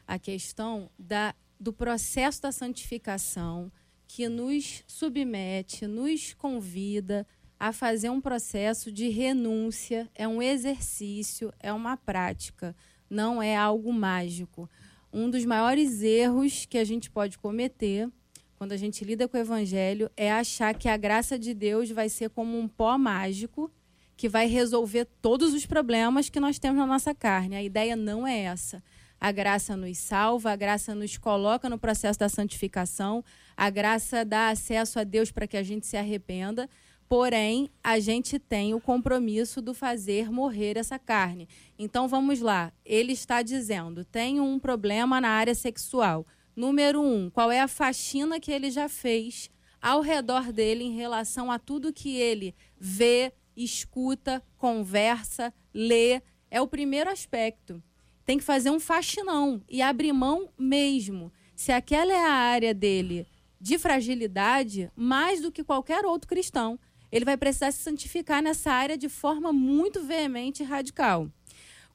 a 0.06 0.18
questão 0.18 0.90
da, 0.98 1.34
do 1.58 1.72
processo 1.72 2.42
da 2.42 2.50
santificação 2.52 3.72
que 4.06 4.28
nos 4.28 4.82
submete, 4.86 5.86
nos 5.86 6.34
convida 6.34 7.26
a 7.58 7.72
fazer 7.72 8.10
um 8.10 8.20
processo 8.20 8.90
de 8.92 9.08
renúncia, 9.08 10.10
é 10.14 10.26
um 10.28 10.42
exercício, 10.42 11.54
é 11.60 11.72
uma 11.72 11.96
prática, 11.96 12.76
não 13.08 13.40
é 13.42 13.56
algo 13.56 13.92
mágico. 13.92 14.68
Um 15.12 15.28
dos 15.28 15.44
maiores 15.44 16.02
erros 16.02 16.64
que 16.64 16.78
a 16.78 16.84
gente 16.84 17.10
pode 17.10 17.36
cometer 17.38 18.08
quando 18.56 18.72
a 18.72 18.76
gente 18.76 19.04
lida 19.04 19.28
com 19.28 19.36
o 19.36 19.40
evangelho 19.40 20.10
é 20.16 20.32
achar 20.32 20.74
que 20.74 20.88
a 20.88 20.96
graça 20.96 21.38
de 21.38 21.52
Deus 21.52 21.90
vai 21.90 22.08
ser 22.08 22.30
como 22.30 22.58
um 22.58 22.66
pó 22.66 22.96
mágico 22.96 23.70
que 24.16 24.28
vai 24.28 24.46
resolver 24.46 25.04
todos 25.20 25.52
os 25.52 25.66
problemas 25.66 26.30
que 26.30 26.40
nós 26.40 26.58
temos 26.58 26.78
na 26.78 26.86
nossa 26.86 27.14
carne. 27.14 27.56
A 27.56 27.62
ideia 27.62 27.96
não 27.96 28.26
é 28.26 28.38
essa. 28.38 28.82
A 29.20 29.30
graça 29.30 29.76
nos 29.76 29.98
salva, 29.98 30.50
a 30.50 30.56
graça 30.56 30.94
nos 30.94 31.18
coloca 31.18 31.68
no 31.68 31.78
processo 31.78 32.18
da 32.18 32.28
santificação, 32.28 33.24
a 33.56 33.68
graça 33.68 34.24
dá 34.24 34.48
acesso 34.48 34.98
a 34.98 35.04
Deus 35.04 35.30
para 35.30 35.46
que 35.46 35.56
a 35.56 35.62
gente 35.62 35.86
se 35.86 35.96
arrependa. 35.96 36.70
Porém, 37.12 37.68
a 37.84 38.00
gente 38.00 38.38
tem 38.38 38.72
o 38.72 38.80
compromisso 38.80 39.60
do 39.60 39.74
fazer 39.74 40.32
morrer 40.32 40.78
essa 40.78 40.98
carne. 40.98 41.46
Então 41.78 42.08
vamos 42.08 42.40
lá. 42.40 42.72
Ele 42.86 43.12
está 43.12 43.42
dizendo: 43.42 44.02
tenho 44.02 44.42
um 44.42 44.58
problema 44.58 45.20
na 45.20 45.28
área 45.28 45.54
sexual. 45.54 46.26
Número 46.56 47.02
um, 47.02 47.28
qual 47.28 47.50
é 47.52 47.60
a 47.60 47.68
faxina 47.68 48.40
que 48.40 48.50
ele 48.50 48.70
já 48.70 48.88
fez 48.88 49.50
ao 49.78 50.00
redor 50.00 50.50
dele 50.50 50.84
em 50.84 50.96
relação 50.96 51.52
a 51.52 51.58
tudo 51.58 51.92
que 51.92 52.16
ele 52.16 52.54
vê, 52.80 53.30
escuta, 53.54 54.42
conversa, 54.56 55.52
lê? 55.74 56.22
É 56.50 56.62
o 56.62 56.66
primeiro 56.66 57.10
aspecto 57.10 57.82
tem 58.24 58.38
que 58.38 58.44
fazer 58.44 58.70
um 58.70 58.80
faxinão 58.80 59.62
e 59.68 59.82
abrir 59.82 60.14
mão 60.14 60.48
mesmo. 60.58 61.30
Se 61.54 61.72
aquela 61.72 62.10
é 62.10 62.24
a 62.24 62.32
área 62.32 62.72
dele 62.72 63.26
de 63.60 63.78
fragilidade, 63.78 64.90
mais 64.96 65.42
do 65.42 65.52
que 65.52 65.62
qualquer 65.62 66.06
outro 66.06 66.26
cristão, 66.26 66.80
ele 67.12 67.26
vai 67.26 67.36
precisar 67.36 67.70
se 67.70 67.82
santificar 67.82 68.42
nessa 68.42 68.72
área 68.72 68.96
de 68.96 69.08
forma 69.08 69.52
muito 69.52 70.02
veemente 70.02 70.62
e 70.62 70.66
radical. 70.66 71.28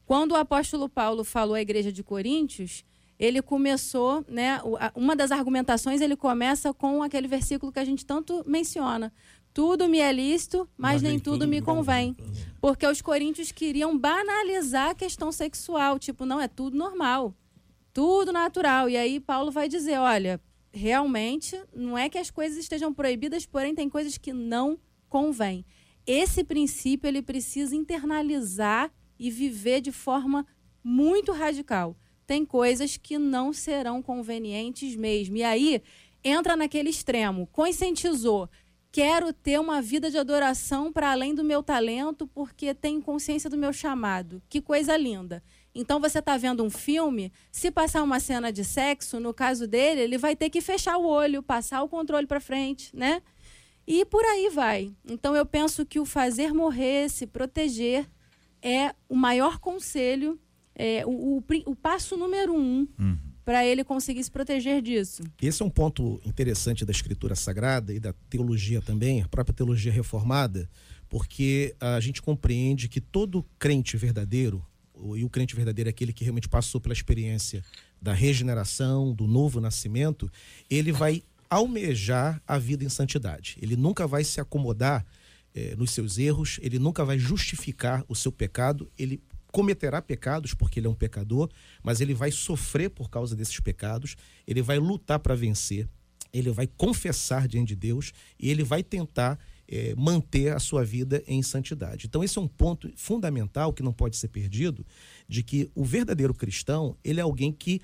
Quando 0.05 0.33
o 0.33 0.35
apóstolo 0.35 0.87
Paulo 0.87 1.23
falou 1.23 1.55
à 1.55 1.61
igreja 1.61 1.91
de 1.91 2.03
Coríntios, 2.03 2.85
ele 3.19 3.41
começou, 3.41 4.23
né, 4.29 4.61
uma 4.95 5.15
das 5.15 5.31
argumentações 5.31 6.01
ele 6.01 6.15
começa 6.15 6.71
com 6.71 7.01
aquele 7.01 7.27
versículo 7.27 7.71
que 7.71 7.79
a 7.79 7.83
gente 7.83 8.05
tanto 8.05 8.43
menciona: 8.47 9.11
tudo 9.51 9.87
me 9.89 9.97
é 9.97 10.13
lícito, 10.13 10.69
mas, 10.77 10.93
mas 10.93 11.01
nem, 11.01 11.19
tudo, 11.19 11.39
tudo 11.39 11.47
me 11.47 11.61
convém. 11.61 12.13
convém. 12.13 12.45
Porque 12.61 12.85
os 12.85 13.01
coríntios 13.01 13.51
queriam 13.51 13.97
banalizar 13.97 14.91
a 14.91 14.95
questão 14.95 15.31
sexual, 15.31 15.97
tipo, 15.97 16.25
não, 16.25 16.39
é 16.39 16.47
tudo 16.47 16.77
normal, 16.77 17.33
tudo 17.91 18.31
natural. 18.31 18.87
E 18.87 18.95
aí 18.95 19.19
Paulo 19.19 19.51
vai 19.51 19.67
dizer, 19.67 19.97
olha, 19.97 20.39
realmente 20.71 21.59
não 21.75 21.97
é 21.97 22.07
que 22.07 22.19
as 22.19 22.29
coisas 22.29 22.57
estejam 22.57 22.93
proibidas, 22.93 23.47
porém 23.47 23.73
tem 23.73 23.89
coisas 23.89 24.15
que 24.15 24.31
não 24.31 24.77
convém. 25.09 25.65
Esse 26.05 26.43
princípio 26.43 27.07
ele 27.07 27.21
precisa 27.21 27.75
internalizar 27.75 28.91
e 29.19 29.29
viver 29.29 29.81
de 29.81 29.91
forma 29.91 30.45
muito 30.83 31.31
radical. 31.31 31.97
Tem 32.25 32.45
coisas 32.45 32.97
que 32.97 33.17
não 33.17 33.51
serão 33.51 34.01
convenientes 34.01 34.95
mesmo. 34.95 35.37
E 35.37 35.43
aí 35.43 35.81
entra 36.23 36.55
naquele 36.55 36.89
extremo, 36.89 37.47
conscientizou 37.47 38.49
quero 38.97 39.31
ter 39.31 39.59
uma 39.59 39.79
vida 39.79 40.09
de 40.09 40.17
adoração 40.17 40.91
para 40.91 41.11
além 41.11 41.35
do 41.35 41.43
meu 41.43 41.61
talento, 41.61 42.25
porque 42.25 42.73
tenho 42.73 42.99
consciência 42.99 43.47
do 43.47 43.55
meu 43.55 43.71
chamado. 43.71 44.41
Que 44.49 44.59
coisa 44.59 44.97
linda. 44.97 45.43
Então 45.75 45.99
você 45.99 46.17
está 46.17 46.35
vendo 46.35 46.63
um 46.63 46.69
filme, 46.71 47.31
se 47.51 47.69
passar 47.69 48.01
uma 48.01 48.19
cena 48.19 48.51
de 48.51 48.65
sexo, 48.65 49.19
no 49.19 49.35
caso 49.35 49.67
dele, 49.67 50.01
ele 50.01 50.17
vai 50.17 50.35
ter 50.35 50.49
que 50.49 50.61
fechar 50.61 50.97
o 50.97 51.05
olho, 51.05 51.43
passar 51.43 51.83
o 51.83 51.87
controle 51.87 52.25
para 52.25 52.39
frente, 52.39 52.89
né? 52.95 53.21
E 53.87 54.03
por 54.05 54.23
aí 54.25 54.49
vai. 54.49 54.93
Então 55.09 55.35
eu 55.35 55.45
penso 55.45 55.85
que 55.85 55.99
o 55.99 56.05
fazer 56.05 56.53
morrer, 56.53 57.09
se 57.09 57.25
proteger, 57.25 58.07
é 58.61 58.93
o 59.07 59.15
maior 59.15 59.59
conselho, 59.59 60.39
é 60.75 61.05
o, 61.05 61.37
o, 61.37 61.43
o 61.65 61.75
passo 61.75 62.17
número 62.17 62.53
um 62.53 62.87
uhum 62.99 63.17
para 63.47 63.65
ele 63.65 63.81
conseguir 63.81 64.21
se 64.21 64.29
proteger 64.29 64.81
disso. 64.81 65.23
Esse 65.41 65.63
é 65.63 65.65
um 65.65 65.69
ponto 65.69 66.19
interessante 66.25 66.83
da 66.83 66.91
escritura 66.91 67.33
sagrada 67.33 67.93
e 67.93 67.99
da 67.99 68.11
teologia 68.29 68.81
também, 68.81 69.21
a 69.21 69.27
própria 69.29 69.55
teologia 69.55 69.89
reformada, 69.89 70.69
porque 71.07 71.73
a 71.79 71.97
gente 72.01 72.21
compreende 72.21 72.89
que 72.89 72.99
todo 72.99 73.45
crente 73.57 73.95
verdadeiro, 73.95 74.61
e 75.15 75.23
o 75.23 75.29
crente 75.29 75.55
verdadeiro 75.55 75.89
é 75.89 75.91
aquele 75.91 76.11
que 76.11 76.25
realmente 76.25 76.49
passou 76.49 76.81
pela 76.81 76.91
experiência 76.91 77.63
da 78.01 78.11
regeneração, 78.11 79.13
do 79.13 79.25
novo 79.25 79.61
nascimento, 79.61 80.29
ele 80.69 80.91
vai 80.91 81.23
almejar 81.49 82.41
a 82.47 82.57
vida 82.57 82.83
em 82.83 82.89
santidade. 82.89 83.57
Ele 83.61 83.75
nunca 83.75 84.07
vai 84.07 84.23
se 84.23 84.39
acomodar 84.39 85.05
eh, 85.53 85.75
nos 85.75 85.91
seus 85.91 86.17
erros, 86.17 86.59
ele 86.61 86.79
nunca 86.79 87.03
vai 87.03 87.17
justificar 87.17 88.03
o 88.07 88.15
seu 88.15 88.31
pecado, 88.31 88.91
ele 88.97 89.21
cometerá 89.51 90.01
pecados, 90.01 90.53
porque 90.53 90.79
ele 90.79 90.87
é 90.87 90.89
um 90.89 90.95
pecador, 90.95 91.49
mas 91.81 92.01
ele 92.01 92.13
vai 92.13 92.31
sofrer 92.31 92.89
por 92.89 93.09
causa 93.09 93.35
desses 93.35 93.59
pecados, 93.59 94.15
ele 94.45 94.61
vai 94.61 94.77
lutar 94.77 95.19
para 95.19 95.35
vencer, 95.35 95.87
ele 96.33 96.51
vai 96.51 96.67
confessar 96.67 97.47
diante 97.47 97.69
de 97.69 97.75
Deus 97.75 98.11
e 98.39 98.49
ele 98.51 98.63
vai 98.63 98.83
tentar 98.83 99.39
é, 99.67 99.93
manter 99.95 100.53
a 100.53 100.59
sua 100.59 100.83
vida 100.83 101.23
em 101.27 101.41
santidade. 101.41 102.05
Então, 102.05 102.23
esse 102.23 102.37
é 102.37 102.41
um 102.41 102.47
ponto 102.47 102.91
fundamental 102.95 103.73
que 103.73 103.83
não 103.83 103.91
pode 103.91 104.15
ser 104.15 104.27
perdido, 104.29 104.85
de 105.27 105.43
que 105.43 105.69
o 105.75 105.83
verdadeiro 105.83 106.33
cristão, 106.33 106.95
ele 107.03 107.19
é 107.19 107.23
alguém 107.23 107.51
que 107.51 107.81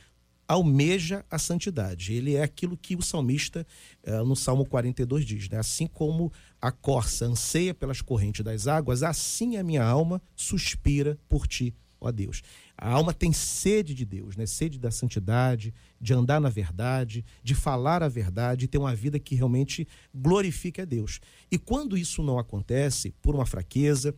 almeja 0.47 1.25
a 1.29 1.39
santidade. 1.39 2.13
Ele 2.13 2.35
é 2.35 2.43
aquilo 2.43 2.77
que 2.77 2.95
o 2.95 3.01
salmista, 3.01 3.65
eh, 4.03 4.23
no 4.23 4.35
Salmo 4.35 4.65
42, 4.65 5.25
diz: 5.25 5.49
né? 5.49 5.57
Assim 5.57 5.87
como 5.87 6.31
a 6.61 6.71
corça 6.71 7.25
anseia 7.25 7.73
pelas 7.73 8.01
correntes 8.01 8.43
das 8.43 8.67
águas, 8.67 9.03
assim 9.03 9.57
a 9.57 9.63
minha 9.63 9.83
alma 9.83 10.21
suspira 10.35 11.17
por 11.27 11.47
ti, 11.47 11.73
ó 11.99 12.11
Deus. 12.11 12.41
A 12.77 12.89
alma 12.89 13.13
tem 13.13 13.31
sede 13.31 13.93
de 13.93 14.05
Deus, 14.05 14.35
né? 14.35 14.45
sede 14.45 14.79
da 14.79 14.91
santidade, 14.91 15.73
de 16.01 16.13
andar 16.13 16.41
na 16.41 16.49
verdade, 16.49 17.23
de 17.43 17.55
falar 17.55 18.03
a 18.03 18.09
verdade, 18.09 18.67
ter 18.67 18.77
uma 18.77 18.95
vida 18.95 19.19
que 19.19 19.35
realmente 19.35 19.87
glorifique 20.13 20.81
a 20.81 20.85
Deus. 20.85 21.19
E 21.51 21.57
quando 21.57 21.97
isso 21.97 22.21
não 22.23 22.39
acontece, 22.39 23.13
por 23.21 23.35
uma 23.35 23.45
fraqueza, 23.45 24.13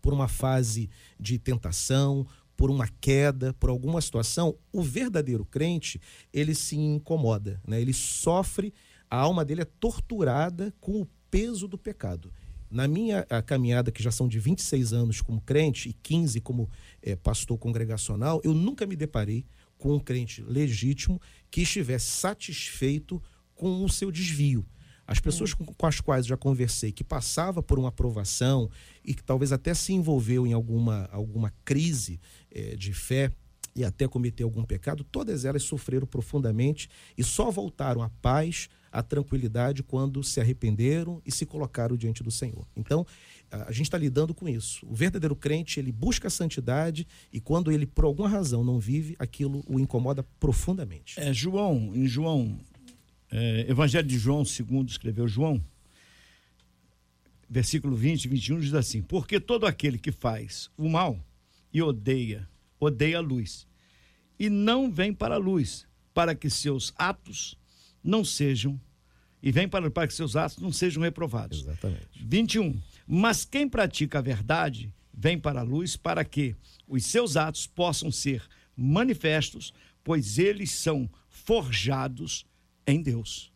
por 0.00 0.12
uma 0.12 0.28
fase 0.28 0.88
de 1.18 1.38
tentação, 1.38 2.26
por 2.60 2.70
uma 2.70 2.86
queda, 3.00 3.54
por 3.54 3.70
alguma 3.70 4.02
situação, 4.02 4.54
o 4.70 4.82
verdadeiro 4.82 5.46
crente, 5.46 5.98
ele 6.30 6.54
se 6.54 6.76
incomoda, 6.76 7.58
né? 7.66 7.80
ele 7.80 7.94
sofre, 7.94 8.74
a 9.10 9.16
alma 9.16 9.46
dele 9.46 9.62
é 9.62 9.64
torturada 9.64 10.70
com 10.78 11.00
o 11.00 11.08
peso 11.30 11.66
do 11.66 11.78
pecado. 11.78 12.30
Na 12.70 12.86
minha 12.86 13.24
caminhada, 13.46 13.90
que 13.90 14.02
já 14.02 14.10
são 14.10 14.28
de 14.28 14.38
26 14.38 14.92
anos 14.92 15.22
como 15.22 15.40
crente 15.40 15.88
e 15.88 15.94
15 15.94 16.38
como 16.42 16.68
é, 17.00 17.16
pastor 17.16 17.56
congregacional, 17.56 18.42
eu 18.44 18.52
nunca 18.52 18.86
me 18.86 18.94
deparei 18.94 19.46
com 19.78 19.94
um 19.94 19.98
crente 19.98 20.42
legítimo 20.42 21.18
que 21.50 21.62
estivesse 21.62 22.10
satisfeito 22.10 23.22
com 23.54 23.82
o 23.82 23.88
seu 23.88 24.12
desvio. 24.12 24.66
As 25.10 25.18
pessoas 25.18 25.52
com, 25.52 25.64
com, 25.64 25.86
as 25.86 26.00
quais 26.00 26.24
já 26.24 26.36
conversei, 26.36 26.92
que 26.92 27.02
passava 27.02 27.60
por 27.60 27.80
uma 27.80 27.88
aprovação 27.88 28.70
e 29.04 29.12
que 29.12 29.24
talvez 29.24 29.50
até 29.50 29.74
se 29.74 29.92
envolveu 29.92 30.46
em 30.46 30.52
alguma, 30.52 31.08
alguma 31.10 31.52
crise 31.64 32.20
é, 32.50 32.76
de 32.76 32.92
fé 32.92 33.32
e 33.74 33.84
até 33.84 34.08
cometeu 34.08 34.46
algum 34.46 34.64
pecado, 34.64 35.04
todas 35.04 35.44
elas 35.44 35.62
sofreram 35.62 36.06
profundamente 36.06 36.88
e 37.16 37.22
só 37.22 37.50
voltaram 37.50 38.02
à 38.02 38.08
paz, 38.08 38.68
à 38.90 39.02
tranquilidade 39.02 39.82
quando 39.82 40.22
se 40.24 40.40
arrependeram 40.40 41.22
e 41.24 41.30
se 41.30 41.46
colocaram 41.46 41.96
diante 41.96 42.22
do 42.22 42.30
Senhor. 42.30 42.66
Então, 42.76 43.06
a 43.50 43.70
gente 43.70 43.86
está 43.86 43.98
lidando 43.98 44.34
com 44.34 44.48
isso. 44.48 44.84
O 44.86 44.94
verdadeiro 44.94 45.36
crente, 45.36 45.78
ele 45.78 45.92
busca 45.92 46.28
a 46.28 46.30
santidade 46.30 47.06
e 47.32 47.40
quando 47.40 47.70
ele, 47.70 47.86
por 47.86 48.04
alguma 48.04 48.28
razão, 48.28 48.64
não 48.64 48.78
vive, 48.78 49.14
aquilo 49.18 49.64
o 49.68 49.78
incomoda 49.78 50.24
profundamente. 50.38 51.18
É, 51.18 51.32
João, 51.32 51.92
em 51.94 52.06
João 52.06 52.58
é, 53.30 53.66
Evangelho 53.68 54.06
de 54.06 54.18
João, 54.18 54.44
segundo 54.44 54.88
escreveu 54.88 55.28
João, 55.28 55.62
versículo 57.48 57.96
20 57.96 58.24
e 58.24 58.28
21 58.28 58.60
diz 58.60 58.74
assim: 58.74 59.02
Porque 59.02 59.40
todo 59.40 59.66
aquele 59.66 59.98
que 59.98 60.12
faz 60.12 60.70
o 60.76 60.88
mal 60.88 61.18
e 61.72 61.82
odeia, 61.82 62.48
odeia 62.78 63.18
a 63.18 63.20
luz, 63.20 63.66
e 64.38 64.48
não 64.48 64.90
vem 64.90 65.12
para 65.12 65.34
a 65.34 65.38
luz, 65.38 65.86
para 66.14 66.34
que 66.34 66.48
seus 66.48 66.92
atos 66.96 67.58
não 68.02 68.24
sejam, 68.24 68.80
e 69.42 69.50
vem 69.52 69.68
para, 69.68 69.90
para 69.90 70.06
que 70.06 70.14
seus 70.14 70.36
atos 70.36 70.58
não 70.58 70.72
sejam 70.72 71.02
reprovados. 71.02 71.60
Exatamente. 71.60 72.08
21. 72.14 72.80
Mas 73.06 73.44
quem 73.44 73.68
pratica 73.68 74.18
a 74.18 74.22
verdade 74.22 74.92
vem 75.12 75.38
para 75.38 75.60
a 75.60 75.64
luz 75.64 75.96
para 75.96 76.24
que 76.24 76.54
os 76.86 77.04
seus 77.04 77.36
atos 77.36 77.66
possam 77.66 78.10
ser 78.10 78.42
manifestos, 78.76 79.72
pois 80.02 80.38
eles 80.38 80.70
são 80.70 81.08
forjados 81.28 82.46
em 82.86 83.02
Deus. 83.02 83.52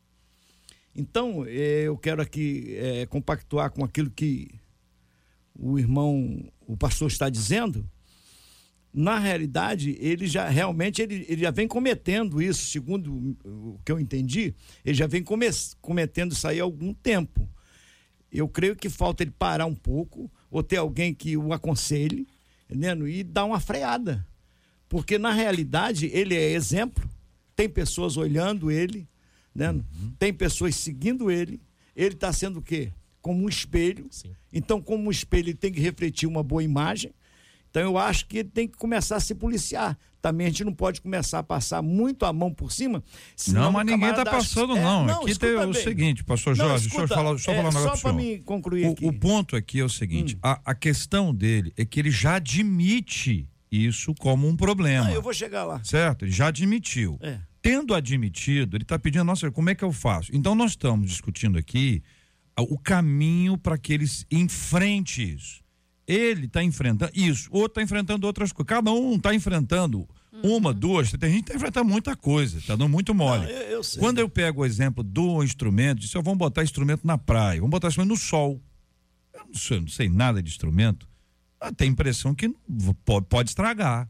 Então, 0.94 1.44
eh, 1.46 1.84
eu 1.84 1.96
quero 1.98 2.22
aqui 2.22 2.76
é, 2.76 3.06
compactuar 3.06 3.70
com 3.70 3.84
aquilo 3.84 4.10
que 4.10 4.48
o 5.54 5.78
irmão, 5.78 6.50
o 6.66 6.76
pastor 6.76 7.08
está 7.08 7.28
dizendo, 7.28 7.88
na 8.94 9.18
realidade, 9.18 9.96
ele 9.98 10.24
já 10.28 10.48
realmente 10.48 11.02
ele, 11.02 11.26
ele 11.28 11.42
já 11.42 11.50
vem 11.50 11.66
cometendo 11.66 12.40
isso, 12.40 12.66
segundo 12.66 13.36
o 13.44 13.80
que 13.84 13.90
eu 13.90 13.98
entendi, 13.98 14.54
ele 14.84 14.94
já 14.94 15.08
vem 15.08 15.20
come, 15.20 15.48
cometendo 15.80 16.30
isso 16.30 16.46
aí 16.46 16.60
há 16.60 16.62
algum 16.62 16.94
tempo. 16.94 17.48
Eu 18.30 18.48
creio 18.48 18.76
que 18.76 18.88
falta 18.88 19.24
ele 19.24 19.32
parar 19.32 19.66
um 19.66 19.74
pouco, 19.74 20.30
ou 20.48 20.62
ter 20.62 20.76
alguém 20.76 21.12
que 21.12 21.36
o 21.36 21.52
aconselhe, 21.52 22.28
entendendo? 22.70 23.08
e 23.08 23.24
dar 23.24 23.44
uma 23.44 23.58
freada. 23.58 24.24
Porque, 24.88 25.18
na 25.18 25.32
realidade, 25.32 26.06
ele 26.12 26.36
é 26.36 26.52
exemplo, 26.52 27.08
tem 27.56 27.68
pessoas 27.68 28.16
olhando 28.16 28.70
ele, 28.70 29.08
né? 29.52 29.70
Uhum. 29.70 29.82
tem 30.18 30.32
pessoas 30.32 30.76
seguindo 30.76 31.32
ele, 31.32 31.60
ele 31.96 32.14
está 32.14 32.32
sendo 32.32 32.60
o 32.60 32.62
quê? 32.62 32.92
Como 33.20 33.44
um 33.44 33.48
espelho. 33.48 34.06
Sim. 34.10 34.30
Então, 34.52 34.80
como 34.80 35.08
um 35.08 35.10
espelho, 35.10 35.48
ele 35.48 35.54
tem 35.54 35.72
que 35.72 35.80
refletir 35.80 36.28
uma 36.28 36.44
boa 36.44 36.62
imagem 36.62 37.12
então 37.74 37.82
eu 37.82 37.98
acho 37.98 38.26
que 38.26 38.38
ele 38.38 38.48
tem 38.48 38.68
que 38.68 38.78
começar 38.78 39.16
a 39.16 39.20
se 39.20 39.34
policiar. 39.34 39.98
Também 40.22 40.46
a 40.46 40.50
gente 40.50 40.62
não 40.62 40.72
pode 40.72 41.00
começar 41.00 41.40
a 41.40 41.42
passar 41.42 41.82
muito 41.82 42.24
a 42.24 42.32
mão 42.32 42.54
por 42.54 42.70
cima. 42.70 43.02
Não, 43.48 43.72
mas 43.72 43.84
ninguém 43.84 44.10
está 44.10 44.24
passando, 44.24 44.76
não. 44.76 45.02
É, 45.02 45.06
não. 45.08 45.22
Aqui 45.22 45.36
tem 45.36 45.58
bem. 45.58 45.68
o 45.68 45.74
seguinte, 45.74 46.22
pastor 46.22 46.54
Jorge, 46.54 46.70
não, 46.70 46.76
escuta, 46.76 46.98
deixa 46.98 47.12
eu 47.12 47.16
falar, 47.16 47.30
deixa 47.30 47.50
eu 47.50 47.56
falar 47.56 47.66
é, 47.66 47.70
um 47.70 47.74
negócio. 47.74 47.96
Só 47.96 48.02
para 48.02 48.12
me 48.12 48.38
concluir 48.38 48.86
o, 48.86 48.92
aqui. 48.92 49.04
O 49.04 49.12
ponto 49.12 49.56
aqui 49.56 49.80
é 49.80 49.84
o 49.84 49.88
seguinte: 49.88 50.36
hum. 50.36 50.38
a, 50.40 50.60
a 50.64 50.74
questão 50.76 51.34
dele 51.34 51.72
é 51.76 51.84
que 51.84 51.98
ele 51.98 52.12
já 52.12 52.36
admite 52.36 53.48
isso 53.72 54.14
como 54.20 54.46
um 54.46 54.56
problema. 54.56 55.10
eu 55.10 55.20
vou 55.20 55.34
chegar 55.34 55.64
lá. 55.64 55.82
Certo? 55.82 56.24
Ele 56.24 56.32
já 56.32 56.46
admitiu. 56.46 57.18
É. 57.20 57.40
Tendo 57.60 57.92
admitido, 57.92 58.76
ele 58.76 58.84
está 58.84 59.00
pedindo, 59.00 59.24
nossa, 59.24 59.50
como 59.50 59.68
é 59.68 59.74
que 59.74 59.82
eu 59.82 59.90
faço? 59.90 60.30
Então 60.32 60.54
nós 60.54 60.70
estamos 60.70 61.08
discutindo 61.08 61.58
aqui 61.58 62.04
o 62.56 62.78
caminho 62.78 63.58
para 63.58 63.76
que 63.76 63.92
ele 63.92 64.06
enfrente 64.30 65.34
isso. 65.34 65.63
Ele 66.06 66.46
está 66.46 66.62
enfrentando 66.62 67.12
isso, 67.14 67.48
outro 67.50 67.80
está 67.80 67.82
enfrentando 67.82 68.26
outras 68.26 68.52
coisas. 68.52 68.68
Cada 68.68 68.92
um 68.92 69.16
está 69.16 69.34
enfrentando 69.34 70.06
uhum. 70.32 70.56
uma, 70.56 70.74
duas. 70.74 71.10
Tem 71.12 71.30
gente 71.30 71.44
que 71.44 71.52
está 71.52 71.56
enfrentando 71.56 71.88
muita 71.88 72.14
coisa, 72.14 72.58
está 72.58 72.76
dando 72.76 72.90
muito 72.90 73.14
mole. 73.14 73.44
Não, 73.44 73.50
eu, 73.50 73.78
eu 73.78 73.82
Quando 73.98 74.18
eu 74.18 74.28
pego 74.28 74.62
o 74.62 74.66
exemplo 74.66 75.02
do 75.02 75.42
instrumento, 75.42 76.00
disse, 76.00 76.14
vamos 76.14 76.38
botar 76.38 76.62
instrumento 76.62 77.06
na 77.06 77.16
praia, 77.16 77.60
vamos 77.60 77.70
botar 77.70 77.88
instrumento 77.88 78.10
no 78.10 78.16
sol. 78.18 78.60
Eu 79.32 79.46
não 79.46 79.54
sei, 79.54 79.80
não 79.80 79.88
sei 79.88 80.08
nada 80.08 80.42
de 80.42 80.50
instrumento. 80.50 81.08
A 81.58 81.84
impressão 81.86 82.34
que 82.34 82.54
pode, 83.04 83.26
pode 83.26 83.48
estragar. 83.48 84.06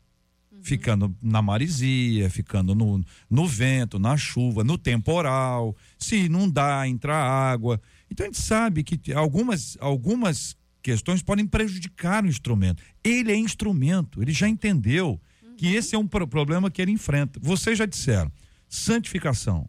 Uhum. 0.50 0.64
Ficando 0.64 1.16
na 1.22 1.40
maresia, 1.40 2.28
ficando 2.28 2.74
no, 2.74 3.04
no 3.30 3.46
vento, 3.46 4.00
na 4.00 4.16
chuva, 4.16 4.64
no 4.64 4.76
temporal, 4.76 5.76
se 5.96 6.28
não 6.28 6.50
dá, 6.50 6.88
entrar 6.88 7.22
água. 7.22 7.80
Então 8.10 8.26
a 8.26 8.28
gente 8.28 8.40
sabe 8.40 8.82
que 8.82 9.12
algumas, 9.12 9.76
algumas 9.80 10.56
questões 10.84 11.22
podem 11.22 11.46
prejudicar 11.46 12.22
o 12.22 12.28
instrumento. 12.28 12.82
Ele 13.02 13.32
é 13.32 13.36
instrumento, 13.36 14.20
ele 14.20 14.32
já 14.32 14.46
entendeu 14.46 15.18
uhum. 15.42 15.56
que 15.56 15.74
esse 15.74 15.96
é 15.96 15.98
um 15.98 16.06
problema 16.06 16.70
que 16.70 16.82
ele 16.82 16.92
enfrenta. 16.92 17.40
Vocês 17.42 17.78
já 17.78 17.86
disseram: 17.86 18.30
santificação, 18.68 19.66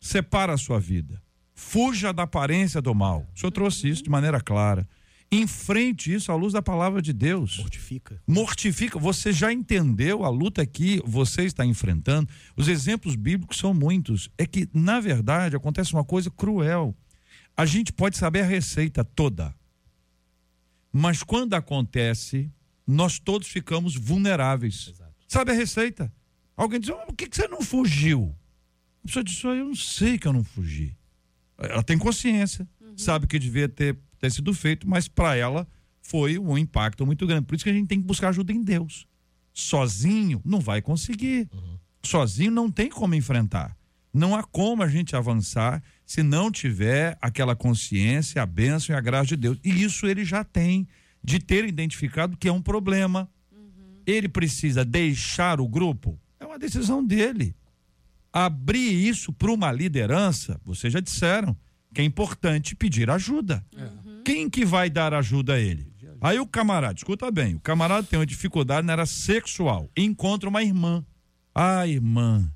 separa 0.00 0.52
a 0.52 0.58
sua 0.58 0.80
vida, 0.80 1.22
fuja 1.54 2.12
da 2.12 2.24
aparência 2.24 2.82
do 2.82 2.92
mal. 2.92 3.24
O 3.34 3.38
senhor 3.38 3.52
trouxe 3.52 3.88
isso 3.88 4.02
de 4.02 4.10
maneira 4.10 4.40
clara. 4.40 4.86
Enfrente 5.30 6.12
isso 6.12 6.30
à 6.30 6.36
luz 6.36 6.52
da 6.52 6.62
palavra 6.62 7.02
de 7.02 7.12
Deus. 7.12 7.58
Mortifica. 7.58 8.22
Mortifica. 8.26 8.98
Você 8.98 9.32
já 9.32 9.52
entendeu 9.52 10.24
a 10.24 10.28
luta 10.28 10.64
que 10.64 11.02
você 11.04 11.42
está 11.42 11.66
enfrentando? 11.66 12.28
Os 12.56 12.68
exemplos 12.68 13.16
bíblicos 13.16 13.58
são 13.58 13.74
muitos. 13.74 14.30
É 14.38 14.46
que, 14.46 14.68
na 14.72 15.00
verdade, 15.00 15.56
acontece 15.56 15.92
uma 15.92 16.04
coisa 16.04 16.30
cruel. 16.30 16.94
A 17.56 17.66
gente 17.66 17.92
pode 17.92 18.16
saber 18.16 18.42
a 18.42 18.46
receita 18.46 19.04
toda 19.04 19.52
mas 20.96 21.22
quando 21.22 21.54
acontece, 21.54 22.50
nós 22.86 23.18
todos 23.18 23.48
ficamos 23.48 23.94
vulneráveis. 23.94 24.88
Exato. 24.92 25.14
Sabe 25.28 25.52
a 25.52 25.54
receita? 25.54 26.12
Alguém 26.56 26.80
diz: 26.80 26.90
oh, 26.90 27.06
por 27.06 27.14
que, 27.14 27.28
que 27.28 27.36
você 27.36 27.46
não 27.48 27.60
fugiu? 27.60 28.34
A 29.04 29.06
pessoa 29.06 29.22
diz: 29.22 29.44
oh, 29.44 29.52
eu 29.52 29.66
não 29.66 29.74
sei 29.74 30.18
que 30.18 30.26
eu 30.26 30.32
não 30.32 30.42
fugi. 30.42 30.96
Ela 31.58 31.82
tem 31.82 31.98
consciência, 31.98 32.68
uhum. 32.80 32.96
sabe 32.96 33.26
que 33.26 33.38
devia 33.38 33.68
ter, 33.68 33.98
ter 34.18 34.30
sido 34.30 34.52
feito, 34.54 34.88
mas 34.88 35.08
para 35.08 35.36
ela 35.36 35.66
foi 36.00 36.38
um 36.38 36.56
impacto 36.56 37.04
muito 37.04 37.26
grande. 37.26 37.46
Por 37.46 37.54
isso 37.54 37.64
que 37.64 37.70
a 37.70 37.74
gente 37.74 37.88
tem 37.88 38.00
que 38.00 38.06
buscar 38.06 38.28
ajuda 38.28 38.52
em 38.52 38.62
Deus. 38.62 39.06
Sozinho 39.52 40.40
não 40.44 40.60
vai 40.60 40.80
conseguir. 40.80 41.48
Uhum. 41.52 41.78
Sozinho 42.02 42.50
não 42.50 42.70
tem 42.70 42.88
como 42.88 43.14
enfrentar. 43.14 43.75
Não 44.16 44.34
há 44.34 44.42
como 44.42 44.82
a 44.82 44.88
gente 44.88 45.14
avançar 45.14 45.82
se 46.06 46.22
não 46.22 46.50
tiver 46.50 47.18
aquela 47.20 47.54
consciência, 47.54 48.42
a 48.42 48.46
bênção 48.46 48.94
e 48.94 48.98
a 48.98 49.00
graça 49.00 49.26
de 49.26 49.36
Deus. 49.36 49.58
E 49.62 49.82
isso 49.82 50.06
ele 50.06 50.24
já 50.24 50.42
tem, 50.42 50.88
de 51.22 51.38
ter 51.38 51.66
identificado 51.66 52.36
que 52.36 52.48
é 52.48 52.52
um 52.52 52.62
problema. 52.62 53.28
Uhum. 53.52 54.00
Ele 54.06 54.26
precisa 54.26 54.84
deixar 54.84 55.60
o 55.60 55.68
grupo, 55.68 56.18
é 56.40 56.46
uma 56.46 56.58
decisão 56.58 57.04
dele. 57.04 57.54
Abrir 58.32 59.06
isso 59.06 59.32
para 59.32 59.52
uma 59.52 59.70
liderança, 59.70 60.58
vocês 60.64 60.92
já 60.92 61.00
disseram 61.00 61.56
que 61.92 62.00
é 62.00 62.04
importante 62.04 62.74
pedir 62.74 63.10
ajuda. 63.10 63.64
Uhum. 63.76 64.22
Quem 64.24 64.48
que 64.48 64.64
vai 64.64 64.88
dar 64.88 65.12
ajuda 65.12 65.54
a 65.54 65.60
ele? 65.60 65.92
Aí 66.22 66.38
o 66.38 66.46
camarada, 66.46 66.94
escuta 66.94 67.30
bem, 67.30 67.54
o 67.54 67.60
camarada 67.60 68.06
tem 68.06 68.18
uma 68.18 68.24
dificuldade 68.24 68.86
na 68.86 68.94
área 68.94 69.06
sexual, 69.06 69.90
encontra 69.94 70.48
uma 70.48 70.62
irmã. 70.62 71.04
Ah, 71.54 71.86
irmã, 71.86 72.50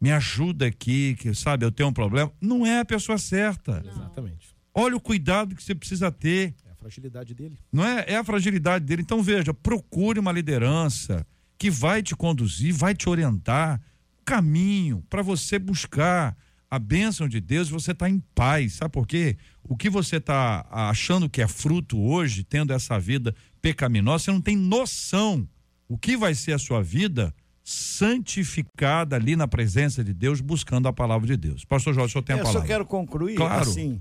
me 0.00 0.12
ajuda 0.12 0.66
aqui, 0.66 1.14
que 1.18 1.34
sabe, 1.34 1.64
eu 1.64 1.72
tenho 1.72 1.88
um 1.88 1.92
problema. 1.92 2.32
Não 2.40 2.66
é 2.66 2.80
a 2.80 2.84
pessoa 2.84 3.18
certa. 3.18 3.80
Não. 3.80 3.90
Exatamente. 3.90 4.54
Olha 4.74 4.96
o 4.96 5.00
cuidado 5.00 5.54
que 5.54 5.62
você 5.62 5.74
precisa 5.74 6.10
ter. 6.10 6.54
É 6.66 6.70
a 6.72 6.74
fragilidade 6.74 7.34
dele. 7.34 7.58
Não 7.72 7.84
é? 7.84 8.04
É 8.08 8.16
a 8.16 8.24
fragilidade 8.24 8.84
dele. 8.84 9.02
Então 9.02 9.22
veja, 9.22 9.54
procure 9.54 10.20
uma 10.20 10.32
liderança 10.32 11.26
que 11.58 11.70
vai 11.70 12.02
te 12.02 12.14
conduzir, 12.14 12.74
vai 12.74 12.94
te 12.94 13.08
orientar, 13.08 13.80
caminho 14.24 15.02
para 15.08 15.22
você 15.22 15.58
buscar 15.58 16.36
a 16.70 16.78
bênção 16.78 17.28
de 17.28 17.40
Deus, 17.40 17.68
você 17.68 17.92
está 17.92 18.10
em 18.10 18.18
paz. 18.34 18.74
Sabe 18.74 18.92
por 18.92 19.06
quê? 19.06 19.36
O 19.62 19.76
que 19.76 19.88
você 19.88 20.16
está 20.16 20.66
achando 20.70 21.30
que 21.30 21.40
é 21.40 21.48
fruto 21.48 21.98
hoje, 21.98 22.44
tendo 22.44 22.72
essa 22.72 22.98
vida 22.98 23.34
pecaminosa, 23.62 24.24
você 24.24 24.30
não 24.32 24.40
tem 24.40 24.56
noção 24.56 25.48
o 25.88 25.96
que 25.96 26.16
vai 26.16 26.34
ser 26.34 26.52
a 26.52 26.58
sua 26.58 26.82
vida 26.82 27.34
santificada 27.68 29.16
ali 29.16 29.34
na 29.34 29.48
presença 29.48 30.04
de 30.04 30.14
Deus, 30.14 30.40
buscando 30.40 30.86
a 30.86 30.92
palavra 30.92 31.26
de 31.26 31.36
Deus. 31.36 31.64
Pastor 31.64 31.92
Jorge, 31.92 32.10
o 32.10 32.12
senhor 32.12 32.22
tem 32.22 32.36
a 32.36 32.38
palavra. 32.38 32.60
Eu 32.60 32.62
só 32.62 32.66
quero 32.68 32.86
concluir 32.86 33.34
claro. 33.34 33.68
assim. 33.68 34.00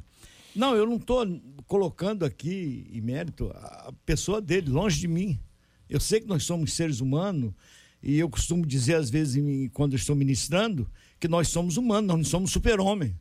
Não, 0.55 0.75
eu 0.75 0.85
não 0.85 0.97
estou 0.97 1.25
colocando 1.65 2.23
aqui 2.23 2.87
em 2.93 3.01
mérito 3.01 3.49
a 3.55 3.91
pessoa 4.05 4.39
dele, 4.39 4.69
longe 4.69 4.99
de 4.99 5.07
mim. 5.07 5.39
Eu 5.89 5.99
sei 5.99 6.21
que 6.21 6.27
nós 6.27 6.43
somos 6.43 6.73
seres 6.73 7.01
humanos 7.01 7.53
e 8.03 8.19
eu 8.19 8.29
costumo 8.29 8.63
dizer 8.67 8.97
às 8.97 9.09
vezes 9.09 9.43
quando 9.73 9.93
eu 9.93 9.97
estou 9.97 10.15
ministrando 10.15 10.87
que 11.19 11.27
nós 11.27 11.47
somos 11.47 11.75
humanos, 11.75 12.07
nós 12.07 12.17
não 12.17 12.23
somos 12.23 12.51
super-homem. 12.51 13.19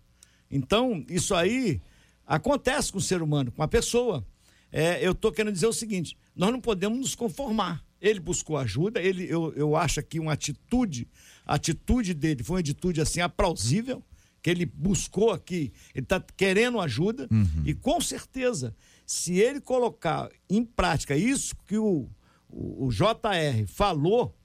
Então, 0.50 1.06
isso 1.08 1.34
aí 1.34 1.80
acontece 2.26 2.92
com 2.92 2.98
o 2.98 3.00
ser 3.00 3.22
humano, 3.22 3.50
com 3.50 3.62
a 3.62 3.68
pessoa. 3.68 4.22
É, 4.70 5.04
eu 5.04 5.12
estou 5.12 5.32
querendo 5.32 5.54
dizer 5.54 5.68
o 5.68 5.72
seguinte: 5.72 6.18
nós 6.36 6.52
não 6.52 6.60
podemos 6.60 6.98
nos 6.98 7.14
conformar. 7.14 7.82
Ele 8.04 8.20
buscou 8.20 8.58
ajuda, 8.58 9.00
ele, 9.00 9.26
eu, 9.28 9.52
eu 9.54 9.74
acho 9.74 10.02
que 10.02 10.20
uma 10.20 10.34
atitude, 10.34 11.08
a 11.46 11.54
atitude 11.54 12.12
dele 12.12 12.44
foi 12.44 12.56
uma 12.56 12.60
atitude 12.60 13.00
assim 13.00 13.20
aplausível, 13.20 14.02
que 14.42 14.50
ele 14.50 14.66
buscou 14.66 15.30
aqui, 15.30 15.72
ele 15.94 16.04
está 16.04 16.22
querendo 16.36 16.78
ajuda, 16.78 17.26
uhum. 17.30 17.62
e 17.64 17.72
com 17.72 17.98
certeza, 17.98 18.76
se 19.06 19.38
ele 19.38 19.58
colocar 19.58 20.28
em 20.50 20.62
prática 20.62 21.16
isso 21.16 21.56
que 21.66 21.78
o, 21.78 22.06
o, 22.46 22.86
o 22.86 22.90
JR 22.90 23.66
falou, 23.66 24.36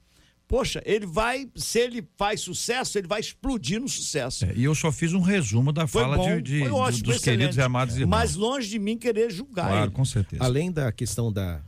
poxa, 0.48 0.82
ele 0.84 1.04
vai, 1.04 1.48
se 1.54 1.78
ele 1.78 2.08
faz 2.16 2.40
sucesso, 2.40 2.98
ele 2.98 3.06
vai 3.06 3.20
explodir 3.20 3.78
no 3.78 3.88
sucesso. 3.88 4.46
É, 4.46 4.52
e 4.56 4.64
eu 4.64 4.74
só 4.74 4.90
fiz 4.90 5.12
um 5.12 5.20
resumo 5.20 5.70
da 5.70 5.86
foi 5.86 6.02
fala 6.02 6.16
bom, 6.16 6.40
de, 6.40 6.62
de 6.62 6.68
ótimo, 6.68 7.04
dos 7.04 7.16
excelente. 7.16 7.22
queridos 7.22 7.56
e 7.56 7.62
amados 7.62 7.94
irmãos. 7.96 8.10
Mas 8.10 8.34
longe 8.34 8.68
de 8.68 8.78
mim 8.78 8.98
querer 8.98 9.30
julgar 9.30 9.68
claro, 9.68 9.84
ele. 9.84 9.92
com 9.92 10.04
certeza. 10.04 10.42
Além 10.42 10.72
da 10.72 10.90
questão 10.90 11.30
da, 11.30 11.62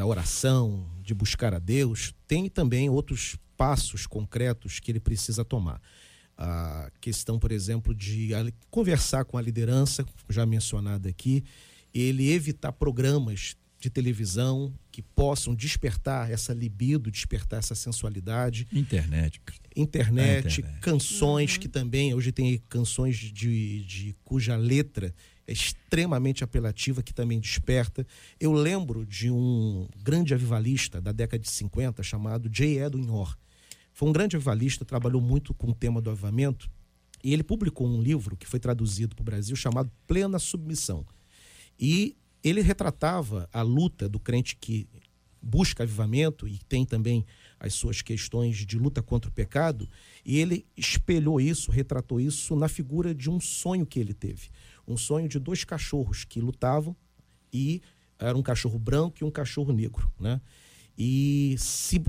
da 0.00 0.06
oração, 0.06 0.88
de 1.02 1.12
buscar 1.12 1.52
a 1.52 1.58
Deus, 1.58 2.14
tem 2.26 2.48
também 2.48 2.88
outros 2.88 3.36
passos 3.54 4.06
concretos 4.06 4.80
que 4.80 4.90
ele 4.90 4.98
precisa 4.98 5.44
tomar. 5.44 5.78
A 6.38 6.90
questão, 7.02 7.38
por 7.38 7.52
exemplo, 7.52 7.94
de 7.94 8.30
conversar 8.70 9.26
com 9.26 9.36
a 9.36 9.42
liderança, 9.42 10.02
já 10.30 10.46
mencionada 10.46 11.10
aqui, 11.10 11.44
ele 11.92 12.32
evitar 12.32 12.72
programas 12.72 13.54
de 13.78 13.90
televisão 13.90 14.72
que 14.90 15.02
possam 15.02 15.54
despertar 15.54 16.30
essa 16.30 16.54
libido, 16.54 17.10
despertar 17.10 17.58
essa 17.58 17.74
sensualidade. 17.74 18.66
Internet. 18.72 19.38
Internet, 19.76 20.60
internet. 20.60 20.80
canções 20.80 21.54
uhum. 21.54 21.60
que 21.60 21.68
também, 21.68 22.14
hoje 22.14 22.32
tem 22.32 22.56
canções 22.70 23.16
de, 23.18 23.84
de 23.84 24.16
cuja 24.24 24.56
letra 24.56 25.14
extremamente 25.52 26.44
apelativa, 26.44 27.02
que 27.02 27.12
também 27.12 27.40
desperta. 27.40 28.06
Eu 28.38 28.52
lembro 28.52 29.04
de 29.04 29.30
um 29.30 29.88
grande 30.02 30.32
avivalista 30.32 31.00
da 31.00 31.12
década 31.12 31.42
de 31.42 31.50
50 31.50 32.02
chamado 32.02 32.48
J. 32.48 32.78
Edwin 32.78 33.08
Orr. 33.10 33.36
Foi 33.92 34.08
um 34.08 34.12
grande 34.12 34.36
avivalista, 34.36 34.84
trabalhou 34.84 35.20
muito 35.20 35.52
com 35.52 35.70
o 35.70 35.74
tema 35.74 36.00
do 36.00 36.10
avivamento, 36.10 36.70
e 37.22 37.32
ele 37.32 37.42
publicou 37.42 37.86
um 37.86 38.00
livro 38.00 38.36
que 38.36 38.46
foi 38.46 38.58
traduzido 38.58 39.14
para 39.14 39.22
o 39.22 39.24
Brasil 39.24 39.54
chamado 39.54 39.90
Plena 40.06 40.38
Submissão. 40.38 41.04
E 41.78 42.16
ele 42.42 42.62
retratava 42.62 43.48
a 43.52 43.60
luta 43.60 44.08
do 44.08 44.18
crente 44.18 44.56
que 44.56 44.88
busca 45.42 45.82
avivamento 45.82 46.46
e 46.46 46.58
tem 46.68 46.84
também 46.84 47.24
as 47.58 47.74
suas 47.74 48.00
questões 48.02 48.56
de 48.58 48.78
luta 48.78 49.02
contra 49.02 49.30
o 49.30 49.32
pecado, 49.32 49.88
e 50.24 50.38
ele 50.38 50.66
espelhou 50.76 51.40
isso, 51.40 51.70
retratou 51.70 52.20
isso 52.20 52.56
na 52.56 52.68
figura 52.68 53.14
de 53.14 53.28
um 53.28 53.38
sonho 53.38 53.84
que 53.84 54.00
ele 54.00 54.14
teve. 54.14 54.48
Um 54.86 54.96
sonho 54.96 55.28
de 55.28 55.38
dois 55.38 55.64
cachorros 55.64 56.24
que 56.24 56.40
lutavam 56.40 56.96
e 57.52 57.80
era 58.18 58.36
um 58.36 58.42
cachorro 58.42 58.78
branco 58.78 59.18
e 59.20 59.24
um 59.24 59.30
cachorro 59.30 59.72
negro, 59.72 60.12
né? 60.18 60.40
E 60.96 61.54
se 61.58 62.02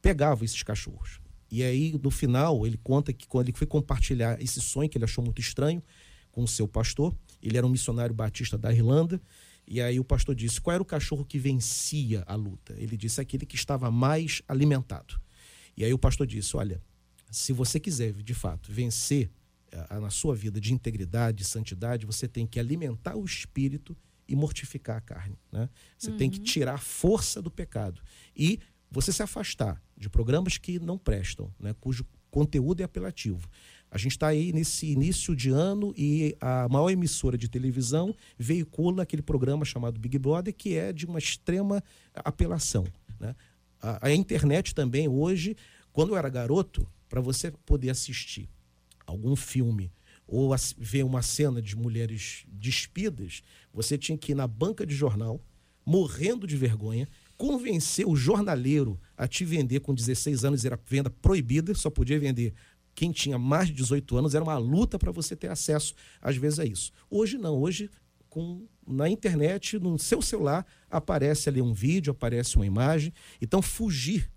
pegavam 0.00 0.44
esses 0.44 0.62
cachorros. 0.62 1.20
E 1.50 1.62
aí, 1.62 1.98
no 2.02 2.10
final, 2.10 2.66
ele 2.66 2.78
conta 2.82 3.12
que 3.12 3.26
quando 3.26 3.48
ele 3.48 3.56
foi 3.56 3.66
compartilhar 3.66 4.40
esse 4.42 4.60
sonho 4.60 4.88
que 4.88 4.96
ele 4.96 5.04
achou 5.04 5.22
muito 5.22 5.40
estranho 5.40 5.82
com 6.30 6.42
o 6.42 6.48
seu 6.48 6.66
pastor, 6.66 7.14
ele 7.42 7.58
era 7.58 7.66
um 7.66 7.70
missionário 7.70 8.14
batista 8.14 8.56
da 8.56 8.72
Irlanda, 8.72 9.20
e 9.66 9.80
aí 9.80 10.00
o 10.00 10.04
pastor 10.04 10.34
disse: 10.34 10.60
qual 10.60 10.74
era 10.74 10.82
o 10.82 10.86
cachorro 10.86 11.24
que 11.24 11.38
vencia 11.38 12.24
a 12.26 12.34
luta? 12.34 12.74
Ele 12.78 12.96
disse: 12.96 13.20
aquele 13.20 13.46
que 13.46 13.54
estava 13.54 13.90
mais 13.90 14.42
alimentado. 14.48 15.20
E 15.76 15.84
aí 15.84 15.92
o 15.92 15.98
pastor 15.98 16.26
disse: 16.26 16.56
olha, 16.56 16.82
se 17.30 17.52
você 17.52 17.78
quiser 17.78 18.12
de 18.12 18.34
fato 18.34 18.72
vencer 18.72 19.30
na 20.00 20.10
sua 20.10 20.34
vida 20.34 20.60
de 20.60 20.72
integridade, 20.72 21.38
de 21.38 21.44
santidade, 21.44 22.06
você 22.06 22.28
tem 22.28 22.46
que 22.46 22.60
alimentar 22.60 23.16
o 23.16 23.24
espírito 23.24 23.96
e 24.28 24.36
mortificar 24.36 24.96
a 24.96 25.00
carne. 25.00 25.38
Né? 25.50 25.68
Você 25.98 26.10
uhum. 26.10 26.16
tem 26.16 26.30
que 26.30 26.38
tirar 26.38 26.74
a 26.74 26.78
força 26.78 27.40
do 27.40 27.50
pecado. 27.50 28.02
E 28.36 28.58
você 28.90 29.12
se 29.12 29.22
afastar 29.22 29.82
de 29.96 30.08
programas 30.08 30.58
que 30.58 30.78
não 30.78 30.98
prestam, 30.98 31.52
né? 31.58 31.74
cujo 31.80 32.06
conteúdo 32.30 32.80
é 32.80 32.84
apelativo. 32.84 33.48
A 33.90 33.98
gente 33.98 34.12
está 34.12 34.28
aí 34.28 34.52
nesse 34.52 34.86
início 34.86 35.36
de 35.36 35.50
ano 35.50 35.92
e 35.96 36.34
a 36.40 36.66
maior 36.68 36.88
emissora 36.88 37.36
de 37.36 37.48
televisão 37.48 38.14
veicula 38.38 39.02
aquele 39.02 39.20
programa 39.20 39.66
chamado 39.66 40.00
Big 40.00 40.18
Brother, 40.18 40.54
que 40.54 40.74
é 40.74 40.92
de 40.92 41.04
uma 41.04 41.18
extrema 41.18 41.82
apelação. 42.14 42.86
Né? 43.20 43.36
A, 43.80 44.06
a 44.06 44.14
internet 44.14 44.74
também, 44.74 45.08
hoje, 45.08 45.56
quando 45.92 46.10
eu 46.10 46.16
era 46.16 46.30
garoto, 46.30 46.88
para 47.06 47.20
você 47.20 47.50
poder 47.50 47.90
assistir 47.90 48.48
algum 49.06 49.36
filme 49.36 49.92
ou 50.26 50.54
ver 50.78 51.04
uma 51.04 51.20
cena 51.20 51.60
de 51.60 51.76
mulheres 51.76 52.44
despidas, 52.48 53.42
você 53.72 53.98
tinha 53.98 54.16
que 54.16 54.32
ir 54.32 54.34
na 54.34 54.46
banca 54.46 54.86
de 54.86 54.94
jornal, 54.94 55.44
morrendo 55.84 56.46
de 56.46 56.56
vergonha, 56.56 57.08
convencer 57.36 58.06
o 58.06 58.16
jornaleiro 58.16 59.00
a 59.16 59.26
te 59.26 59.44
vender 59.44 59.80
com 59.80 59.94
16 59.94 60.44
anos, 60.44 60.64
era 60.64 60.80
venda 60.86 61.10
proibida, 61.10 61.74
só 61.74 61.90
podia 61.90 62.18
vender 62.18 62.54
quem 62.94 63.10
tinha 63.10 63.38
mais 63.38 63.68
de 63.68 63.74
18 63.74 64.16
anos, 64.16 64.34
era 64.34 64.44
uma 64.44 64.58
luta 64.58 64.98
para 64.98 65.10
você 65.10 65.34
ter 65.34 65.50
acesso, 65.50 65.94
às 66.20 66.36
vezes, 66.36 66.58
a 66.58 66.64
isso. 66.64 66.92
Hoje 67.10 67.38
não, 67.38 67.58
hoje 67.58 67.90
com, 68.28 68.66
na 68.86 69.10
internet, 69.10 69.78
no 69.78 69.98
seu 69.98 70.22
celular, 70.22 70.66
aparece 70.90 71.48
ali 71.50 71.60
um 71.60 71.74
vídeo, 71.74 72.12
aparece 72.12 72.56
uma 72.56 72.64
imagem. 72.64 73.12
Então, 73.40 73.60
fugir 73.60 74.30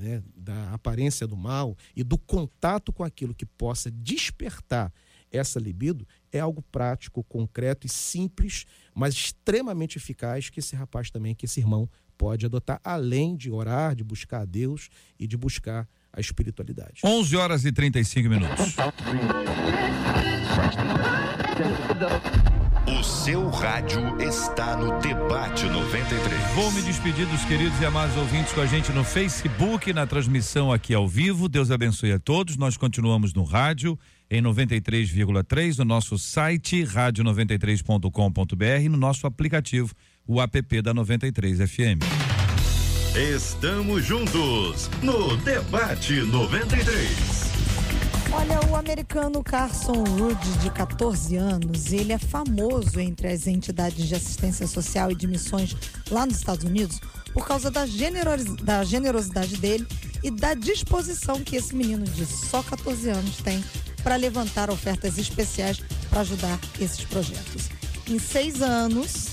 né, 0.00 0.22
da 0.36 0.72
aparência 0.72 1.26
do 1.26 1.36
mal 1.36 1.76
e 1.94 2.02
do 2.02 2.18
contato 2.18 2.92
com 2.92 3.02
aquilo 3.02 3.34
que 3.34 3.46
possa 3.46 3.90
despertar 3.90 4.92
essa 5.30 5.60
libido 5.60 6.06
é 6.32 6.40
algo 6.40 6.62
prático, 6.62 7.22
concreto 7.24 7.86
e 7.86 7.90
simples, 7.90 8.66
mas 8.94 9.14
extremamente 9.14 9.96
eficaz 9.96 10.50
que 10.50 10.60
esse 10.60 10.74
rapaz 10.74 11.10
também, 11.10 11.34
que 11.34 11.44
esse 11.46 11.60
irmão 11.60 11.88
pode 12.18 12.44
adotar, 12.44 12.80
além 12.84 13.36
de 13.36 13.50
orar, 13.50 13.94
de 13.94 14.04
buscar 14.04 14.42
a 14.42 14.44
Deus 14.44 14.90
e 15.18 15.26
de 15.26 15.36
buscar 15.36 15.88
a 16.12 16.20
espiritualidade. 16.20 17.00
11 17.04 17.36
horas 17.36 17.64
e 17.64 17.72
35 17.72 18.28
minutos. 18.28 18.76
O 22.86 23.02
seu 23.02 23.48
rádio 23.50 24.00
está 24.20 24.76
no 24.76 24.98
Debate 25.00 25.66
93. 25.66 26.54
Vou 26.54 26.70
me 26.72 26.82
despedir 26.82 27.26
dos 27.26 27.44
queridos 27.44 27.78
e 27.80 27.84
amados 27.84 28.16
ouvintes 28.16 28.52
com 28.52 28.60
a 28.60 28.66
gente 28.66 28.90
no 28.92 29.04
Facebook, 29.04 29.92
na 29.92 30.06
transmissão 30.06 30.72
aqui 30.72 30.94
ao 30.94 31.06
vivo. 31.06 31.48
Deus 31.48 31.70
abençoe 31.70 32.12
a 32.12 32.18
todos. 32.18 32.56
Nós 32.56 32.76
continuamos 32.76 33.34
no 33.34 33.44
rádio 33.44 33.98
em 34.30 34.42
93,3, 34.42 35.78
no 35.78 35.84
nosso 35.84 36.18
site 36.18 36.84
rádio93.com.br, 36.84 38.90
no 38.90 38.96
nosso 38.96 39.26
aplicativo, 39.26 39.92
o 40.26 40.40
app 40.40 40.82
da 40.82 40.94
93 40.94 41.58
FM. 41.58 42.00
Estamos 43.14 44.04
juntos 44.04 44.90
no 45.02 45.36
Debate 45.38 46.22
93. 46.22 47.49
Olha, 48.32 48.60
o 48.70 48.76
americano 48.76 49.42
Carson 49.42 50.04
Wood, 50.18 50.58
de 50.60 50.70
14 50.70 51.34
anos, 51.36 51.92
ele 51.92 52.12
é 52.12 52.18
famoso 52.18 53.00
entre 53.00 53.26
as 53.26 53.48
entidades 53.48 54.06
de 54.06 54.14
assistência 54.14 54.68
social 54.68 55.10
e 55.10 55.16
de 55.16 55.26
missões 55.26 55.76
lá 56.10 56.24
nos 56.24 56.36
Estados 56.36 56.64
Unidos 56.64 57.00
por 57.32 57.44
causa 57.44 57.70
da, 57.72 57.86
generosi 57.86 58.56
da 58.62 58.84
generosidade 58.84 59.56
dele 59.56 59.86
e 60.22 60.30
da 60.30 60.54
disposição 60.54 61.42
que 61.42 61.56
esse 61.56 61.74
menino 61.74 62.04
de 62.04 62.24
só 62.24 62.62
14 62.62 63.10
anos 63.10 63.36
tem 63.38 63.62
para 64.02 64.14
levantar 64.14 64.70
ofertas 64.70 65.18
especiais 65.18 65.82
para 66.08 66.20
ajudar 66.20 66.58
esses 66.80 67.04
projetos. 67.04 67.68
Em 68.08 68.18
seis 68.18 68.62
anos, 68.62 69.28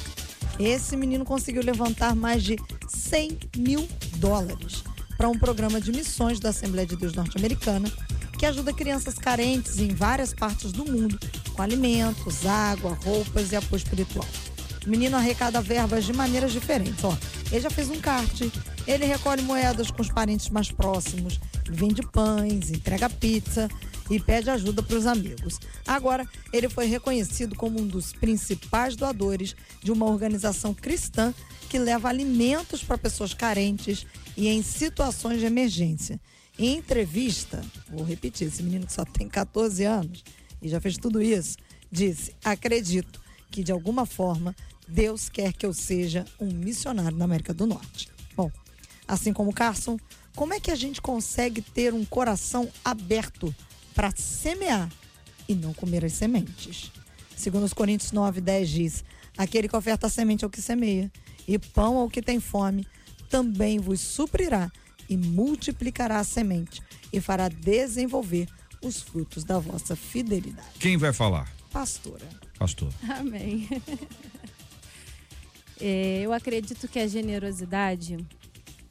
esse 0.60 0.98
menino 0.98 1.24
conseguiu 1.24 1.62
levantar 1.62 2.16
mais 2.16 2.44
de 2.44 2.58
100 2.88 3.38
mil 3.58 3.88
dólares 4.16 4.84
para 5.16 5.30
um 5.30 5.38
programa 5.38 5.80
de 5.80 5.92
missões 5.92 6.40
da 6.40 6.50
Assembleia 6.50 6.88
de 6.88 6.96
Deus 6.96 7.14
Norte-Americana 7.14 7.92
que 8.38 8.46
ajuda 8.46 8.72
crianças 8.72 9.16
carentes 9.16 9.80
em 9.80 9.90
várias 9.90 10.34
partes 10.34 10.72
do 10.72 10.86
mundo 10.86 11.20
com 11.54 11.62
alimentos, 11.62 12.46
água, 12.46 12.98
roupas 13.04 13.52
e 13.52 13.56
apoio 13.56 13.78
espiritual. 13.78 14.28
O 14.86 14.90
menino 14.90 15.18
arrecada 15.18 15.60
verbas 15.62 16.06
de 16.06 16.14
maneiras 16.14 16.54
diferentes. 16.54 17.04
Ó, 17.04 17.18
ele 17.52 17.62
já 17.62 17.70
fez 17.70 17.90
um 17.90 18.00
kart, 18.00 18.42
ele 18.86 19.06
recolhe 19.06 19.42
moedas 19.42 19.92
com 19.92 20.02
os 20.02 20.10
parentes 20.10 20.50
mais 20.50 20.72
próximos, 20.72 21.40
vende 21.70 22.02
pães, 22.04 22.70
entrega 22.72 23.10
pizza, 23.10 23.68
e 24.10 24.20
pede 24.20 24.50
ajuda 24.50 24.82
para 24.82 24.98
os 24.98 25.06
amigos. 25.06 25.60
Agora, 25.86 26.28
ele 26.54 26.70
foi 26.70 26.86
reconhecido 26.86 27.56
como 27.56 27.80
um 27.80 27.88
dos 27.88 28.14
principais 28.14 28.96
doadores 28.96 29.56
de 29.84 29.92
uma 29.92 30.06
organização 30.06 30.74
cristã 30.74 31.34
que 31.70 31.78
leva 31.78 32.08
alimentos 32.08 32.84
para 32.84 32.98
pessoas 32.98 33.34
carentes 33.34 34.06
e 34.36 34.48
em 34.48 34.62
situações 34.62 35.40
de 35.40 35.46
emergência. 35.46 36.20
Em 36.60 36.78
entrevista, 36.78 37.64
vou 37.90 38.04
repetir, 38.04 38.48
esse 38.48 38.64
menino 38.64 38.88
que 38.88 38.94
só 38.94 39.06
tem 39.06 39.30
14 39.30 39.84
anos 39.84 40.24
e 40.60 40.68
já 40.68 40.82
fez 40.82 40.98
tudo 40.98 41.22
isso, 41.22 41.58
disse: 41.92 42.36
Acredito 42.44 43.22
que 43.52 43.64
de 43.64 43.72
alguma 43.72 44.06
forma 44.06 44.56
Deus 44.88 45.30
quer 45.30 45.54
que 45.54 45.66
eu 45.66 45.74
seja 45.74 46.26
um 46.40 46.52
missionário 46.52 47.16
na 47.16 47.26
América 47.26 47.54
do 47.54 47.68
Norte. 47.68 48.10
Bom, 48.36 48.52
assim 49.08 49.32
como 49.32 49.54
Carson, 49.54 50.00
como 50.36 50.54
é 50.54 50.60
que 50.60 50.72
a 50.72 50.76
gente 50.76 51.00
consegue 51.00 51.62
ter 51.62 51.94
um 51.94 52.04
coração 52.04 52.68
aberto 52.84 53.54
para 53.94 54.12
semear 54.16 54.90
e 55.48 55.54
não 55.54 55.74
comer 55.74 56.06
as 56.06 56.14
sementes. 56.14 56.92
Segundo 57.36 57.66
os 57.66 57.74
Coríntios 57.74 58.12
9, 58.12 58.42
10 58.42 58.70
diz: 58.70 59.04
Aquele 59.38 59.68
que 59.68 59.76
oferta 59.76 60.10
semente 60.10 60.44
ao 60.44 60.50
que 60.50 60.62
semeia, 60.62 61.12
e 61.48 61.60
pão 61.60 61.98
ao 61.98 62.10
que 62.10 62.22
tem 62.22 62.40
fome, 62.40 62.88
também 63.30 63.78
vos 63.78 64.02
suprirá 64.02 64.72
e 65.10 65.16
multiplicará 65.18 66.20
a 66.20 66.24
semente, 66.24 66.82
e 67.12 67.22
fará 67.22 67.48
desenvolver 67.48 68.48
os 68.82 69.02
frutos 69.02 69.44
da 69.44 69.60
vossa 69.60 69.96
fidelidade. 69.96 70.80
Quem 70.80 70.98
vai 70.98 71.14
falar? 71.14 71.52
Pastora. 71.72 72.28
Pastor. 72.58 72.92
Amém. 73.10 73.68
É, 75.80 76.22
eu 76.22 76.34
acredito 76.34 76.88
que 76.88 76.98
a 76.98 77.06
generosidade, 77.06 78.18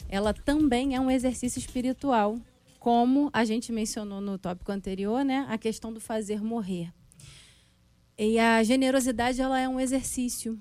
ela 0.08 0.32
também 0.32 0.94
é 0.94 1.00
um 1.00 1.10
exercício 1.10 1.58
espiritual 1.58 2.38
como 2.78 3.28
a 3.32 3.44
gente 3.44 3.72
mencionou 3.72 4.20
no 4.20 4.38
tópico 4.38 4.70
anterior, 4.70 5.24
né, 5.24 5.44
a 5.48 5.58
questão 5.58 5.92
do 5.92 6.00
fazer 6.00 6.40
morrer. 6.40 6.92
E 8.16 8.38
a 8.38 8.62
generosidade 8.62 9.40
ela 9.40 9.58
é 9.58 9.68
um 9.68 9.80
exercício. 9.80 10.56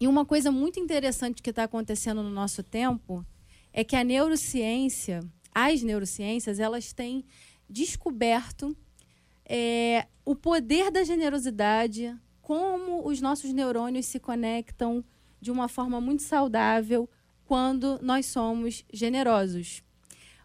E 0.00 0.06
uma 0.06 0.24
coisa 0.24 0.52
muito 0.52 0.78
interessante 0.78 1.42
que 1.42 1.50
está 1.50 1.64
acontecendo 1.64 2.22
no 2.22 2.30
nosso 2.30 2.62
tempo 2.62 3.26
é 3.74 3.82
que 3.82 3.96
a 3.96 4.04
neurociência, 4.04 5.20
as 5.52 5.82
neurociências, 5.82 6.60
elas 6.60 6.92
têm 6.92 7.24
descoberto 7.68 8.74
é, 9.44 10.06
o 10.24 10.36
poder 10.36 10.92
da 10.92 11.02
generosidade, 11.02 12.16
como 12.40 13.06
os 13.06 13.20
nossos 13.20 13.52
neurônios 13.52 14.06
se 14.06 14.20
conectam 14.20 15.04
de 15.40 15.50
uma 15.50 15.66
forma 15.66 16.00
muito 16.00 16.22
saudável 16.22 17.10
quando 17.44 17.98
nós 18.00 18.26
somos 18.26 18.84
generosos. 18.92 19.82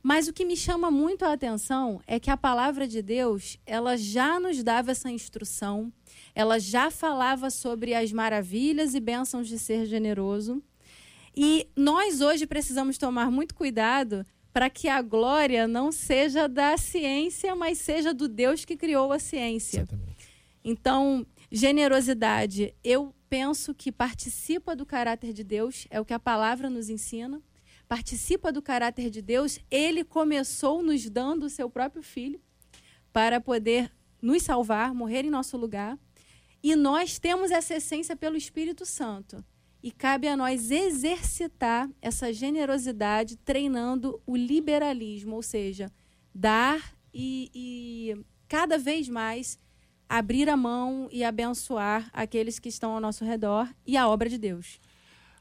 Mas 0.01 0.27
o 0.27 0.33
que 0.33 0.45
me 0.45 0.57
chama 0.57 0.89
muito 0.89 1.23
a 1.23 1.33
atenção 1.33 2.01
é 2.07 2.19
que 2.19 2.31
a 2.31 2.37
palavra 2.37 2.87
de 2.87 3.01
Deus, 3.01 3.57
ela 3.65 3.95
já 3.95 4.39
nos 4.39 4.63
dava 4.63 4.91
essa 4.91 5.11
instrução, 5.11 5.93
ela 6.33 6.57
já 6.57 6.89
falava 6.89 7.51
sobre 7.51 7.93
as 7.93 8.11
maravilhas 8.11 8.95
e 8.95 8.99
bênçãos 8.99 9.47
de 9.47 9.59
ser 9.59 9.85
generoso. 9.85 10.63
E 11.41 11.69
nós 11.73 12.19
hoje 12.19 12.45
precisamos 12.45 12.97
tomar 12.97 13.31
muito 13.31 13.55
cuidado 13.55 14.25
para 14.51 14.69
que 14.69 14.89
a 14.89 15.01
glória 15.01 15.69
não 15.69 15.89
seja 15.89 16.49
da 16.49 16.75
ciência, 16.75 17.55
mas 17.55 17.77
seja 17.77 18.13
do 18.13 18.27
Deus 18.27 18.65
que 18.65 18.75
criou 18.75 19.13
a 19.13 19.19
ciência. 19.19 19.83
Exatamente. 19.83 20.27
Então, 20.61 21.25
generosidade, 21.49 22.75
eu 22.83 23.15
penso 23.29 23.73
que 23.73 23.89
participa 23.89 24.75
do 24.75 24.85
caráter 24.85 25.31
de 25.31 25.45
Deus, 25.45 25.87
é 25.89 26.01
o 26.01 26.03
que 26.03 26.13
a 26.13 26.19
palavra 26.19 26.69
nos 26.69 26.89
ensina 26.89 27.41
participa 27.87 28.51
do 28.51 28.61
caráter 28.61 29.09
de 29.09 29.19
Deus, 29.19 29.59
ele 29.71 30.03
começou 30.03 30.83
nos 30.83 31.09
dando 31.09 31.45
o 31.47 31.49
seu 31.49 31.71
próprio 31.71 32.03
filho 32.03 32.39
para 33.11 33.41
poder 33.41 33.91
nos 34.21 34.43
salvar, 34.43 34.93
morrer 34.93 35.25
em 35.25 35.29
nosso 35.31 35.57
lugar. 35.57 35.97
E 36.61 36.75
nós 36.75 37.17
temos 37.17 37.49
essa 37.49 37.73
essência 37.73 38.15
pelo 38.15 38.37
Espírito 38.37 38.85
Santo. 38.85 39.43
E 39.81 39.91
cabe 39.91 40.27
a 40.27 40.35
nós 40.35 40.71
exercitar 40.71 41.89
essa 42.01 42.33
generosidade 42.33 43.37
treinando 43.37 44.21
o 44.25 44.35
liberalismo, 44.35 45.35
ou 45.35 45.41
seja, 45.41 45.91
dar 46.35 46.93
e, 47.13 47.49
e 47.53 48.25
cada 48.47 48.77
vez 48.77 49.07
mais 49.07 49.57
abrir 50.09 50.49
a 50.49 50.57
mão 50.57 51.07
e 51.11 51.23
abençoar 51.23 52.09
aqueles 52.11 52.59
que 52.59 52.67
estão 52.67 52.91
ao 52.91 52.99
nosso 52.99 53.23
redor 53.23 53.69
e 53.85 53.95
a 53.95 54.07
obra 54.07 54.27
de 54.27 54.37
Deus. 54.37 54.79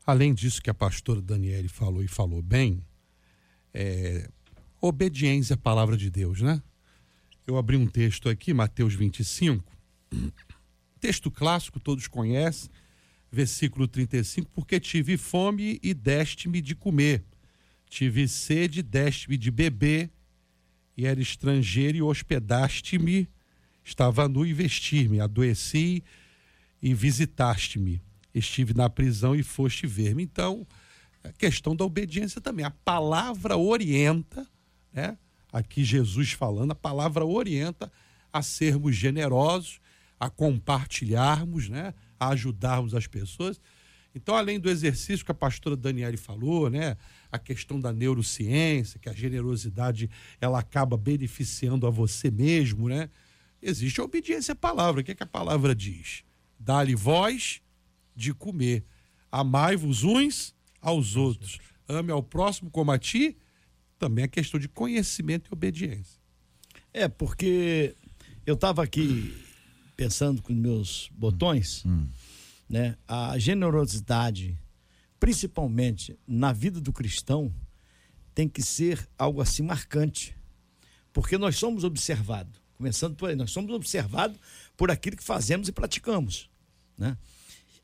Além 0.07 0.33
disso 0.35 0.63
que 0.63 0.71
a 0.71 0.75
pastora 0.75 1.21
Daniele 1.21 1.69
falou 1.69 2.03
e 2.03 2.09
falou 2.09 2.43
bem, 2.43 2.85
é, 3.75 4.29
obediência 4.81 5.55
à 5.55 5.57
palavra 5.57 5.97
de 5.97 6.11
Deus, 6.11 6.41
né? 6.41 6.63
Eu 7.47 7.57
abri 7.57 7.77
um 7.77 7.87
texto 7.87 8.29
aqui, 8.29 8.53
Mateus 8.53 8.95
25, 8.95 9.65
texto 11.01 11.31
clássico, 11.31 11.81
todos 11.81 12.07
conhecem, 12.07 12.71
versículo 13.31 13.87
35, 13.87 14.51
porque 14.55 14.81
tive 14.81 15.17
fome 15.17 15.79
e 15.83 15.93
deste-me 15.93 16.61
de 16.61 16.75
comer, 16.75 17.25
tive 17.89 18.27
sede, 18.27 18.83
deste-me 18.83 19.37
de 19.37 19.51
beber, 19.51 20.11
e 20.97 21.07
era 21.07 21.21
estrangeiro 21.21 21.99
e 21.99 22.03
hospedaste-me, 22.03 23.29
estava 23.85 24.29
nu 24.29 24.45
e 24.45 24.53
vestir-me, 24.53 25.21
adoeci 25.21 26.03
e 26.83 26.93
visitaste-me, 26.95 28.03
estive 28.35 28.75
na 28.75 28.89
prisão 28.91 29.35
e 29.35 29.43
foste 29.43 29.87
ver-me. 29.87 30.23
Então, 30.23 30.67
a 31.23 31.33
questão 31.33 31.75
da 31.75 31.85
obediência 31.85 32.41
também. 32.41 32.65
A 32.65 32.71
palavra 32.71 33.57
orienta, 33.57 34.47
né? 34.93 35.17
Aqui 35.53 35.85
Jesus 35.85 36.33
falando, 36.33 36.73
a 36.73 36.75
palavra 36.75 37.25
orienta 37.25 37.91
a 38.33 38.43
sermos 38.43 38.95
generosos, 38.95 39.81
a 40.21 40.29
compartilharmos, 40.29 41.69
né? 41.69 41.95
A 42.19 42.29
ajudarmos 42.29 42.95
as 42.95 43.07
pessoas. 43.07 43.61
Então, 44.15 44.35
além 44.35 44.59
do 44.59 44.71
exercício 44.71 45.25
que 45.25 45.31
a 45.31 45.35
pastora 45.35 45.77
Daniele 45.77 46.17
falou, 46.17 46.69
né, 46.71 46.97
a 47.31 47.39
questão 47.39 47.79
da 47.79 47.93
neurociência, 47.93 48.99
que 48.99 49.09
a 49.09 49.13
generosidade 49.13 50.11
ela 50.41 50.59
acaba 50.59 50.97
beneficiando 50.97 51.87
a 51.87 51.91
você 51.91 52.31
mesmo, 52.31 52.89
né? 52.89 53.11
Existe 53.61 54.01
a 54.01 54.05
obediência 54.05 54.53
à 54.53 54.57
palavra. 54.57 55.01
O 55.01 55.05
que, 55.05 55.13
é 55.13 55.15
que 55.15 55.23
a 55.23 55.27
palavra 55.27 55.75
diz? 55.75 56.25
Dá-lhe 56.59 56.95
voz 56.95 57.61
de 58.15 58.33
comer. 58.33 58.85
Amai-vos 59.31 60.05
uns 60.05 60.55
aos 60.81 61.17
outros. 61.17 61.59
Ame 61.89 62.11
ao 62.13 62.23
próximo 62.23 62.71
como 62.71 62.91
a 62.91 62.99
ti. 62.99 63.37
Também 63.99 64.25
é 64.25 64.29
questão 64.29 64.59
de 64.59 64.69
conhecimento 64.69 65.51
e 65.51 65.53
obediência. 65.53 66.21
É, 66.93 67.09
porque 67.09 67.97
eu 68.47 68.55
estava 68.55 68.83
aqui 68.83 69.35
pensando 69.99 70.41
com 70.41 70.55
meus 70.55 71.11
botões, 71.13 71.83
hum. 71.85 72.07
né? 72.69 72.97
A 73.09 73.37
generosidade, 73.37 74.57
principalmente 75.19 76.17
na 76.25 76.53
vida 76.53 76.81
do 76.81 76.93
cristão, 76.93 77.53
tem 78.33 78.49
que 78.49 78.63
ser 78.63 79.09
algo 79.19 79.41
assim 79.41 79.65
marcante. 79.65 80.37
Porque 81.13 81.37
nós 81.37 81.57
somos 81.57 81.83
observados, 81.83 82.61
começando 82.77 83.17
por 83.17 83.29
aí, 83.29 83.35
nós 83.35 83.51
somos 83.51 83.73
observados 83.73 84.39
por 84.77 84.89
aquilo 84.89 85.17
que 85.17 85.25
fazemos 85.25 85.67
e 85.67 85.73
praticamos, 85.73 86.49
né? 86.97 87.19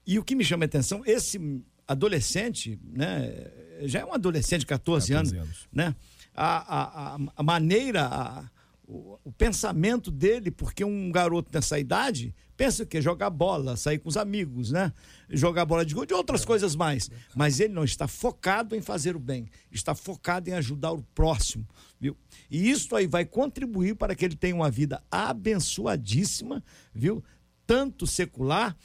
E 0.06 0.16
o 0.16 0.22
que 0.22 0.36
me 0.36 0.44
chama 0.44 0.64
a 0.64 0.66
atenção, 0.66 1.02
esse 1.04 1.64
adolescente, 1.88 2.78
né, 2.92 3.50
já 3.82 4.00
é 4.00 4.04
um 4.04 4.12
adolescente 4.12 4.60
de 4.60 4.66
14, 4.66 5.12
14 5.12 5.14
anos, 5.14 5.32
anos, 5.32 5.68
né? 5.72 5.96
A, 6.32 7.14
a, 7.14 7.18
a 7.36 7.42
maneira, 7.42 8.06
a, 8.06 8.48
o, 8.86 9.18
o, 9.24 9.32
pensamento 9.32 10.10
dele, 10.10 10.50
porque 10.50 10.84
um 10.84 11.10
garoto 11.10 11.50
nessa 11.52 11.78
idade 11.78 12.34
pensa 12.56 12.84
que 12.84 13.00
jogar 13.00 13.30
bola, 13.30 13.76
sair 13.76 13.98
com 13.98 14.08
os 14.08 14.16
amigos, 14.16 14.70
né? 14.70 14.92
Jogar 15.28 15.64
bola 15.64 15.84
de 15.84 15.94
gol, 15.94 16.04
de 16.04 16.14
outras 16.14 16.44
coisas 16.44 16.76
mais. 16.76 17.10
Mas 17.34 17.60
ele 17.60 17.72
não 17.72 17.84
está 17.84 18.06
focado 18.06 18.76
em 18.76 18.82
fazer 18.82 19.16
o 19.16 19.18
bem, 19.18 19.48
está 19.70 19.94
focado 19.94 20.50
em 20.50 20.52
ajudar 20.52 20.92
o 20.92 21.02
próximo, 21.14 21.66
viu? 21.98 22.16
E 22.50 22.70
isso 22.70 22.94
aí 22.94 23.06
vai 23.06 23.24
contribuir 23.24 23.96
para 23.96 24.14
que 24.14 24.24
ele 24.24 24.36
tenha 24.36 24.54
uma 24.54 24.70
vida 24.70 25.02
abençoadíssima, 25.10 26.62
viu? 26.94 27.24
Tanto 27.66 28.06
secular 28.06 28.76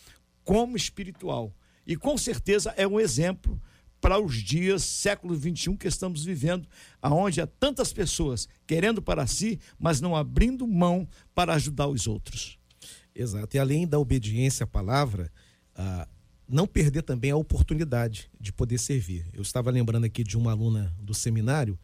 como 0.44 0.78
espiritual. 0.78 1.54
E 1.86 1.96
com 1.96 2.18
certeza 2.18 2.74
é 2.78 2.88
um 2.88 3.00
exemplo 3.00 3.62
para 4.00 4.20
os 4.20 4.36
dias 4.36 4.84
século 4.84 5.36
21 5.36 5.76
que 5.76 5.88
estamos 5.88 6.24
vivendo, 6.24 6.68
aonde 7.02 7.42
há 7.42 7.48
tantas 7.48 7.92
pessoas 7.92 8.48
querendo 8.66 9.02
para 9.02 9.28
si, 9.28 9.60
mas 9.78 10.02
não 10.02 10.16
abrindo 10.16 10.66
mão 10.68 11.08
para 11.34 11.54
ajudar 11.54 11.88
os 11.88 12.08
outros. 12.08 12.58
Exato. 13.14 13.56
E 13.56 13.60
além 13.60 13.88
da 13.88 14.00
obediência 14.00 14.64
à 14.64 14.68
palavra, 14.68 15.32
ah, 15.76 16.08
não 16.48 16.66
perder 16.66 17.04
também 17.04 17.32
a 17.32 17.36
oportunidade 17.36 18.30
de 18.40 18.52
poder 18.52 18.78
servir. 18.78 19.28
Eu 19.34 19.42
estava 19.42 19.70
lembrando 19.70 20.06
aqui 20.06 20.24
de 20.24 20.38
uma 20.38 20.52
aluna 20.52 20.96
do 21.00 21.14
seminário 21.14 21.78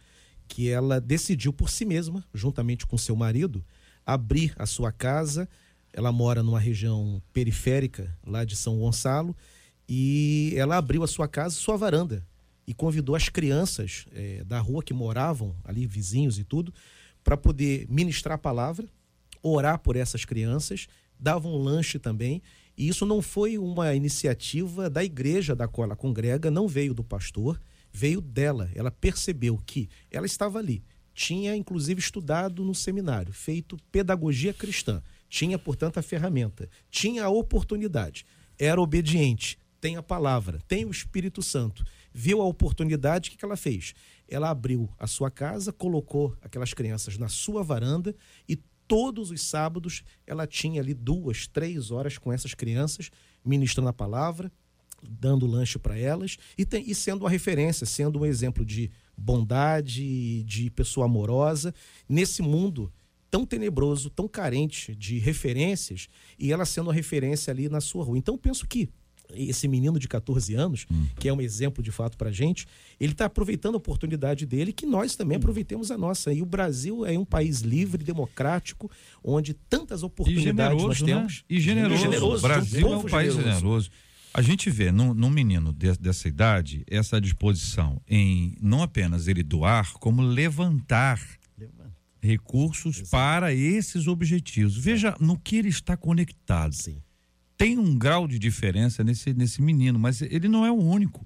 que 0.48 0.70
ela 0.70 1.02
decidiu 1.02 1.52
por 1.52 1.70
si 1.70 1.86
mesma, 1.86 2.24
juntamente 2.34 2.86
com 2.86 2.98
seu 2.98 3.16
marido, 3.16 3.64
abrir 4.06 4.54
a 4.58 4.66
sua 4.66 4.92
casa. 4.92 5.50
Ela 5.92 6.12
mora 6.12 6.42
numa 6.42 6.60
região 6.60 7.22
periférica 7.34 8.18
lá 8.26 8.44
de 8.44 8.56
São 8.56 8.80
Gonçalo 8.80 9.36
e 9.88 10.54
ela 10.56 10.78
abriu 10.78 11.04
a 11.04 11.08
sua 11.08 11.28
casa, 11.28 11.56
sua 11.56 11.78
varanda, 11.78 12.26
e 12.68 12.74
convidou 12.74 13.16
as 13.16 13.30
crianças 13.30 14.06
é, 14.12 14.44
da 14.44 14.60
rua 14.60 14.84
que 14.84 14.94
moravam 14.94 15.56
ali, 15.64 15.86
vizinhos 15.86 16.40
e 16.40 16.44
tudo, 16.44 16.74
para 17.24 17.38
poder 17.38 17.86
ministrar 17.90 18.36
a 18.36 18.40
palavra, 18.40 18.88
orar 19.42 19.80
por 19.80 19.96
essas 19.96 20.26
crianças, 20.26 20.88
davam 21.20 21.54
um 21.54 21.58
lanche 21.58 22.00
também. 22.00 22.42
E 22.78 22.88
isso 22.88 23.06
não 23.06 23.22
foi 23.22 23.58
uma 23.58 23.94
iniciativa 23.94 24.90
da 24.90 25.04
igreja 25.04 25.56
da 25.56 25.68
qual 25.68 25.86
ela 25.86 25.96
congrega, 25.96 26.52
não 26.52 26.68
veio 26.68 26.94
do 26.94 27.04
pastor, 27.04 27.60
veio 27.92 28.20
dela. 28.20 28.70
Ela 28.76 28.92
percebeu 28.92 29.62
que 29.66 29.88
ela 30.12 30.26
estava 30.26 30.60
ali, 30.60 30.84
tinha 31.14 31.56
inclusive 31.56 32.00
estudado 32.00 32.64
no 32.64 32.76
seminário, 32.76 33.32
feito 33.32 33.78
pedagogia 33.92 34.54
cristã, 34.54 35.02
tinha, 35.30 35.58
portanto, 35.58 35.98
a 35.98 36.02
ferramenta, 36.02 36.70
tinha 36.90 37.24
a 37.24 37.30
oportunidade, 37.30 38.26
era 38.60 38.82
obediente, 38.82 39.58
tem 39.86 39.98
a 39.98 40.02
palavra, 40.02 40.60
tem 40.68 40.84
o 40.84 40.90
Espírito 40.90 41.44
Santo. 41.44 41.86
Viu 42.12 42.42
a 42.42 42.46
oportunidade, 42.46 43.30
o 43.30 43.38
que, 43.38 43.46
ela 43.46 43.56
fez? 43.56 43.94
Ela 44.28 44.50
abriu 44.50 44.90
a 44.98 45.06
sua 45.06 45.30
casa, 45.30 45.72
colocou 45.72 46.36
aquelas 46.42 46.74
crianças 46.74 47.20
na 47.20 47.28
sua 47.28 47.62
varanda 47.62 48.16
e 48.50 48.56
todos 48.88 49.30
os 49.30 49.44
sábados 49.44 50.02
ela 50.26 50.48
tinha 50.48 50.82
ali 50.82 50.96
duas, 50.96 51.46
três 51.46 51.92
horas 51.92 52.18
com 52.18 52.34
essas 52.34 52.56
crianças, 52.56 53.12
ministrando 53.46 53.88
a 53.88 53.94
palavra, 53.94 54.52
dando 55.08 55.46
lanche 55.46 55.78
para 55.78 55.96
elas 55.96 56.36
e, 56.58 56.66
tem, 56.66 56.84
e 56.90 56.96
sendo 56.96 57.22
uma 57.22 57.30
referência, 57.30 57.86
sendo 57.86 58.18
um 58.18 58.26
exemplo 58.26 58.66
de 58.66 58.90
bondade, 59.16 60.42
de 60.46 60.72
pessoa 60.72 61.06
amorosa 61.06 61.72
nesse 62.10 62.42
mundo 62.42 62.92
tão 63.30 63.46
tenebroso, 63.46 64.10
tão 64.10 64.28
carente 64.28 64.96
de 64.96 65.20
referências 65.20 66.08
e 66.40 66.52
ela 66.52 66.66
sendo 66.66 66.88
uma 66.88 66.94
referência 66.94 67.52
ali 67.52 67.70
na 67.70 67.80
sua 67.80 68.04
rua. 68.04 68.18
Então 68.18 68.36
penso 68.36 68.66
que 68.66 68.90
esse 69.34 69.68
menino 69.68 70.00
de 70.00 70.08
14 70.08 70.54
anos, 70.56 70.86
hum. 70.92 71.08
que 71.20 71.28
é 71.28 71.34
um 71.34 71.42
exemplo 71.42 71.84
de 71.84 71.92
fato 71.92 72.18
para 72.18 72.32
gente, 72.32 72.66
ele 73.00 73.12
está 73.12 73.26
aproveitando 73.26 73.76
a 73.76 73.78
oportunidade 73.78 74.46
dele, 74.46 74.72
que 74.72 74.86
nós 74.86 75.16
também 75.16 75.38
hum. 75.38 75.40
aproveitemos 75.40 75.92
a 75.92 75.98
nossa. 75.98 76.34
E 76.34 76.42
o 76.42 76.46
Brasil 76.46 77.06
é 77.06 77.18
um 77.18 77.26
país 77.26 77.62
livre, 77.62 78.04
democrático, 78.04 78.90
onde 79.24 79.54
tantas 79.54 80.04
oportunidades 80.04 80.84
nós 80.84 81.02
temos. 81.02 81.34
Né? 81.34 81.40
E 81.50 81.60
generoso. 81.60 82.02
generoso. 82.02 82.38
O 82.38 82.48
Brasil 82.48 82.88
é 82.88 82.98
um 82.98 83.04
país 83.04 83.34
generoso. 83.34 83.60
generoso. 83.60 83.90
A 84.34 84.42
gente 84.42 84.70
vê 84.70 84.92
num, 84.92 85.14
num 85.14 85.30
menino 85.30 85.72
de, 85.72 85.94
dessa 85.98 86.28
idade 86.28 86.84
essa 86.88 87.22
disposição 87.22 88.02
em 88.06 88.58
não 88.62 88.84
apenas 88.84 89.30
ele 89.30 89.42
doar, 89.42 89.94
como 89.94 90.22
levantar 90.22 91.22
recursos 92.22 92.98
Exato. 92.98 93.12
para 93.12 93.54
esses 93.54 94.08
objetivos. 94.08 94.76
Veja 94.76 95.16
no 95.22 95.38
que 95.40 95.56
ele 95.58 95.70
está 95.70 95.96
conectado. 95.96 96.74
Sim 96.74 97.05
tem 97.58 97.78
um 97.78 97.98
grau 97.98 98.28
de 98.28 98.38
diferença 98.38 99.04
nesse, 99.04 99.34
nesse 99.34 99.62
menino, 99.62 99.98
mas 99.98 100.22
ele 100.22 100.48
não 100.48 100.66
é 100.66 100.72
o 100.72 100.76
único. 100.76 101.26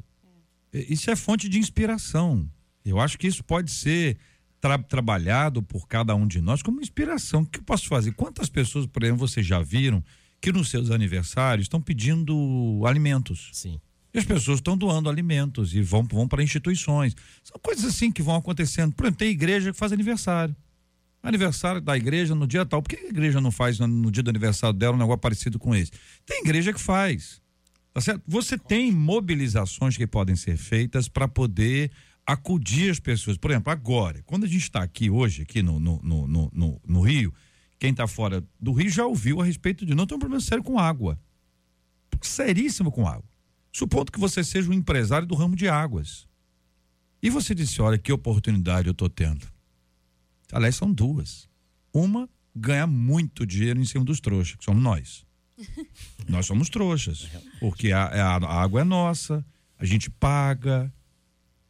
É. 0.72 0.86
Isso 0.90 1.10
é 1.10 1.16
fonte 1.16 1.50
de 1.50 1.58
inspiração. 1.58 2.50
Eu 2.86 3.00
acho 3.00 3.18
que 3.18 3.28
isso 3.28 3.44
pode 3.44 3.72
ser 3.72 4.18
tra 4.62 4.78
trabalhado 4.78 5.64
por 5.64 5.88
cada 5.88 6.16
um 6.16 6.28
de 6.28 6.42
nós 6.42 6.62
como 6.62 6.82
inspiração. 6.82 7.42
O 7.42 7.46
que 7.46 7.60
eu 7.60 7.64
posso 7.64 7.88
fazer? 7.88 8.12
Quantas 8.14 8.50
pessoas, 8.50 8.86
por 8.86 9.04
exemplo, 9.04 9.28
vocês 9.28 9.46
já 9.46 9.62
viram 9.62 10.04
que 10.42 10.52
nos 10.52 10.70
seus 10.70 10.92
aniversários 10.92 11.66
estão 11.66 11.82
pedindo 11.82 12.84
alimentos? 12.86 13.50
Sim. 13.54 13.80
E 14.14 14.18
as 14.18 14.26
pessoas 14.26 14.58
estão 14.58 14.76
doando 14.76 15.10
alimentos 15.10 15.76
e 15.76 15.82
vão, 15.82 16.04
vão 16.04 16.28
para 16.28 16.42
instituições. 16.42 17.16
São 17.44 17.60
coisas 17.62 17.86
assim 17.86 18.12
que 18.12 18.24
vão 18.24 18.36
acontecendo. 18.36 18.94
Por 18.94 19.06
exemplo, 19.06 19.20
tem 19.20 19.30
igreja 19.30 19.72
que 19.72 19.78
faz 19.78 19.92
aniversário 19.92 20.56
aniversário 21.22 21.82
da 21.82 21.96
igreja 21.98 22.34
no 22.34 22.48
dia 22.48 22.66
tal. 22.66 22.82
Por 22.82 22.90
que 22.90 23.06
a 23.06 23.10
igreja 23.10 23.42
não 23.42 23.52
faz 23.52 23.80
no 23.80 24.12
dia 24.12 24.24
do 24.24 24.30
aniversário 24.30 24.78
dela 24.78 24.96
um 24.96 25.00
negócio 25.00 25.20
parecido 25.20 25.60
com 25.60 25.76
esse? 25.76 25.92
Tem 26.26 26.42
igreja 26.42 26.74
que 26.74 26.80
faz. 26.80 27.42
Tá 27.94 28.02
certo? 28.02 28.22
Você 28.28 28.58
tem 28.58 28.92
mobilizações 28.92 29.98
que 29.98 30.08
podem 30.08 30.36
ser 30.36 30.58
feitas 30.58 31.08
para 31.08 31.28
poder 31.28 31.92
acudir 32.26 32.92
as 32.92 33.00
pessoas. 33.00 33.38
Por 33.38 33.52
exemplo, 33.52 33.72
agora, 33.72 34.22
quando 34.26 34.46
a 34.46 34.48
gente 34.48 34.62
está 34.62 34.84
aqui 34.84 35.10
hoje, 35.10 35.42
aqui 35.42 35.62
no, 35.62 35.80
no, 35.80 36.00
no, 36.02 36.50
no, 36.54 36.82
no 36.88 37.02
Rio, 37.02 37.34
quem 37.80 37.92
está 37.92 38.08
fora 38.08 38.44
do 38.60 38.72
Rio 38.72 38.90
já 38.90 39.06
ouviu 39.06 39.42
a 39.42 39.46
respeito 39.46 39.86
de 39.86 39.96
não 39.96 40.06
tem 40.06 40.16
um 40.16 40.20
problema 40.20 40.42
sério 40.42 40.64
com 40.64 40.78
água. 40.78 41.20
Seríssimo 42.22 42.92
com 42.92 43.08
água. 43.08 43.24
Supondo 43.72 44.12
que 44.12 44.20
você 44.20 44.44
seja 44.44 44.70
um 44.70 44.74
empresário 44.74 45.28
do 45.28 45.36
ramo 45.36 45.56
de 45.56 45.68
águas. 45.68 46.28
E 47.22 47.30
você 47.30 47.56
disse: 47.56 47.82
olha, 47.82 47.98
que 47.98 48.12
oportunidade 48.12 48.88
eu 48.88 48.92
estou 48.92 49.10
tendo. 49.10 49.48
Aliás, 50.52 50.76
são 50.76 50.92
duas. 50.92 51.48
Uma, 51.94 52.30
ganhar 52.56 52.88
muito 52.88 53.46
dinheiro 53.46 53.80
em 53.80 53.86
cima 53.86 54.04
dos 54.04 54.20
trouxas, 54.20 54.56
que 54.56 54.64
somos 54.64 54.82
nós. 54.82 55.26
nós 56.28 56.46
somos 56.46 56.70
trouxas. 56.70 57.30
Porque 57.60 57.92
a, 57.92 58.06
a, 58.06 58.36
a 58.38 58.62
água 58.62 58.82
é 58.82 58.84
nossa, 58.84 59.46
a 59.78 59.86
gente 59.86 60.10
paga, 60.10 60.94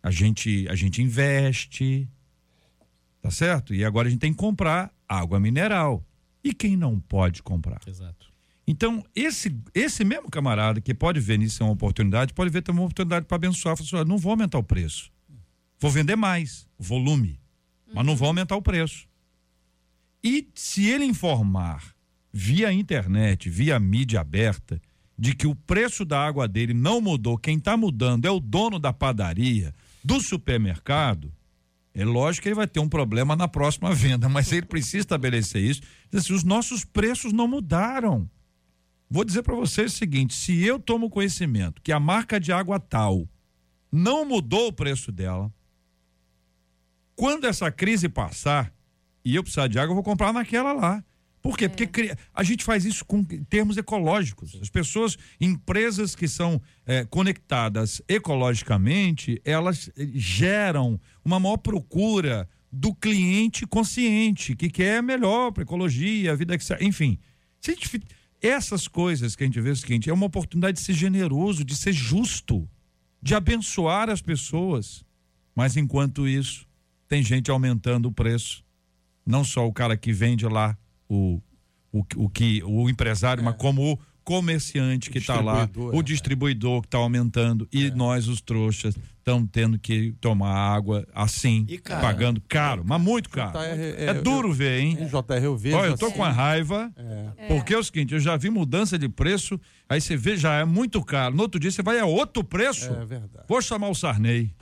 a 0.01 0.11
gente, 0.11 0.67
a 0.69 0.75
gente 0.75 1.01
investe. 1.01 2.09
Tá 3.21 3.29
certo? 3.29 3.73
E 3.73 3.83
agora 3.83 4.07
a 4.07 4.11
gente 4.11 4.21
tem 4.21 4.31
que 4.31 4.37
comprar 4.37 4.93
água 5.07 5.39
mineral. 5.39 6.05
E 6.43 6.53
quem 6.53 6.77
não 6.77 6.99
pode 6.99 7.43
comprar? 7.43 7.81
Exato. 7.85 8.29
Então, 8.65 9.03
esse, 9.15 9.53
esse 9.73 10.05
mesmo 10.05 10.29
camarada 10.29 10.79
que 10.79 10.93
pode 10.93 11.19
ver 11.19 11.37
nisso 11.37 11.63
uma 11.63 11.73
oportunidade, 11.73 12.33
pode 12.33 12.49
ver 12.51 12.61
também 12.61 12.81
uma 12.81 12.85
oportunidade 12.85 13.25
para 13.25 13.35
abençoar. 13.35 13.75
Falar 13.75 13.87
assim, 13.87 13.95
"Olha, 13.95 14.05
não 14.05 14.17
vou 14.17 14.31
aumentar 14.31 14.59
o 14.59 14.63
preço. 14.63 15.11
Vou 15.79 15.89
vender 15.89 16.15
mais, 16.15 16.67
volume, 16.77 17.39
mas 17.93 18.05
não 18.05 18.15
vou 18.15 18.27
aumentar 18.27 18.55
o 18.55 18.61
preço. 18.61 19.07
E 20.23 20.49
se 20.53 20.87
ele 20.87 21.05
informar 21.05 21.95
via 22.31 22.71
internet, 22.71 23.49
via 23.49 23.79
mídia 23.79 24.21
aberta, 24.21 24.81
de 25.17 25.35
que 25.35 25.47
o 25.47 25.55
preço 25.55 26.05
da 26.05 26.25
água 26.25 26.47
dele 26.47 26.73
não 26.73 27.01
mudou, 27.01 27.37
quem 27.37 27.57
está 27.57 27.75
mudando 27.75 28.25
é 28.25 28.31
o 28.31 28.39
dono 28.39 28.79
da 28.79 28.93
padaria, 28.93 29.73
do 30.03 30.21
supermercado, 30.21 31.31
é 31.93 32.05
lógico 32.05 32.43
que 32.43 32.49
ele 32.49 32.55
vai 32.55 32.67
ter 32.67 32.79
um 32.79 32.87
problema 32.87 33.35
na 33.35 33.47
próxima 33.47 33.93
venda, 33.95 34.29
mas 34.29 34.51
ele 34.51 34.65
precisa 34.65 34.99
estabelecer 34.99 35.61
isso. 35.61 35.81
Assim, 36.13 36.33
os 36.33 36.43
nossos 36.43 36.85
preços 36.85 37.33
não 37.33 37.47
mudaram. 37.47 38.29
Vou 39.09 39.25
dizer 39.25 39.43
para 39.43 39.55
vocês 39.55 39.93
o 39.93 39.97
seguinte: 39.97 40.33
se 40.33 40.63
eu 40.63 40.79
tomo 40.79 41.09
conhecimento 41.09 41.81
que 41.81 41.91
a 41.91 41.99
marca 41.99 42.39
de 42.39 42.51
água 42.51 42.79
tal 42.79 43.27
não 43.91 44.23
mudou 44.23 44.67
o 44.67 44.73
preço 44.73 45.11
dela, 45.11 45.51
quando 47.19 47.43
essa 47.43 47.69
crise 47.69 48.07
passar 48.07 48.73
e 49.25 49.35
eu 49.35 49.43
precisar 49.43 49.67
de 49.67 49.77
água, 49.77 49.91
eu 49.91 49.95
vou 49.95 50.03
comprar 50.05 50.31
naquela 50.31 50.71
lá. 50.71 51.03
Por 51.41 51.57
quê? 51.57 51.67
Porque 51.67 51.85
cri- 51.85 52.15
a 52.33 52.43
gente 52.43 52.63
faz 52.63 52.85
isso 52.85 53.03
com 53.03 53.21
termos 53.25 53.75
ecológicos. 53.75 54.57
As 54.61 54.69
pessoas, 54.69 55.17
empresas 55.37 56.15
que 56.15 56.29
são 56.29 56.61
eh, 56.85 57.03
conectadas 57.09 58.01
ecologicamente, 58.07 59.41
elas 59.43 59.89
eh, 59.97 60.07
geram 60.15 60.97
uma 61.25 61.41
maior 61.41 61.57
procura 61.57 62.47
do 62.71 62.95
cliente 62.95 63.67
consciente, 63.67 64.55
que 64.55 64.69
quer 64.69 65.03
melhor 65.03 65.51
para 65.51 65.63
ecologia, 65.63 66.31
a 66.31 66.35
vida 66.35 66.57
que 66.57 66.63
enfim. 66.81 67.19
A 67.61 67.69
gente 67.69 68.01
essas 68.41 68.87
coisas 68.87 69.35
que 69.35 69.43
a 69.43 69.45
gente 69.45 69.59
vê 69.59 69.71
é 69.71 69.73
o 69.73 69.75
seguinte, 69.75 70.09
é 70.09 70.13
uma 70.13 70.27
oportunidade 70.27 70.77
de 70.77 70.85
ser 70.85 70.93
generoso, 70.93 71.65
de 71.65 71.75
ser 71.75 71.91
justo, 71.91 72.65
de 73.21 73.35
abençoar 73.35 74.09
as 74.09 74.21
pessoas. 74.21 75.03
Mas 75.53 75.75
enquanto 75.75 76.25
isso, 76.25 76.68
tem 77.09 77.23
gente 77.23 77.51
aumentando 77.51 78.07
o 78.07 78.11
preço. 78.11 78.63
Não 79.25 79.43
só 79.43 79.67
o 79.67 79.73
cara 79.73 79.97
que 79.97 80.13
vende 80.13 80.45
lá 80.45 80.77
o, 81.09 81.41
o, 81.91 82.05
o 82.15 82.29
que 82.29 82.63
o 82.63 82.89
empresário, 82.89 83.43
mas 83.43 83.55
como 83.57 83.93
o 83.93 83.99
comerciante 84.23 85.09
que 85.09 85.17
está 85.17 85.41
lá, 85.41 85.65
Distribuidor, 85.65 85.95
o 85.95 85.99
é. 85.99 86.03
distribuidor 86.03 86.81
que 86.81 86.87
está 86.87 86.97
aumentando 86.99 87.67
e 87.71 87.89
nós 87.89 88.27
os 88.27 88.41
trouxas 88.41 88.95
estamos 89.17 89.49
tendo 89.51 89.79
que 89.79 90.13
tomar 90.21 90.51
água 90.51 91.07
assim, 91.15 91.65
caro. 91.83 92.01
pagando 92.01 92.41
caro, 92.47 92.83
mas 92.85 93.01
muito 93.01 93.27
caro. 93.27 93.53
JR, 93.53 94.03
É 94.03 94.13
duro 94.13 94.53
ver, 94.53 94.81
hein? 94.81 94.97
JR 94.97 95.43
eu 95.43 95.57
vejo. 95.57 95.77
Olha, 95.77 95.89
eu 95.89 95.97
tô 95.97 96.07
assim, 96.07 96.15
com 96.15 96.23
a 96.23 96.29
raiva, 96.29 96.91
porque 97.47 97.73
é 97.73 97.77
o 97.77 97.83
seguinte, 97.83 98.13
eu 98.13 98.19
já 98.19 98.37
vi 98.37 98.51
mudança 98.51 98.99
de 98.99 99.09
preço, 99.09 99.59
aí 99.87 99.99
você 99.99 100.15
vê, 100.15 100.37
já 100.37 100.53
é 100.59 100.65
muito 100.65 101.03
caro. 101.03 101.35
No 101.35 101.41
outro 101.41 101.59
dia 101.59 101.71
você 101.71 101.81
vai 101.81 101.97
a 101.97 102.05
outro 102.05 102.43
preço. 102.43 102.85
É 102.85 103.05
verdade. 103.05 103.45
Vou 103.47 103.61
chamar 103.63 103.89
o 103.89 103.95
Sarney. 103.95 104.53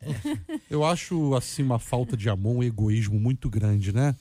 Eu 0.70 0.84
acho, 0.84 1.34
assim, 1.34 1.62
uma 1.62 1.78
falta 1.78 2.16
de 2.16 2.28
amor, 2.28 2.56
um 2.56 2.62
egoísmo 2.62 3.18
muito 3.18 3.48
grande, 3.50 3.92
né? 3.92 4.14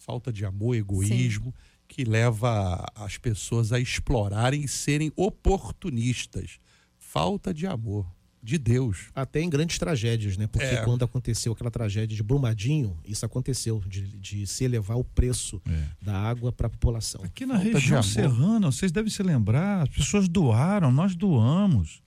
Falta 0.00 0.32
de 0.32 0.44
amor, 0.44 0.74
egoísmo, 0.74 1.54
que 1.88 2.04
leva 2.04 2.84
as 2.94 3.18
pessoas 3.18 3.72
a 3.72 3.78
explorarem 3.78 4.62
e 4.62 4.68
serem 4.68 5.12
oportunistas. 5.16 6.58
Falta 6.98 7.52
de 7.52 7.66
amor, 7.66 8.06
de 8.42 8.58
Deus. 8.58 9.10
Até 9.14 9.40
em 9.40 9.48
grandes 9.50 9.78
tragédias, 9.78 10.36
né? 10.36 10.46
Porque 10.46 10.64
É. 10.66 10.82
quando 10.84 11.04
aconteceu 11.04 11.52
aquela 11.52 11.70
tragédia 11.70 12.16
de 12.16 12.22
Brumadinho, 12.22 12.98
isso 13.04 13.24
aconteceu, 13.26 13.80
de, 13.86 14.08
de 14.18 14.46
se 14.46 14.64
elevar 14.64 14.96
o 14.98 15.04
preço 15.04 15.60
É. 15.68 15.84
da 16.00 16.18
água 16.18 16.50
para 16.50 16.66
a 16.66 16.70
população. 16.70 17.22
Aqui 17.22 17.44
na 17.46 17.54
Falta 17.60 17.68
região 17.78 18.02
serrana, 18.02 18.72
vocês 18.72 18.90
devem 18.90 19.10
se 19.10 19.22
lembrar, 19.22 19.82
as 19.82 19.88
pessoas 19.90 20.28
doaram, 20.28 20.90
nós 20.90 21.14
doamos. 21.14 22.02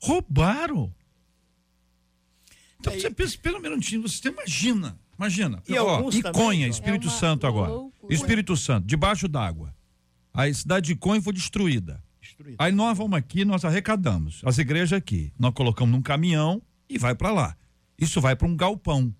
Roubaram. 0.00 0.92
Então 2.80 2.92
você 2.92 3.10
pensa, 3.10 3.36
pelo 3.38 3.60
minutinho, 3.60 4.02
você 4.02 4.28
imagina, 4.28 4.98
imagina. 5.18 5.62
E 5.68 5.76
Ó, 5.76 6.08
Iconha, 6.10 6.32
também, 6.32 6.68
Espírito 6.68 7.08
É 7.08 7.10
Santo 7.10 7.46
agora. 7.46 7.72
loucura. 7.72 8.14
Espírito 8.14 8.56
Santo, 8.56 8.86
debaixo 8.86 9.26
d'água. 9.26 9.74
A 10.32 10.52
cidade 10.52 10.86
de 10.86 10.92
Iconha 10.92 11.20
foi 11.20 11.32
destruída. 11.32 12.02
Destruído. 12.20 12.56
Aí 12.58 12.70
nós 12.70 12.96
vamos 12.96 13.18
aqui, 13.18 13.44
nós 13.44 13.64
arrecadamos. 13.64 14.40
As 14.44 14.58
igrejas 14.58 14.92
aqui. 14.92 15.32
Nós 15.38 15.52
colocamos 15.52 15.92
num 15.92 16.02
caminhão 16.02 16.62
e 16.88 16.98
vai 16.98 17.14
para 17.14 17.32
lá. 17.32 17.56
Isso 17.98 18.20
vai 18.20 18.36
para 18.36 18.46
um 18.46 18.56
galpão. 18.56 19.12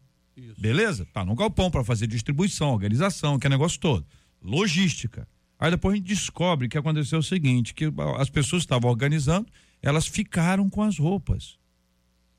Beleza? 0.57 1.05
Tá 1.13 1.25
no 1.25 1.35
galpão 1.35 1.69
para 1.69 1.83
fazer 1.83 2.07
distribuição, 2.07 2.71
organização, 2.71 3.39
que 3.41 3.47
é 3.49 3.51
negócio 3.51 3.81
todo. 3.81 4.07
Logística. 4.41 5.27
Aí 5.59 5.73
depois 5.73 5.95
a 5.95 5.97
gente 5.97 6.07
descobre 6.07 6.69
que 6.69 6.79
aconteceu 6.79 7.19
o 7.19 7.23
seguinte, 7.23 7.75
que 7.75 7.93
as 8.19 8.31
pessoas 8.31 8.63
estavam 8.63 8.89
organizando, 8.89 9.49
elas 9.83 10.07
ficaram 10.07 10.71
com 10.71 10.81
as 10.83 10.97
roupas. 10.97 11.59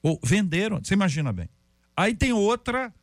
Ou 0.01 0.19
venderam, 0.23 0.79
você 0.83 0.93
imagina 0.93 1.31
bem. 1.33 1.49
Aí 1.95 2.15
tem 2.15 2.31
outra 2.33 2.93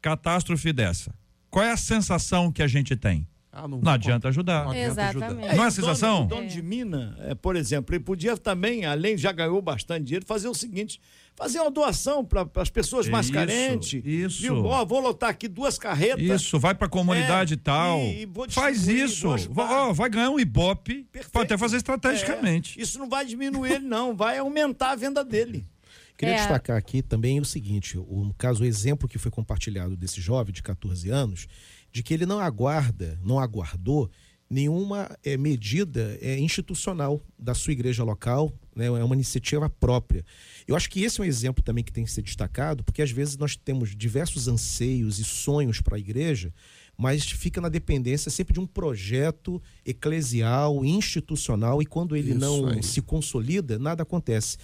catástrofe 0.00 0.72
dessa. 0.72 1.14
Qual 1.50 1.64
é 1.64 1.72
a 1.72 1.76
sensação 1.76 2.52
que 2.52 2.62
a 2.62 2.66
gente 2.66 2.94
tem? 2.96 3.26
Ah, 3.50 3.66
Não 3.66 3.80
adianta 3.90 4.28
ajudar. 4.28 4.64
Não 4.64 4.72
adianta 4.72 4.90
Exatamente. 5.00 5.24
ajudar. 5.24 5.34
Não 5.34 5.42
é 5.44 5.48
a 5.48 5.52
e 5.52 5.54
o 5.54 5.56
dono- 5.56 5.70
sensação? 5.72 6.22
O 6.24 6.26
dono 6.26 6.46
de 6.46 6.60
mina, 6.60 7.16
é, 7.22 7.34
por 7.34 7.56
exemplo, 7.56 7.94
ele 7.94 8.04
podia 8.04 8.36
também, 8.36 8.84
além 8.84 9.16
já 9.16 9.32
ganhou 9.32 9.62
bastante 9.62 10.04
dinheiro, 10.04 10.26
fazer 10.26 10.46
o 10.48 10.52
seguinte: 10.54 11.00
fazer 11.34 11.60
uma 11.60 11.70
doação 11.70 12.22
para 12.22 12.46
as 12.56 12.68
pessoas 12.68 13.08
mais 13.08 13.26
Isso, 13.26 13.32
carentes. 13.34 14.02
isso. 14.04 14.42
Viu? 14.42 14.62
Ó, 14.66 14.84
vou 14.84 15.00
lotar 15.00 15.30
aqui 15.30 15.48
duas 15.48 15.78
carretas. 15.78 16.42
Isso, 16.42 16.60
vai 16.60 16.74
pra 16.74 16.86
comunidade 16.86 17.54
É, 17.54 17.56
tal. 17.56 17.98
e- 18.00 18.22
e 18.22 18.26
vou 18.26 18.48
Faz 18.50 18.86
isso. 18.88 19.22
vou 19.24 19.34
ajudar. 19.34 19.88
Ó, 19.88 19.92
vai 19.94 20.10
ganhar 20.10 20.28
um 20.28 20.38
Ibope. 20.38 21.04
Perfeito. 21.10 21.32
Pode 21.32 21.46
até 21.46 21.56
fazer 21.56 21.78
estrategicamente. 21.78 22.78
É, 22.78 22.82
isso 22.82 22.98
não 22.98 23.08
vai 23.08 23.24
diminuir 23.24 23.72
ele, 23.72 23.86
não, 23.86 24.14
vai 24.14 24.36
aumentar 24.36 24.90
a 24.90 24.96
venda 24.96 25.24
dele. 25.24 25.64
Queria 26.16 26.34
É. 26.34 26.38
destacar 26.38 26.76
aqui 26.76 27.02
também 27.02 27.38
o 27.40 27.44
seguinte: 27.44 27.98
o 27.98 28.24
no 28.24 28.34
caso, 28.34 28.62
o 28.62 28.66
exemplo 28.66 29.08
que 29.08 29.18
foi 29.18 29.30
compartilhado 29.30 29.96
desse 29.96 30.20
jovem 30.20 30.52
de 30.52 30.62
14 30.62 31.10
anos, 31.10 31.46
de 31.92 32.02
que 32.02 32.14
ele 32.14 32.26
não 32.26 32.38
aguarda, 32.40 33.18
não 33.22 33.38
aguardou 33.38 34.10
nenhuma 34.48 35.10
eh, 35.24 35.36
medida 35.36 36.16
eh, 36.20 36.38
institucional 36.38 37.20
da 37.36 37.52
sua 37.52 37.72
igreja 37.72 38.04
local, 38.04 38.52
né, 38.76 38.86
é 38.86 38.90
uma 39.04 39.14
iniciativa 39.16 39.68
própria. 39.68 40.24
Eu 40.68 40.76
acho 40.76 40.88
que 40.88 41.02
esse 41.02 41.20
é 41.20 41.24
um 41.24 41.26
exemplo 41.26 41.64
também 41.64 41.82
que 41.82 41.92
tem 41.92 42.04
que 42.04 42.12
ser 42.12 42.22
destacado, 42.22 42.84
porque 42.84 43.02
às 43.02 43.10
vezes 43.10 43.36
nós 43.36 43.56
temos 43.56 43.96
diversos 43.96 44.46
anseios 44.46 45.18
e 45.18 45.24
sonhos 45.24 45.80
para 45.80 45.96
a 45.96 45.98
igreja, 45.98 46.52
mas 46.96 47.24
fica 47.28 47.60
na 47.60 47.68
dependência 47.68 48.30
sempre 48.30 48.54
de 48.54 48.60
um 48.60 48.66
projeto 48.68 49.60
eclesial, 49.84 50.84
institucional, 50.84 51.82
e 51.82 51.86
quando 51.86 52.14
ele 52.16 52.30
Isso 52.30 52.38
não 52.38 52.68
aí. 52.68 52.82
se 52.84 53.02
consolida, 53.02 53.78
nada 53.80 54.04
acontece. 54.04 54.56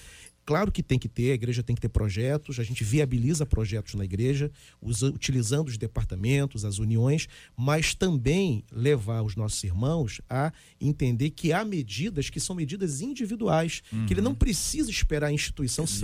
Claro 0.45 0.73
que 0.73 0.83
tem 0.83 0.99
que 0.99 1.09
ter, 1.09 1.31
a 1.31 1.35
igreja 1.35 1.63
tem 1.63 1.75
que 1.77 1.81
ter 1.83 1.89
projetos, 1.89 2.59
a 2.59 2.65
gente 2.65 2.83
viabiliza 2.83 3.47
projetos 3.47 3.95
na 3.95 4.05
igreja, 4.05 4.51
usa- 4.81 5.07
utilizando 5.07 5.69
os 5.69 5.79
departamentos, 5.79 6.65
as 6.65 6.79
uniões, 6.79 7.29
mas 7.57 7.95
também 7.95 8.65
levar 8.73 9.23
os 9.23 9.37
nossos 9.37 9.63
irmãos 9.63 10.21
a 10.29 10.53
entender 10.81 11.31
que 11.31 11.53
há 11.53 11.65
medidas 11.65 12.29
que 12.29 12.41
são 12.41 12.57
medidas 12.57 13.01
individuais, 13.01 13.83
que 14.07 14.13
ele 14.15 14.21
não 14.21 14.35
precisa 14.35 14.91
esperar 14.91 15.29
a 15.29 15.33
instituição 15.33 15.87
se. 15.87 16.01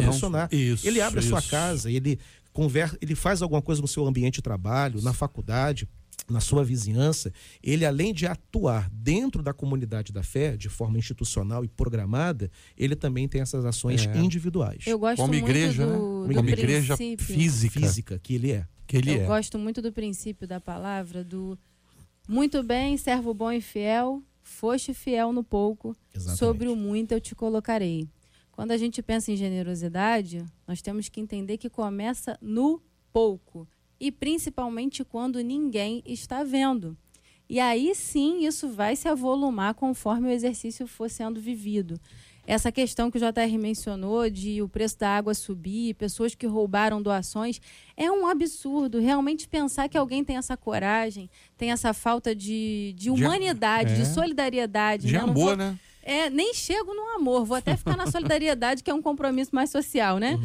Isso, 0.53 0.87
ele 0.87 1.01
abre 1.01 1.19
a 1.19 1.23
sua 1.23 1.41
isso. 1.41 1.51
casa, 1.51 1.91
ele 1.91 2.19
conversa, 2.53 2.97
ele 3.01 3.15
faz 3.17 3.43
alguma 3.43 3.61
coisa 3.63 3.81
no 3.83 3.89
seu 3.89 4.07
ambiente 4.07 4.37
de 4.37 4.43
trabalho, 4.43 5.01
na 5.03 5.13
faculdade, 5.13 5.89
na 6.31 6.41
sua 6.41 6.63
vizinhança, 6.65 7.33
ele 7.63 7.85
além 7.85 8.13
de 8.13 8.27
atuar 8.27 8.89
dentro 8.91 9.43
da 9.43 9.53
comunidade 9.53 10.13
da 10.13 10.23
fé 10.23 10.57
de 10.57 10.69
forma 10.69 10.99
institucional 10.99 11.65
e 11.65 11.69
programada, 11.69 12.51
ele 12.77 12.95
também 12.95 13.27
tem 13.27 13.41
essas 13.41 13.65
ações 13.65 14.07
É. 14.07 14.19
individuais. 14.19 14.87
Eu 14.87 14.99
gosto 14.99 15.17
Como 15.17 15.33
muito 15.33 15.45
igreja, 15.45 15.87
do, 15.87 15.91
né? 16.23 16.29
do 16.29 16.35
Como 16.35 16.49
igreja 16.51 16.97
física, 16.97 17.81
física 17.81 18.19
que 18.19 18.35
ele 18.35 18.53
é. 18.53 18.67
que 18.87 18.97
ele 18.97 19.11
Eu 19.13 19.21
é. 19.23 19.27
gosto 19.27 19.59
muito 19.59 19.81
do 19.83 19.93
princípio 19.93 20.47
da 20.47 20.61
palavra 20.61 21.23
do 21.25 21.59
muito 22.29 22.63
bem, 22.63 22.97
servo 22.97 23.33
bom 23.33 23.51
e 23.51 23.61
fiel, 23.61 24.23
foste 24.43 24.93
fiel 24.93 25.33
no 25.33 25.43
pouco, 25.43 25.97
Exatamente. 26.15 26.39
sobre 26.39 26.69
o 26.69 26.77
muito 26.77 27.13
eu 27.13 27.21
te 27.21 27.35
colocarei. 27.35 28.09
Quando 28.53 28.73
a 28.73 28.77
gente 28.77 29.01
pensa 29.03 29.31
em 29.33 29.37
generosidade, 29.37 30.45
nós 30.67 30.83
temos 30.83 31.09
que 31.09 31.21
entender 31.21 31.57
que 31.59 31.71
começa 31.71 32.37
no 32.43 32.83
pouco 33.13 33.67
e 34.01 34.13
principalmente 34.13 35.05
quando 35.05 35.41
ninguém 35.41 36.03
está 36.07 36.45
vendo. 36.45 36.97
E 37.49 37.59
aí 37.59 37.95
sim 37.95 38.45
isso 38.47 38.69
vai 38.69 38.95
se 38.95 39.09
avolumar 39.09 39.75
conforme 39.75 40.29
o 40.29 40.31
exercício 40.31 40.87
for 40.87 41.09
sendo 41.09 41.41
vivido. 41.41 41.99
Essa 42.47 42.73
questão 42.73 43.11
que 43.11 43.19
o 43.19 43.21
JR 43.21 43.59
mencionou 43.59 44.31
de 44.31 44.63
o 44.63 44.69
preço 44.69 44.99
da 44.99 45.11
água 45.11 45.35
subir, 45.35 45.93
pessoas 45.95 46.35
que 46.35 46.47
roubaram 46.47 47.03
doações, 47.03 47.61
é 47.95 48.11
um 48.11 48.27
absurdo. 48.27 48.99
Realmente 48.99 49.47
pensar 49.47 49.87
que 49.87 49.99
alguém 49.99 50.25
tem 50.25 50.39
essa 50.39 50.57
coragem, 50.57 51.29
tem 51.59 51.73
essa 51.73 51.93
falta 51.93 52.35
de, 52.35 52.95
de 52.97 53.11
humanidade, 53.11 53.97
de, 53.97 54.01
é. 54.01 54.05
solidariedade. 54.07 55.09
De 55.09 55.13
né? 55.13 55.19
Amor, 55.19 55.35
vou- 55.35 55.57
né? 55.57 55.79
É, 56.03 56.31
nem 56.31 56.55
chego 56.55 56.95
no 56.95 57.17
amor, 57.17 57.45
vou 57.45 57.55
até 57.55 57.77
ficar 57.77 57.95
na 57.95 58.07
solidariedade, 58.11 58.83
que 58.83 58.91
é 58.91 58.95
um 58.95 59.03
compromisso 59.03 59.55
mais 59.55 59.69
social, 59.69 60.17
né? 60.19 60.39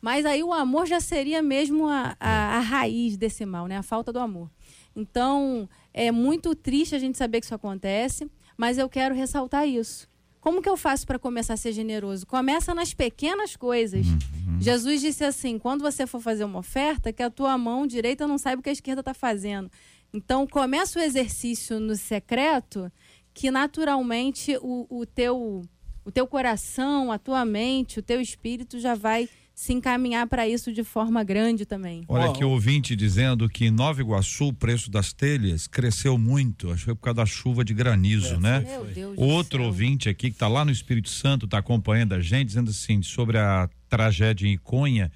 Mas 0.00 0.24
aí 0.24 0.42
o 0.42 0.52
amor 0.52 0.86
já 0.86 1.00
seria 1.00 1.42
mesmo 1.42 1.88
a, 1.88 2.16
a, 2.20 2.56
a 2.56 2.60
raiz 2.60 3.16
desse 3.16 3.44
mal, 3.44 3.66
né? 3.66 3.76
A 3.76 3.82
falta 3.82 4.12
do 4.12 4.18
amor. 4.18 4.50
Então, 4.94 5.68
é 5.92 6.10
muito 6.10 6.54
triste 6.54 6.94
a 6.94 6.98
gente 6.98 7.18
saber 7.18 7.40
que 7.40 7.46
isso 7.46 7.54
acontece, 7.54 8.30
mas 8.56 8.78
eu 8.78 8.88
quero 8.88 9.14
ressaltar 9.14 9.66
isso. 9.66 10.08
Como 10.40 10.62
que 10.62 10.68
eu 10.68 10.76
faço 10.76 11.06
para 11.06 11.18
começar 11.18 11.54
a 11.54 11.56
ser 11.56 11.72
generoso? 11.72 12.26
Começa 12.26 12.74
nas 12.74 12.94
pequenas 12.94 13.56
coisas. 13.56 14.06
Jesus 14.60 15.00
disse 15.00 15.24
assim: 15.24 15.58
quando 15.58 15.82
você 15.82 16.06
for 16.06 16.20
fazer 16.20 16.44
uma 16.44 16.60
oferta, 16.60 17.12
que 17.12 17.22
a 17.22 17.30
tua 17.30 17.56
mão 17.58 17.86
direita 17.86 18.26
não 18.26 18.38
saiba 18.38 18.60
o 18.60 18.62
que 18.62 18.70
a 18.70 18.72
esquerda 18.72 19.00
está 19.00 19.14
fazendo. 19.14 19.70
Então, 20.12 20.46
começa 20.46 20.98
o 20.98 21.02
exercício 21.02 21.78
no 21.78 21.94
secreto, 21.94 22.90
que 23.34 23.50
naturalmente 23.50 24.56
o, 24.62 24.86
o, 24.88 25.04
teu, 25.04 25.62
o 26.04 26.10
teu 26.10 26.26
coração, 26.26 27.12
a 27.12 27.18
tua 27.18 27.44
mente, 27.44 27.98
o 27.98 28.02
teu 28.02 28.20
espírito 28.20 28.80
já 28.80 28.94
vai 28.94 29.28
se 29.60 29.72
encaminhar 29.72 30.24
para 30.28 30.46
isso 30.46 30.72
de 30.72 30.84
forma 30.84 31.24
grande 31.24 31.66
também. 31.66 32.04
Olha 32.06 32.26
aqui 32.30 32.44
o 32.44 32.50
ouvinte 32.50 32.94
dizendo 32.94 33.48
que 33.48 33.64
em 33.64 33.72
Nova 33.72 34.00
Iguaçu 34.00 34.46
o 34.46 34.52
preço 34.52 34.88
das 34.88 35.12
telhas 35.12 35.66
cresceu 35.66 36.16
muito. 36.16 36.68
Acho 36.70 36.78
que 36.78 36.84
foi 36.84 36.94
por 36.94 37.00
causa 37.02 37.16
da 37.16 37.26
chuva 37.26 37.64
de 37.64 37.74
granizo, 37.74 38.38
né? 38.38 38.60
Meu 38.60 38.84
Deus 38.84 39.16
do 39.16 39.20
Outro 39.22 39.64
ouvinte 39.64 40.08
aqui 40.08 40.28
que 40.30 40.36
está 40.36 40.46
lá 40.46 40.64
no 40.64 40.70
Espírito 40.70 41.08
Santo, 41.08 41.44
está 41.46 41.58
acompanhando 41.58 42.12
a 42.12 42.20
gente, 42.20 42.46
dizendo 42.46 42.70
assim, 42.70 43.02
sobre 43.02 43.36
a 43.36 43.68
tragédia 43.88 44.46
em 44.46 44.52
Iconha, 44.52 45.10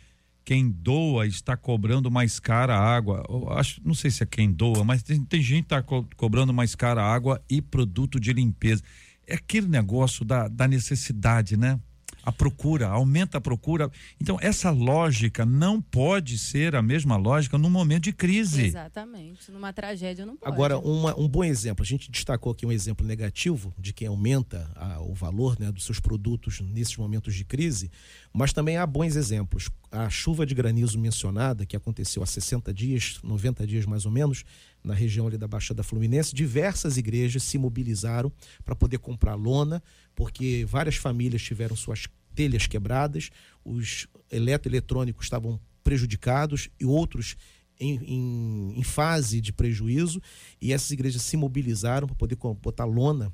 quem 0.44 0.68
doa 0.68 1.24
está 1.24 1.56
cobrando 1.56 2.10
mais 2.10 2.40
cara 2.40 2.74
a 2.76 2.80
água. 2.80 3.24
Eu 3.28 3.48
acho, 3.52 3.80
não 3.84 3.94
sei 3.94 4.10
se 4.10 4.24
é 4.24 4.26
quem 4.26 4.50
doa, 4.50 4.82
mas 4.82 5.04
tem, 5.04 5.24
tem 5.24 5.40
gente 5.40 5.58
que 5.58 5.66
está 5.66 5.82
co- 5.84 6.04
cobrando 6.16 6.52
mais 6.52 6.74
cara 6.74 7.00
a 7.00 7.14
água 7.14 7.40
e 7.48 7.62
produto 7.62 8.18
de 8.18 8.32
limpeza. 8.32 8.82
É 9.24 9.34
aquele 9.36 9.68
negócio 9.68 10.24
da, 10.24 10.48
da 10.48 10.66
necessidade, 10.66 11.56
né? 11.56 11.78
A 12.22 12.30
procura, 12.30 12.86
aumenta 12.88 13.38
a 13.38 13.40
procura. 13.40 13.90
Então, 14.20 14.38
essa 14.40 14.70
lógica 14.70 15.44
não 15.44 15.80
pode 15.80 16.38
ser 16.38 16.74
a 16.76 16.82
mesma 16.82 17.16
lógica 17.16 17.58
num 17.58 17.68
momento 17.70 18.04
de 18.04 18.12
crise. 18.12 18.62
Exatamente. 18.66 19.50
Numa 19.50 19.72
tragédia 19.72 20.24
não 20.24 20.36
pode. 20.36 20.52
Agora, 20.52 20.78
uma- 20.78 21.18
um 21.18 21.28
bom 21.28 21.42
exemplo. 21.42 21.82
A 21.82 21.86
gente 21.86 22.10
destacou 22.10 22.52
aqui 22.52 22.64
um 22.64 22.70
exemplo 22.72 23.04
negativo 23.06 23.74
de 23.78 23.92
quem 23.92 24.06
aumenta 24.08 24.70
a- 24.76 25.00
o 25.00 25.14
valor 25.14 25.58
né, 25.58 25.72
dos 25.72 25.84
seus 25.84 25.98
produtos 25.98 26.60
nesses 26.60 26.96
momentos 26.96 27.34
de 27.34 27.44
crise, 27.44 27.90
mas 28.32 28.52
também 28.52 28.76
há 28.76 28.86
bons 28.86 29.16
exemplos. 29.16 29.68
A 29.90 30.08
chuva 30.08 30.46
de 30.46 30.54
granizo 30.54 30.98
mencionada, 30.98 31.66
que 31.66 31.76
aconteceu 31.76 32.22
há 32.22 32.26
60 32.26 32.72
dias, 32.72 33.18
90 33.22 33.66
dias 33.66 33.84
mais 33.84 34.06
ou 34.06 34.12
menos, 34.12 34.44
na 34.82 34.94
região 34.94 35.26
ali 35.26 35.36
da 35.38 35.46
Baixada 35.46 35.82
Fluminense, 35.82 36.34
diversas 36.34 36.96
igrejas 36.96 37.42
se 37.42 37.56
mobilizaram 37.58 38.32
para 38.64 38.74
poder 38.74 38.98
comprar 38.98 39.34
lona, 39.34 39.82
porque 40.14 40.64
várias 40.68 40.96
famílias 40.96 41.42
tiveram 41.42 41.76
suas 41.76 42.06
telhas 42.34 42.66
quebradas, 42.66 43.30
os 43.64 44.06
eletroeletrônicos 44.30 45.26
estavam 45.26 45.60
prejudicados 45.84 46.68
e 46.80 46.84
outros 46.84 47.36
em, 47.78 47.96
em- 48.04 48.78
em 48.78 48.82
fase 48.82 49.40
de 49.40 49.52
prejuízo, 49.52 50.20
e 50.60 50.72
essas 50.72 50.90
igrejas 50.92 51.22
se 51.22 51.36
mobilizaram 51.36 52.06
para 52.06 52.16
poder 52.16 52.36
botar 52.60 52.84
lona 52.84 53.32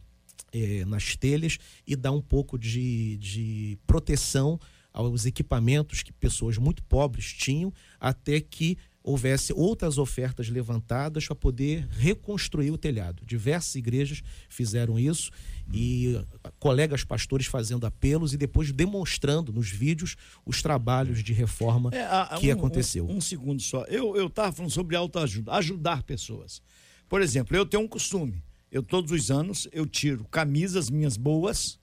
eh, 0.53 0.85
nas 0.87 1.15
telhas 1.17 1.59
e 1.87 1.95
dar 1.95 2.13
um 2.13 2.23
pouco 2.23 2.59
de, 2.59 3.17
de 3.19 3.79
proteção 3.87 4.59
aos 4.93 5.27
equipamentos 5.27 6.03
que 6.03 6.13
pessoas 6.13 6.57
muito 6.57 6.83
pobres 6.85 7.33
tinham, 7.33 7.73
até 8.01 8.41
que 8.41 8.79
houvesse 9.09 9.53
outras 9.55 9.97
ofertas 9.99 10.49
levantadas 10.49 11.27
para 11.27 11.35
poder 11.35 11.87
reconstruir 11.91 12.71
o 12.71 12.77
telhado. 12.79 13.25
Diversas 13.25 13.75
igrejas 13.75 14.23
fizeram 14.49 14.99
isso 14.99 15.31
e 15.73 16.21
colegas 16.59 17.05
pastores 17.05 17.47
fazendo 17.47 17.87
apelos 17.87 18.33
e 18.33 18.37
depois 18.37 18.71
demonstrando 18.73 19.53
nos 19.53 19.71
vídeos 19.71 20.17
os 20.45 20.61
trabalhos 20.63 21.23
de 21.25 21.33
reforma 21.33 21.91
É, 21.93 22.03
a- 22.05 22.37
que 22.39 22.49
um- 22.49 22.53
aconteceu. 22.57 23.07
Um, 23.09 23.17
um 23.17 23.21
segundo 23.21 23.63
só. 23.63 23.85
Eu 23.85 24.15
eu 24.17 24.27
estava 24.27 24.53
falando 24.53 24.71
sobre 24.73 24.95
autoajuda, 24.97 25.53
ajudar 25.53 26.03
pessoas. 26.03 26.61
Por 27.09 27.23
exemplo, 27.23 27.57
eu 27.57 27.65
tenho 27.65 27.83
um 27.83 27.89
costume. 27.89 28.43
Eu 28.71 28.83
todos 28.83 29.11
os 29.11 29.31
anos 29.31 29.67
eu 29.73 29.87
tiro 29.87 30.25
camisas 30.25 30.91
minhas 30.91 31.17
boas, 31.17 31.79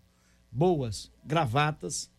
boas, 0.52 1.12
gravatas, 1.26 2.10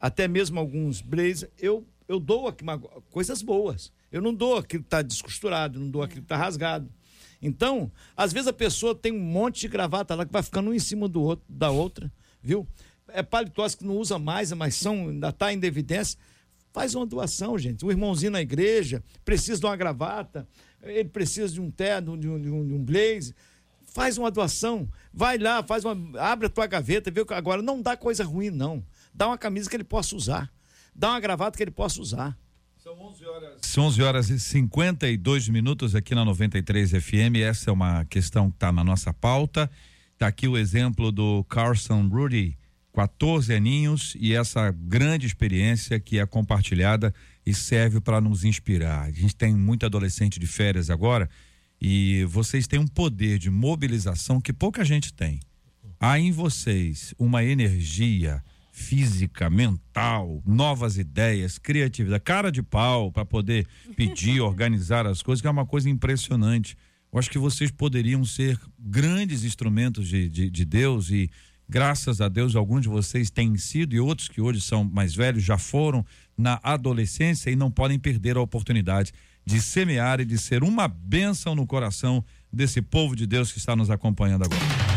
até 0.00 0.26
mesmo 0.26 0.58
alguns 0.58 1.00
blazers. 1.02 1.50
Eu 1.58 1.86
eu 2.08 2.18
dou 2.18 2.48
aqui 2.48 2.62
uma- 2.62 2.78
coisas 3.10 3.40
boas. 3.42 3.92
Eu 4.12 4.20
não 4.20 4.34
dou 4.34 4.58
aquilo 4.58 4.82
que 4.82 4.86
está 4.86 5.00
descosturado, 5.00 5.80
não 5.80 5.90
dou 5.90 6.02
aquilo 6.02 6.20
que 6.20 6.26
está 6.26 6.36
rasgado. 6.36 6.88
Então, 7.40 7.90
às 8.16 8.32
vezes 8.32 8.46
a 8.46 8.52
pessoa 8.52 8.94
tem 8.94 9.10
um 9.10 9.18
monte 9.18 9.62
de 9.62 9.68
gravata 9.68 10.14
lá 10.14 10.24
que 10.24 10.32
vai 10.32 10.42
ficando 10.42 10.70
um 10.70 10.74
em 10.74 10.78
cima 10.78 11.08
do 11.08 11.20
outro, 11.22 11.44
da 11.48 11.70
outra, 11.70 12.12
viu? 12.40 12.68
É 13.08 13.22
paletós 13.22 13.74
que 13.74 13.84
não 13.84 13.96
usa 13.96 14.18
mais, 14.18 14.52
mas 14.52 14.76
são, 14.76 15.08
ainda 15.08 15.30
está 15.30 15.52
em 15.52 15.64
evidência. 15.64 16.18
Faz 16.72 16.94
uma 16.94 17.04
doação, 17.04 17.58
gente. 17.58 17.84
O 17.84 17.90
irmãozinho 17.90 18.30
na 18.30 18.40
igreja 18.40 19.02
precisa 19.24 19.58
de 19.58 19.66
uma 19.66 19.76
gravata, 19.76 20.46
ele 20.82 21.08
precisa 21.08 21.52
de 21.52 21.60
um 21.60 21.70
terno, 21.70 22.16
de 22.16 22.28
um, 22.28 22.40
de 22.40 22.48
um, 22.48 22.66
de 22.66 22.74
um 22.74 22.82
blaze. 22.82 23.34
Faz 23.86 24.16
uma 24.16 24.30
doação. 24.30 24.88
Vai 25.12 25.36
lá, 25.36 25.62
faz 25.62 25.84
uma. 25.84 26.18
Abre 26.18 26.46
a 26.46 26.50
tua 26.50 26.66
gaveta, 26.66 27.10
vê 27.10 27.24
que 27.24 27.34
agora 27.34 27.60
não 27.60 27.82
dá 27.82 27.96
coisa 27.96 28.24
ruim, 28.24 28.50
não. 28.50 28.82
Dá 29.12 29.26
uma 29.26 29.36
camisa 29.36 29.68
que 29.68 29.76
ele 29.76 29.84
possa 29.84 30.16
usar. 30.16 30.50
Dá 30.94 31.10
uma 31.10 31.20
gravata 31.20 31.56
que 31.56 31.62
ele 31.62 31.70
possa 31.70 32.00
usar. 32.00 32.38
São 33.60 33.84
11 33.84 34.02
horas 34.02 34.28
e 34.28 34.40
52 34.40 35.48
minutos 35.48 35.94
aqui 35.94 36.16
na 36.16 36.24
93 36.24 36.90
FM. 36.90 37.36
Essa 37.40 37.70
é 37.70 37.72
uma 37.72 38.04
questão 38.06 38.50
que 38.50 38.56
está 38.56 38.72
na 38.72 38.82
nossa 38.82 39.14
pauta. 39.14 39.70
Está 40.14 40.26
aqui 40.26 40.48
o 40.48 40.58
exemplo 40.58 41.12
do 41.12 41.44
Carson 41.44 42.08
Rudy, 42.08 42.58
14 42.92 43.54
aninhos, 43.54 44.16
e 44.18 44.34
essa 44.34 44.72
grande 44.72 45.28
experiência 45.28 46.00
que 46.00 46.18
é 46.18 46.26
compartilhada 46.26 47.14
e 47.46 47.54
serve 47.54 48.00
para 48.00 48.20
nos 48.20 48.42
inspirar. 48.42 49.02
A 49.02 49.12
gente 49.12 49.36
tem 49.36 49.54
muito 49.54 49.86
adolescente 49.86 50.40
de 50.40 50.48
férias 50.48 50.90
agora 50.90 51.30
e 51.80 52.24
vocês 52.24 52.66
têm 52.66 52.80
um 52.80 52.88
poder 52.88 53.38
de 53.38 53.48
mobilização 53.48 54.40
que 54.40 54.52
pouca 54.52 54.84
gente 54.84 55.14
tem. 55.14 55.38
Há 56.00 56.18
em 56.18 56.32
vocês 56.32 57.14
uma 57.16 57.44
energia 57.44 58.42
física, 58.72 59.50
mental, 59.50 60.42
novas 60.46 60.96
ideias, 60.96 61.58
criatividade, 61.58 62.24
cara 62.24 62.50
de 62.50 62.62
pau 62.62 63.12
para 63.12 63.24
poder 63.24 63.66
pedir, 63.94 64.40
organizar 64.42 65.06
as 65.06 65.22
coisas, 65.22 65.42
que 65.42 65.46
é 65.46 65.50
uma 65.50 65.66
coisa 65.66 65.90
impressionante. 65.90 66.76
Eu 67.12 67.18
acho 67.18 67.30
que 67.30 67.38
vocês 67.38 67.70
poderiam 67.70 68.24
ser 68.24 68.58
grandes 68.78 69.44
instrumentos 69.44 70.08
de, 70.08 70.26
de, 70.28 70.50
de 70.50 70.64
Deus 70.64 71.10
e 71.10 71.30
graças 71.68 72.22
a 72.22 72.28
Deus 72.28 72.56
alguns 72.56 72.82
de 72.82 72.88
vocês 72.88 73.30
têm 73.30 73.56
sido 73.58 73.94
e 73.94 74.00
outros 74.00 74.26
que 74.26 74.40
hoje 74.40 74.62
são 74.62 74.82
mais 74.82 75.14
velhos 75.14 75.44
já 75.44 75.58
foram 75.58 76.04
na 76.36 76.58
adolescência 76.62 77.50
e 77.50 77.56
não 77.56 77.70
podem 77.70 77.98
perder 77.98 78.38
a 78.38 78.40
oportunidade 78.40 79.12
de 79.44 79.60
semear 79.60 80.20
e 80.20 80.24
de 80.24 80.38
ser 80.38 80.64
uma 80.64 80.88
bênção 80.88 81.54
no 81.54 81.66
coração 81.66 82.24
desse 82.50 82.80
povo 82.80 83.14
de 83.14 83.26
Deus 83.26 83.52
que 83.52 83.58
está 83.58 83.76
nos 83.76 83.90
acompanhando 83.90 84.44
agora. 84.44 84.91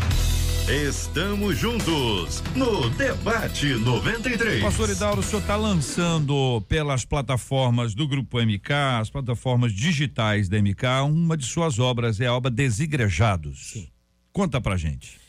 Estamos 0.67 1.59
juntos 1.59 2.41
no 2.55 2.89
Debate 2.89 3.75
93. 3.75 4.63
Pastor 4.63 4.89
Idauro, 4.89 5.19
o 5.19 5.23
senhor 5.23 5.41
está 5.41 5.55
lançando 5.55 6.59
pelas 6.67 7.05
plataformas 7.05 7.93
do 7.93 8.07
Grupo 8.07 8.41
MK, 8.41 8.73
as 8.99 9.11
plataformas 9.11 9.71
digitais 9.71 10.49
da 10.49 10.59
MK, 10.59 11.03
uma 11.07 11.37
de 11.37 11.45
suas 11.45 11.77
obras, 11.77 12.19
é 12.19 12.25
a 12.25 12.33
obra 12.33 12.49
Desigrejados. 12.49 13.73
Sim. 13.73 13.87
Conta 14.33 14.59
pra 14.59 14.75
gente. 14.75 15.19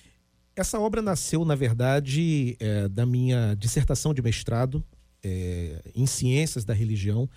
Essa 0.56 0.80
obra 0.80 1.02
nasceu, 1.02 1.44
na 1.44 1.54
verdade, 1.54 2.56
é, 2.58 2.88
da 2.88 3.04
minha 3.04 3.54
dissertação 3.58 4.14
de 4.14 4.22
mestrado 4.22 4.82
é, 5.22 5.82
em 5.94 6.06
ciências 6.06 6.64
da 6.64 6.72
religião, 6.72 7.28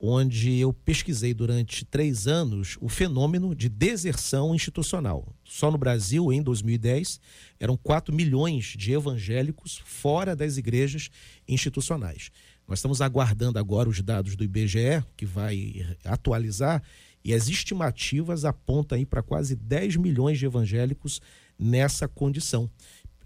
onde 0.00 0.58
eu 0.58 0.72
pesquisei 0.72 1.34
durante 1.34 1.84
três 1.84 2.26
anos 2.26 2.76
o 2.80 2.88
fenômeno 2.88 3.54
de 3.54 3.68
deserção 3.68 4.54
institucional. 4.54 5.34
Só 5.44 5.70
no 5.70 5.78
Brasil, 5.78 6.32
em 6.32 6.40
2010, 6.40 7.20
eram 7.58 7.76
4 7.76 8.14
milhões 8.14 8.74
de 8.76 8.92
evangélicos 8.92 9.80
fora 9.84 10.36
das 10.36 10.56
igrejas 10.56 11.10
institucionais. 11.48 12.30
Nós 12.66 12.78
estamos 12.78 13.00
aguardando 13.00 13.58
agora 13.58 13.88
os 13.88 14.00
dados 14.00 14.36
do 14.36 14.44
IBGE, 14.44 15.02
que 15.16 15.26
vai 15.26 15.86
atualizar, 16.04 16.82
e 17.24 17.34
as 17.34 17.48
estimativas 17.48 18.44
apontam 18.44 18.96
aí 18.96 19.04
para 19.04 19.22
quase 19.22 19.56
10 19.56 19.96
milhões 19.96 20.38
de 20.38 20.46
evangélicos 20.46 21.20
nessa 21.58 22.06
condição. 22.06 22.70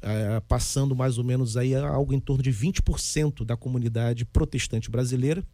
eh, 0.04 0.40
passando 0.48 0.96
mais 0.96 1.16
ou 1.16 1.22
menos 1.22 1.56
aí 1.56 1.76
algo 1.76 2.12
em 2.12 2.18
torno 2.18 2.42
de 2.42 2.50
20% 2.50 3.44
da 3.44 3.56
comunidade 3.56 4.24
protestante 4.24 4.90
brasileira 4.90 5.46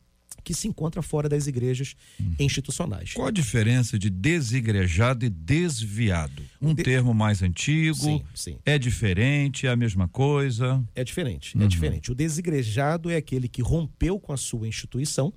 que 0.44 0.54
se 0.54 0.66
encontra 0.68 1.02
fora 1.02 1.28
das 1.28 1.46
igrejas 1.46 1.94
institucionais. 2.38 3.12
Qual 3.12 3.26
a 3.28 3.30
diferença 3.30 3.98
de 3.98 4.08
desigrejado 4.08 5.24
e 5.26 5.28
desviado? 5.28 6.42
Um 6.60 6.72
De- 6.74 6.82
termo 6.82 7.12
mais 7.12 7.42
antigo? 7.42 7.96
Sim, 7.96 8.22
sim. 8.34 8.58
É 8.64 8.78
diferente? 8.78 9.66
É 9.66 9.70
a 9.70 9.76
mesma 9.76 10.08
coisa? 10.08 10.82
É 10.94 11.04
diferente, 11.04 11.56
é 11.60 11.66
diferente. 11.66 12.10
O 12.10 12.14
desigrejado 12.14 13.10
é 13.10 13.16
aquele 13.16 13.48
que 13.48 13.60
rompeu 13.62 14.18
com 14.18 14.32
a 14.32 14.36
sua 14.36 14.66
instituição, 14.66 15.32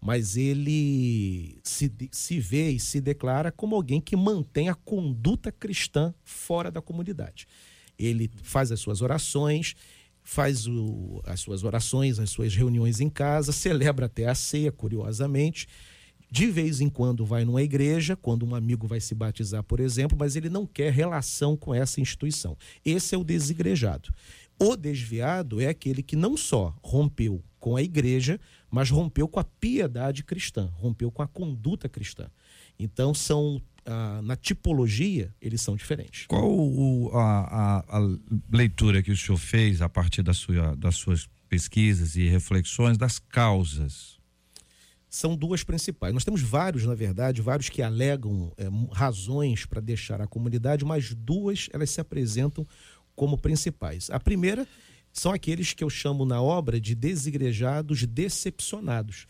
mas 0.00 0.36
ele 0.36 1.58
se, 1.62 1.92
se 2.10 2.40
vê 2.40 2.70
e 2.70 2.80
se 2.80 3.00
declara 3.00 3.52
como 3.52 3.74
alguém 3.76 4.00
que 4.00 4.16
mantém 4.16 4.68
a 4.68 4.74
conduta 4.74 5.52
cristã 5.52 6.14
fora 6.24 6.70
da 6.70 6.80
comunidade. 6.80 7.46
Ele 7.98 8.30
faz 8.42 8.70
as 8.70 8.78
suas 8.78 9.02
orações, 9.02 9.74
faz 10.30 10.66
o- 10.66 11.22
as 11.24 11.40
suas 11.40 11.64
orações, 11.64 12.18
as 12.18 12.28
suas 12.28 12.54
reuniões 12.54 13.00
em 13.00 13.08
casa, 13.08 13.50
celebra 13.50 14.04
até 14.04 14.26
a 14.26 14.34
ceia, 14.34 14.70
curiosamente. 14.70 15.66
De 16.30 16.46
vez 16.50 16.82
em 16.82 16.90
quando 16.90 17.24
vai 17.24 17.46
numa 17.46 17.62
igreja, 17.62 18.14
quando 18.14 18.44
um 18.44 18.54
amigo 18.54 18.86
vai 18.86 19.00
se 19.00 19.14
batizar, 19.14 19.64
por 19.64 19.80
exemplo, 19.80 20.18
mas 20.20 20.36
ele 20.36 20.50
não 20.50 20.66
quer 20.66 20.92
relação 20.92 21.56
com 21.56 21.74
essa 21.74 21.98
instituição. 21.98 22.58
Esse 22.84 23.14
é 23.14 23.18
o 23.18 23.24
desigrejado. 23.24 24.12
O 24.60 24.76
desviado 24.76 25.62
é 25.62 25.68
aquele 25.68 26.02
que 26.02 26.14
não 26.14 26.36
só 26.36 26.76
rompeu 26.82 27.42
com 27.58 27.74
a 27.74 27.82
igreja, 27.82 28.38
mas 28.70 28.90
rompeu 28.90 29.26
com 29.28 29.40
a 29.40 29.44
piedade 29.44 30.22
cristã, 30.22 30.70
rompeu 30.74 31.10
com 31.10 31.22
a 31.22 31.26
conduta 31.26 31.88
cristã. 31.88 32.30
Então, 32.78 33.14
são 33.14 33.62
ah, 33.90 34.20
na 34.22 34.36
tipologia, 34.36 35.34
eles 35.40 35.60
são 35.62 35.74
diferentes. 35.74 36.26
Qual 36.26 36.48
o- 36.48 37.10
a, 37.14 37.78
a- 37.78 37.98
a 37.98 38.18
leitura 38.52 39.02
que 39.02 39.10
o 39.10 39.16
senhor 39.16 39.38
fez 39.38 39.80
a 39.80 39.88
partir 39.88 40.22
da 40.22 40.34
sua- 40.34 40.76
das 40.76 40.96
suas 40.96 41.26
pesquisas 41.48 42.14
e 42.16 42.28
reflexões 42.28 42.98
das 42.98 43.18
causas? 43.18 44.18
são 45.10 45.34
duas 45.34 45.64
principais. 45.64 46.12
Nós 46.12 46.22
temos 46.22 46.42
vários, 46.42 46.84
na 46.84 46.94
verdade, 46.94 47.40
vários 47.40 47.70
que 47.70 47.80
alegam 47.80 48.52
é, 48.58 48.68
razões 48.92 49.64
para 49.64 49.80
deixar 49.80 50.20
a 50.20 50.26
comunidade, 50.26 50.84
mas 50.84 51.14
duas 51.14 51.66
elas 51.72 51.88
se 51.88 51.98
apresentam 51.98 52.66
como 53.16 53.38
principais. 53.38 54.10
A 54.10 54.20
primeira 54.20 54.68
são 55.10 55.32
aqueles 55.32 55.72
que 55.72 55.82
eu 55.82 55.88
chamo 55.88 56.26
na 56.26 56.42
obra 56.42 56.78
de 56.78 56.94
desigrejados 56.94 58.04
decepcionados. 58.04 59.26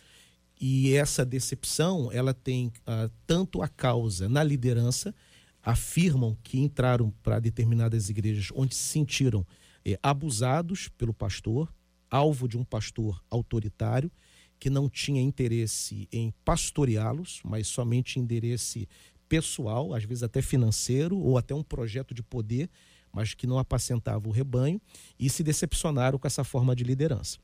E 0.61 0.95
essa 0.95 1.25
decepção, 1.25 2.11
ela 2.13 2.35
tem 2.35 2.73
ah, 2.87 3.09
tanto 3.27 3.63
a 3.63 3.69
causa 3.69 4.29
na 4.29 4.43
liderança, 4.43 5.15
afirmam 5.63 6.37
que 6.43 6.59
entraram 6.59 7.13
para 7.23 7.39
determinadas 7.39 8.09
igrejas 8.09 8.49
onde 8.55 8.75
se 8.75 8.85
sentiram 8.85 9.47
eh, 9.85 9.99
abusados 10.03 10.89
pelo 10.89 11.15
pastor, 11.15 11.73
alvo 12.11 12.49
de 12.49 12.57
um 12.57 12.65
pastor 12.65 13.23
autoritário, 13.31 14.11
que 14.59 14.71
não 14.71 14.89
tinha 14.89 15.21
interesse 15.21 16.09
em 16.11 16.33
pastoreá-los, 16.45 17.41
mas 17.45 17.69
somente 17.69 18.19
interesse 18.19 18.89
pessoal, 19.29 19.95
às 19.95 20.05
vezes 20.05 20.23
até 20.23 20.43
financeiro, 20.43 21.19
ou 21.19 21.39
até 21.39 21.55
um 21.55 21.63
projeto 21.63 22.15
de 22.15 22.23
poder, 22.23 22.69
mas 23.13 23.35
que 23.35 23.47
não 23.47 23.59
apacentava 23.59 24.29
o 24.29 24.33
rebanho, 24.33 24.81
e 25.19 25.31
se 25.31 25.43
decepcionaram 25.43 26.19
com 26.19 26.27
essa 26.27 26.43
forma 26.43 26.75
de 26.75 26.83
liderança. 26.83 27.39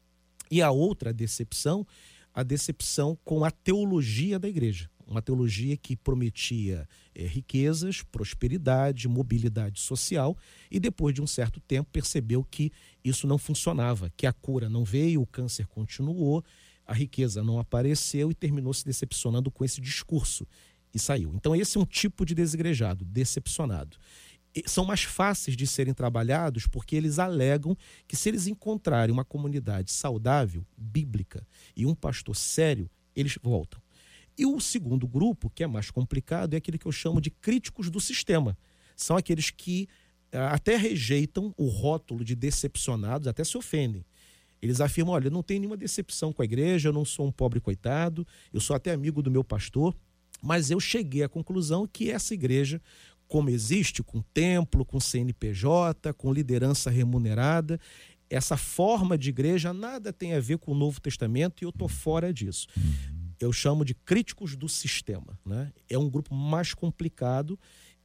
E 0.51 0.61
a 0.61 0.71
outra 0.71 1.13
decepção, 1.13 1.87
a 2.35 2.43
decepção 2.43 3.17
com 3.25 3.45
a 3.45 3.51
teologia 3.51 4.39
da 4.39 4.49
igreja. 4.49 4.91
Uma 5.07 5.23
teologia 5.23 5.77
que 5.77 5.97
prometia 5.97 6.89
eh, 7.15 7.27
riquezas, 7.27 8.03
prosperidade, 8.03 9.07
mobilidade 9.07 9.81
social, 9.81 10.37
e 10.71 10.81
depois 10.81 11.15
de 11.15 11.23
um 11.23 11.27
certo 11.27 11.61
tempo 11.61 11.91
percebeu 11.93 12.43
que 12.43 12.73
isso 13.05 13.27
não 13.27 13.39
funcionava, 13.39 14.11
que 14.17 14.27
a 14.27 14.33
cura 14.33 14.69
não 14.69 14.83
veio, 14.83 15.21
o 15.21 15.27
câncer 15.27 15.67
continuou, 15.67 16.43
a 16.87 16.95
riqueza 16.95 17.45
não 17.45 17.59
apareceu 17.59 18.31
e 18.31 18.35
terminou 18.35 18.73
se 18.73 18.85
decepcionando 18.85 19.51
com 19.51 19.65
esse 19.65 19.81
discurso 19.81 20.47
e 20.93 20.99
saiu. 20.99 21.33
Então, 21.35 21.55
esse 21.55 21.77
é 21.77 21.81
um 21.81 21.85
tipo 21.85 22.25
de 22.25 22.35
desigrejado, 22.35 23.05
decepcionado. 23.05 23.97
São 24.67 24.85
mais 24.85 25.03
fáceis 25.03 25.57
de 25.57 25.67
serem 25.67 25.93
trabalhados 25.93 26.67
porque 26.67 26.95
eles 26.95 27.19
alegam 27.19 27.77
que 28.07 28.15
se 28.15 28.29
eles 28.29 28.47
encontrarem 28.47 29.13
uma 29.13 29.25
comunidade 29.25 29.91
saudável, 29.91 30.65
bíblica 30.77 31.47
e 31.77 31.85
um 31.85 31.95
pastor 31.95 32.37
sério, 32.37 32.89
eles 33.17 33.39
voltam. 33.43 33.81
E 34.37 34.45
o 34.47 34.61
segundo 34.61 35.07
grupo, 35.07 35.51
que 35.51 35.63
é 35.63 35.67
mais 35.67 35.91
complicado, 35.91 36.55
é 36.55 36.57
aquele 36.57 36.79
que 36.79 36.87
eu 36.87 36.93
chamo 36.93 37.21
de 37.21 37.31
críticos 37.31 37.89
do 37.89 38.01
sistema. 38.01 38.57
São 38.97 39.17
aqueles 39.17 39.51
que 39.51 39.89
ah, 40.33 40.55
até 40.55 40.77
rejeitam 40.77 41.55
o 41.57 41.69
rótulo 41.69 42.25
de 42.25 42.35
decepcionados, 42.35 43.29
até 43.29 43.45
se 43.45 43.57
ofendem. 43.57 44.05
Eles 44.61 44.81
afirmam: 44.81 45.15
olha, 45.15 45.29
eu 45.29 45.31
não 45.31 45.43
tenho 45.43 45.61
nenhuma 45.61 45.77
decepção 45.77 46.33
com 46.33 46.43
a 46.43 46.45
igreja, 46.45 46.89
eu 46.89 46.93
não 46.93 47.05
sou 47.05 47.27
um 47.27 47.33
pobre 47.33 47.61
coitado, 47.61 48.27
eu 48.53 48.61
sou 48.61 48.75
até 48.75 48.93
amigo 48.93 49.23
do 49.23 49.31
meu 49.31 49.45
pastor, 49.45 49.95
mas 50.43 50.71
eu 50.71 50.81
cheguei 50.81 51.23
à 51.23 51.29
conclusão 51.29 51.87
que 51.87 52.11
essa 52.11 52.35
igreja, 52.35 52.81
como 53.29 53.51
existe, 53.51 54.03
com 54.03 54.21
templo, 54.33 54.85
com 54.85 55.01
CNPJ, 55.01 56.13
com 56.15 56.33
liderança 56.33 56.91
remunerada, 56.91 57.81
essa 58.29 58.57
forma 58.57 59.17
de 59.17 59.29
igreja 59.29 59.73
nada 59.73 60.13
tem 60.13 60.35
a 60.35 60.41
ver 60.41 60.59
com 60.59 60.73
o 60.73 60.75
Novo 60.75 61.01
Testamento 61.01 61.63
e 61.63 61.65
eu 61.65 61.71
estou 61.71 61.89
fora 61.89 62.33
disso. 62.33 62.67
Eu 63.41 63.53
chamo 63.53 63.85
de 63.85 63.95
críticos 63.95 64.57
do 64.57 64.69
sistema. 64.69 65.39
Né? 65.45 65.73
É 65.89 65.99
um 65.99 66.09
grupo 66.09 66.35
mais 66.35 66.73
complicado, 66.75 67.59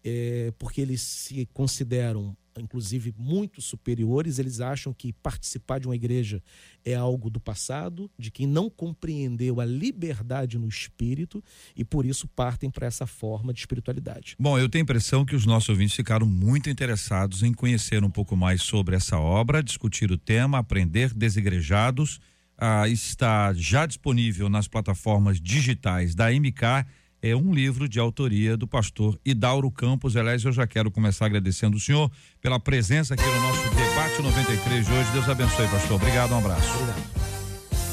é, 0.04 0.52
porque 0.58 0.82
eles 0.82 1.02
se 1.02 1.48
consideram, 1.54 2.36
inclusive, 2.62 3.14
muito 3.18 3.62
superiores. 3.62 4.40
Eles 4.40 4.60
acham 4.60 4.94
que 4.94 5.14
participar 5.14 5.80
de 5.80 5.88
uma 5.88 5.96
igreja 5.96 6.42
é 6.86 6.96
algo 6.96 7.30
do 7.30 7.40
passado, 7.40 8.10
de 8.18 8.32
quem 8.32 8.48
não 8.48 8.70
compreendeu 8.70 9.60
a 9.60 9.66
liberdade 9.66 10.58
no 10.58 10.68
espírito 10.68 11.44
e 11.76 11.84
por 11.84 12.06
isso 12.06 12.28
partem 12.28 12.70
para 12.70 12.88
essa 12.88 13.06
forma 13.06 13.54
de 13.54 13.60
espiritualidade. 13.60 14.36
Bom, 14.40 14.58
eu 14.58 14.70
tenho 14.70 14.84
a 14.84 14.84
impressão 14.84 15.26
que 15.26 15.36
os 15.36 15.46
nossos 15.46 15.70
ouvintes 15.70 15.96
ficaram 15.96 16.26
muito 16.26 16.70
interessados 16.70 17.44
em 17.44 17.54
conhecer 17.54 18.04
um 18.04 18.10
pouco 18.10 18.36
mais 18.36 18.62
sobre 18.62 18.96
essa 18.96 19.18
obra, 19.18 19.64
discutir 19.64 20.12
o 20.12 20.18
tema, 20.18 20.60
aprender 20.60 21.14
desigrejados. 21.14 22.20
Ah, 22.58 22.90
está 22.90 23.54
já 23.54 23.86
disponível 23.86 24.50
nas 24.50 24.68
plataformas 24.68 25.40
digitais 25.40 26.14
da 26.14 26.30
MK. 26.32 26.86
É 27.22 27.36
um 27.36 27.54
livro 27.54 27.90
de 27.90 28.00
autoria 28.00 28.56
do 28.56 28.66
pastor 28.66 29.20
Idauro 29.26 29.70
Campos. 29.70 30.16
Aliás, 30.16 30.44
eu 30.44 30.54
já 30.54 30.66
quero 30.66 30.90
começar 30.90 31.26
agradecendo 31.26 31.76
o 31.76 31.80
senhor 31.80 32.10
pela 32.42 32.60
presença 32.60 33.14
aqui 33.14 33.24
no 33.24 33.42
nosso 33.42 33.76
debate 33.76 34.22
93 34.22 34.86
de 34.86 34.92
hoje. 34.94 35.12
Deus 35.12 35.28
abençoe, 35.28 35.68
pastor. 35.68 35.98
Obrigado, 35.98 36.32
um 36.34 36.38
abraço. 36.38 36.70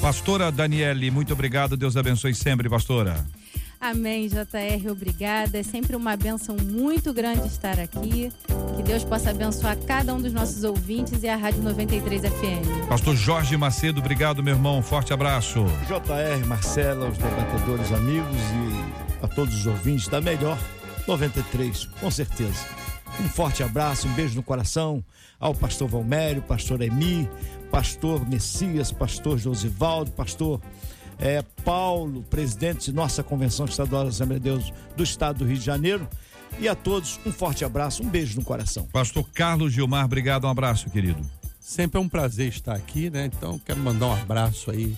Pastora 0.01 0.53
Daniele, 0.53 1.11
muito 1.11 1.33
obrigado. 1.33 1.77
Deus 1.77 1.97
abençoe 1.97 2.35
sempre, 2.35 2.69
pastora. 2.69 3.27
Amém, 3.81 4.29
JR, 4.29 4.91
obrigada. 4.91 5.59
É 5.59 5.63
sempre 5.63 5.97
uma 5.97 6.17
benção 6.17 6.57
muito 6.57 7.13
grande 7.13 7.47
estar 7.49 7.81
aqui. 7.81 8.33
Que 8.77 8.83
Deus 8.83 9.03
possa 9.03 9.31
abençoar 9.31 9.77
cada 9.87 10.15
um 10.15 10.21
dos 10.21 10.33
nossos 10.33 10.63
ouvintes 10.63 11.23
e 11.23 11.29
a 11.29 11.37
Rádio 11.37 11.63
93 11.63 12.23
FM. 12.23 12.89
Pastor 12.89 13.17
Jorge 13.17 13.57
Macedo, 13.57 13.99
obrigado, 13.99 14.43
meu 14.43 14.55
irmão. 14.55 14.81
Forte 14.83 15.13
abraço. 15.13 15.65
JR, 15.87 16.47
Marcela, 16.47 17.09
os 17.09 17.19
debatedores 17.19 17.93
amigos 17.93 18.37
e 18.37 19.06
a 19.23 19.29
todos 19.29 19.55
os 19.55 19.67
ouvintes 19.67 20.09
da 20.09 20.21
melhor 20.21 20.59
93, 21.07 21.87
com 22.01 22.11
certeza. 22.11 22.67
Um 23.21 23.29
forte 23.29 23.63
abraço, 23.63 24.09
um 24.09 24.13
beijo 24.13 24.35
no 24.35 24.43
coração 24.43 25.03
ao 25.41 25.55
pastor 25.55 25.89
Valmério, 25.89 26.43
pastor 26.43 26.81
Emi, 26.83 27.29
pastor 27.71 28.29
Messias, 28.29 28.93
pastor 28.93 29.39
Josivaldo, 29.39 30.11
pastor 30.13 30.61
eh, 31.19 31.43
Paulo, 31.65 32.23
presidente 32.25 32.87
de 32.87 32.93
nossa 32.93 33.23
Convenção 33.23 33.67
Estadual 33.67 34.05
da 34.05 34.11
Assembleia 34.11 34.41
de 34.41 34.45
Deus 34.45 34.73
do 34.97 35.03
Estado 35.03 35.39
do 35.39 35.45
Rio 35.47 35.59
de 35.59 35.65
Janeiro. 35.65 36.09
E 36.59 36.69
a 36.69 36.75
todos, 36.75 37.19
um 37.27 37.33
forte 37.33 37.65
abraço, 37.65 38.03
um 38.03 38.09
beijo 38.09 38.39
no 38.39 38.45
coração. 38.45 38.87
Pastor 38.93 39.29
Carlos 39.33 39.73
Gilmar, 39.73 40.05
obrigado, 40.05 40.45
um 40.45 40.51
abraço, 40.51 40.89
querido. 40.91 41.21
Sempre 41.61 41.99
é 41.99 42.01
um 42.01 42.09
prazer 42.09 42.49
estar 42.49 42.75
aqui, 42.75 43.11
né? 43.11 43.27
Então 43.27 43.59
quero 43.59 43.81
mandar 43.81 44.07
um 44.07 44.13
abraço 44.13 44.71
aí 44.71 44.97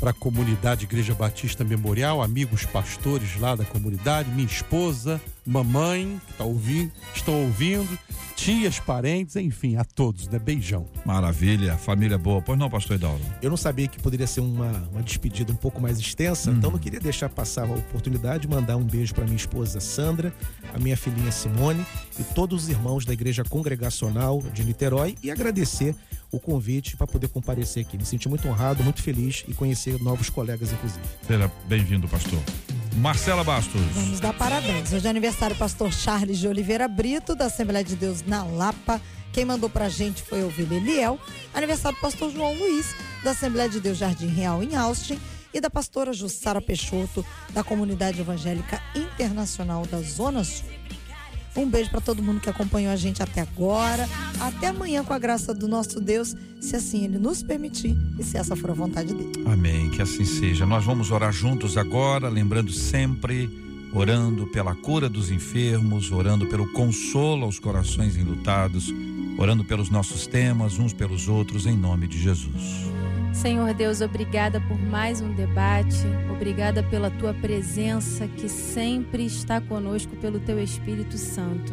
para 0.00 0.10
a 0.10 0.14
comunidade 0.14 0.84
Igreja 0.84 1.14
Batista 1.14 1.64
Memorial, 1.64 2.22
amigos 2.22 2.64
pastores 2.64 3.38
lá 3.38 3.54
da 3.54 3.64
comunidade, 3.64 4.30
minha 4.30 4.46
esposa, 4.46 5.20
mamãe 5.46 6.20
que 6.26 6.34
tá 6.34 6.44
ouvindo, 6.44 6.90
estão 7.14 7.34
ouvindo, 7.44 7.98
tias, 8.34 8.78
parentes, 8.78 9.36
enfim, 9.36 9.76
a 9.76 9.84
todos, 9.84 10.28
né? 10.28 10.38
Beijão. 10.38 10.86
Maravilha, 11.04 11.76
família 11.76 12.18
boa. 12.18 12.42
Pois 12.42 12.58
não, 12.58 12.68
pastor 12.68 12.96
Idauro? 12.96 13.20
Eu 13.40 13.50
não 13.50 13.56
sabia 13.56 13.86
que 13.86 14.00
poderia 14.00 14.26
ser 14.26 14.40
uma, 14.40 14.70
uma 14.90 15.02
despedida 15.02 15.52
um 15.52 15.56
pouco 15.56 15.80
mais 15.80 15.98
extensa, 15.98 16.50
então 16.50 16.70
não 16.70 16.78
queria 16.78 17.00
deixar 17.00 17.28
passar 17.28 17.64
a 17.64 17.72
oportunidade 17.72 18.42
de 18.42 18.48
mandar 18.48 18.76
um 18.76 18.84
beijo 18.84 19.14
para 19.14 19.24
minha 19.24 19.36
esposa 19.36 19.80
Sandra, 19.80 20.32
a 20.72 20.78
minha 20.78 20.96
filhinha 20.96 21.30
Simone 21.30 21.84
e 22.18 22.24
todos 22.24 22.64
os 22.64 22.68
irmãos 22.68 23.04
da 23.04 23.12
Igreja 23.12 23.44
Congregacional 23.44 24.42
de 24.52 24.64
Niterói 24.64 25.14
e 25.22 25.30
agradecer 25.30 25.94
o 26.30 26.40
convite 26.40 26.96
para 26.96 27.06
poder 27.06 27.28
comparecer 27.28 27.84
aqui. 27.86 27.96
Me 27.96 28.04
senti 28.04 28.28
muito 28.28 28.48
honrado, 28.48 28.82
muito 28.82 29.02
feliz 29.02 29.44
e 29.46 29.54
conhecer 29.54 30.00
novos 30.00 30.28
colegas, 30.28 30.72
inclusive. 30.72 31.04
Seja 31.26 31.50
bem-vindo, 31.68 32.08
pastor. 32.08 32.40
Marcela 32.96 33.42
Bastos. 33.42 33.80
Vamos 33.92 34.20
dar 34.20 34.32
parabéns. 34.32 34.92
Hoje 34.92 35.06
é 35.06 35.10
aniversário 35.10 35.33
do 35.34 35.54
pastor 35.56 35.92
Charles 35.92 36.38
de 36.38 36.48
Oliveira 36.48 36.86
Brito, 36.88 37.34
da 37.34 37.46
Assembleia 37.46 37.84
de 37.84 37.96
Deus 37.96 38.24
na 38.24 38.44
Lapa. 38.44 39.00
Quem 39.30 39.44
mandou 39.44 39.68
pra 39.68 39.88
gente 39.90 40.22
foi 40.22 40.42
o 40.42 40.46
Ovelha 40.46 40.76
Eliel, 40.76 41.18
aniversário 41.52 41.98
do 41.98 42.00
pastor 42.00 42.30
João 42.30 42.54
Luiz, 42.54 42.94
da 43.22 43.32
Assembleia 43.32 43.68
de 43.68 43.78
Deus 43.78 43.98
Jardim 43.98 44.28
Real 44.28 44.62
em 44.62 44.74
Austin, 44.74 45.18
e 45.52 45.60
da 45.60 45.68
pastora 45.68 46.12
Jussara 46.14 46.62
Peixoto, 46.62 47.26
da 47.52 47.62
Comunidade 47.62 48.20
Evangélica 48.20 48.80
Internacional 48.94 49.84
da 49.84 50.00
Zona 50.00 50.44
Sul. 50.44 50.64
Um 51.56 51.68
beijo 51.68 51.90
para 51.90 52.00
todo 52.00 52.22
mundo 52.22 52.40
que 52.40 52.48
acompanhou 52.48 52.92
a 52.92 52.96
gente 52.96 53.22
até 53.22 53.40
agora. 53.40 54.08
Até 54.40 54.68
amanhã, 54.68 55.04
com 55.04 55.12
a 55.12 55.18
graça 55.18 55.52
do 55.52 55.68
nosso 55.68 56.00
Deus, 56.00 56.34
se 56.60 56.74
assim 56.74 57.04
Ele 57.04 57.18
nos 57.18 57.42
permitir 57.42 57.96
e 58.18 58.24
se 58.24 58.38
essa 58.38 58.56
for 58.56 58.70
a 58.70 58.74
vontade 58.74 59.12
dele. 59.12 59.44
Amém, 59.46 59.90
que 59.90 60.00
assim 60.00 60.24
seja. 60.24 60.64
Nós 60.64 60.84
vamos 60.84 61.10
orar 61.10 61.32
juntos 61.32 61.76
agora, 61.76 62.28
lembrando 62.28 62.72
sempre, 62.72 63.50
orando 63.94 64.44
pela 64.48 64.74
cura 64.74 65.08
dos 65.08 65.30
enfermos, 65.30 66.10
orando 66.10 66.46
pelo 66.46 66.66
consolo 66.72 67.44
aos 67.44 67.60
corações 67.60 68.16
enlutados, 68.16 68.92
orando 69.38 69.64
pelos 69.64 69.88
nossos 69.88 70.26
temas, 70.26 70.80
uns 70.80 70.92
pelos 70.92 71.28
outros, 71.28 71.64
em 71.64 71.76
nome 71.76 72.08
de 72.08 72.20
Jesus. 72.20 72.90
Senhor 73.32 73.72
Deus, 73.72 74.00
obrigada 74.00 74.60
por 74.60 74.78
mais 74.78 75.20
um 75.20 75.32
debate, 75.32 76.06
obrigada 76.32 76.82
pela 76.82 77.10
tua 77.10 77.32
presença 77.32 78.26
que 78.26 78.48
sempre 78.48 79.24
está 79.24 79.60
conosco 79.60 80.16
pelo 80.16 80.40
teu 80.40 80.60
Espírito 80.62 81.16
Santo. 81.16 81.72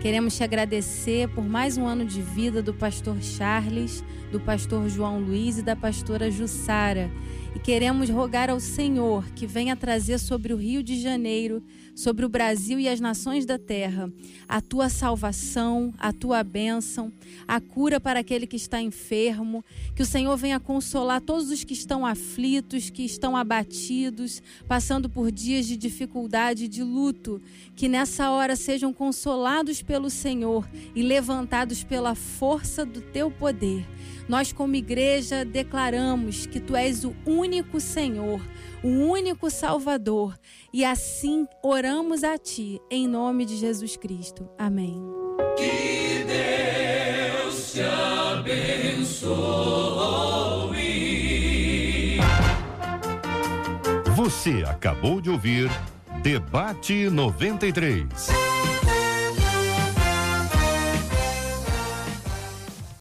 Queremos 0.00 0.36
te 0.36 0.42
agradecer 0.42 1.28
por 1.28 1.44
mais 1.44 1.76
um 1.76 1.86
ano 1.86 2.04
de 2.04 2.22
vida 2.22 2.62
do 2.62 2.72
pastor 2.72 3.16
Charles, 3.20 4.02
do 4.32 4.40
pastor 4.40 4.88
João 4.88 5.20
Luiz 5.20 5.58
e 5.58 5.62
da 5.62 5.76
pastora 5.76 6.30
Jussara. 6.30 7.10
E 7.54 7.58
queremos 7.58 8.08
rogar 8.08 8.48
ao 8.48 8.60
Senhor 8.60 9.24
que 9.30 9.46
venha 9.46 9.76
trazer 9.76 10.18
sobre 10.18 10.52
o 10.52 10.56
Rio 10.56 10.82
de 10.82 11.00
Janeiro 11.00 11.62
sobre 12.00 12.24
o 12.24 12.28
Brasil 12.28 12.80
e 12.80 12.88
as 12.88 12.98
nações 12.98 13.44
da 13.44 13.58
terra, 13.58 14.10
a 14.48 14.60
tua 14.60 14.88
salvação, 14.88 15.92
a 15.98 16.12
tua 16.12 16.42
bênção, 16.42 17.12
a 17.46 17.60
cura 17.60 18.00
para 18.00 18.20
aquele 18.20 18.46
que 18.46 18.56
está 18.56 18.80
enfermo, 18.80 19.62
que 19.94 20.02
o 20.02 20.06
Senhor 20.06 20.34
venha 20.36 20.58
consolar 20.58 21.20
todos 21.20 21.50
os 21.50 21.62
que 21.62 21.74
estão 21.74 22.06
aflitos, 22.06 22.88
que 22.88 23.04
estão 23.04 23.36
abatidos, 23.36 24.42
passando 24.66 25.10
por 25.10 25.30
dias 25.30 25.66
de 25.66 25.76
dificuldade 25.76 26.68
de 26.68 26.82
luto, 26.82 27.40
que 27.76 27.88
nessa 27.88 28.30
hora 28.30 28.56
sejam 28.56 28.92
consolados 28.94 29.82
pelo 29.82 30.08
Senhor 30.08 30.66
e 30.94 31.02
levantados 31.02 31.84
pela 31.84 32.14
força 32.14 32.84
do 32.84 33.00
teu 33.00 33.30
poder. 33.30 33.86
Nós, 34.30 34.52
como 34.52 34.76
igreja, 34.76 35.44
declaramos 35.44 36.46
que 36.46 36.60
tu 36.60 36.76
és 36.76 37.02
o 37.02 37.12
único 37.26 37.80
Senhor, 37.80 38.40
o 38.80 38.86
único 38.86 39.50
Salvador, 39.50 40.38
e 40.72 40.84
assim 40.84 41.48
oramos 41.60 42.22
a 42.22 42.38
ti, 42.38 42.80
em 42.88 43.08
nome 43.08 43.44
de 43.44 43.56
Jesus 43.56 43.96
Cristo. 43.96 44.48
Amém. 44.56 45.02
Que 45.56 46.24
Deus 47.42 47.72
te 47.72 47.80
abençoe. 47.82 49.30
Você 54.14 54.62
acabou 54.64 55.20
de 55.20 55.28
ouvir 55.28 55.68
Debate 56.22 57.10
93. 57.10 58.06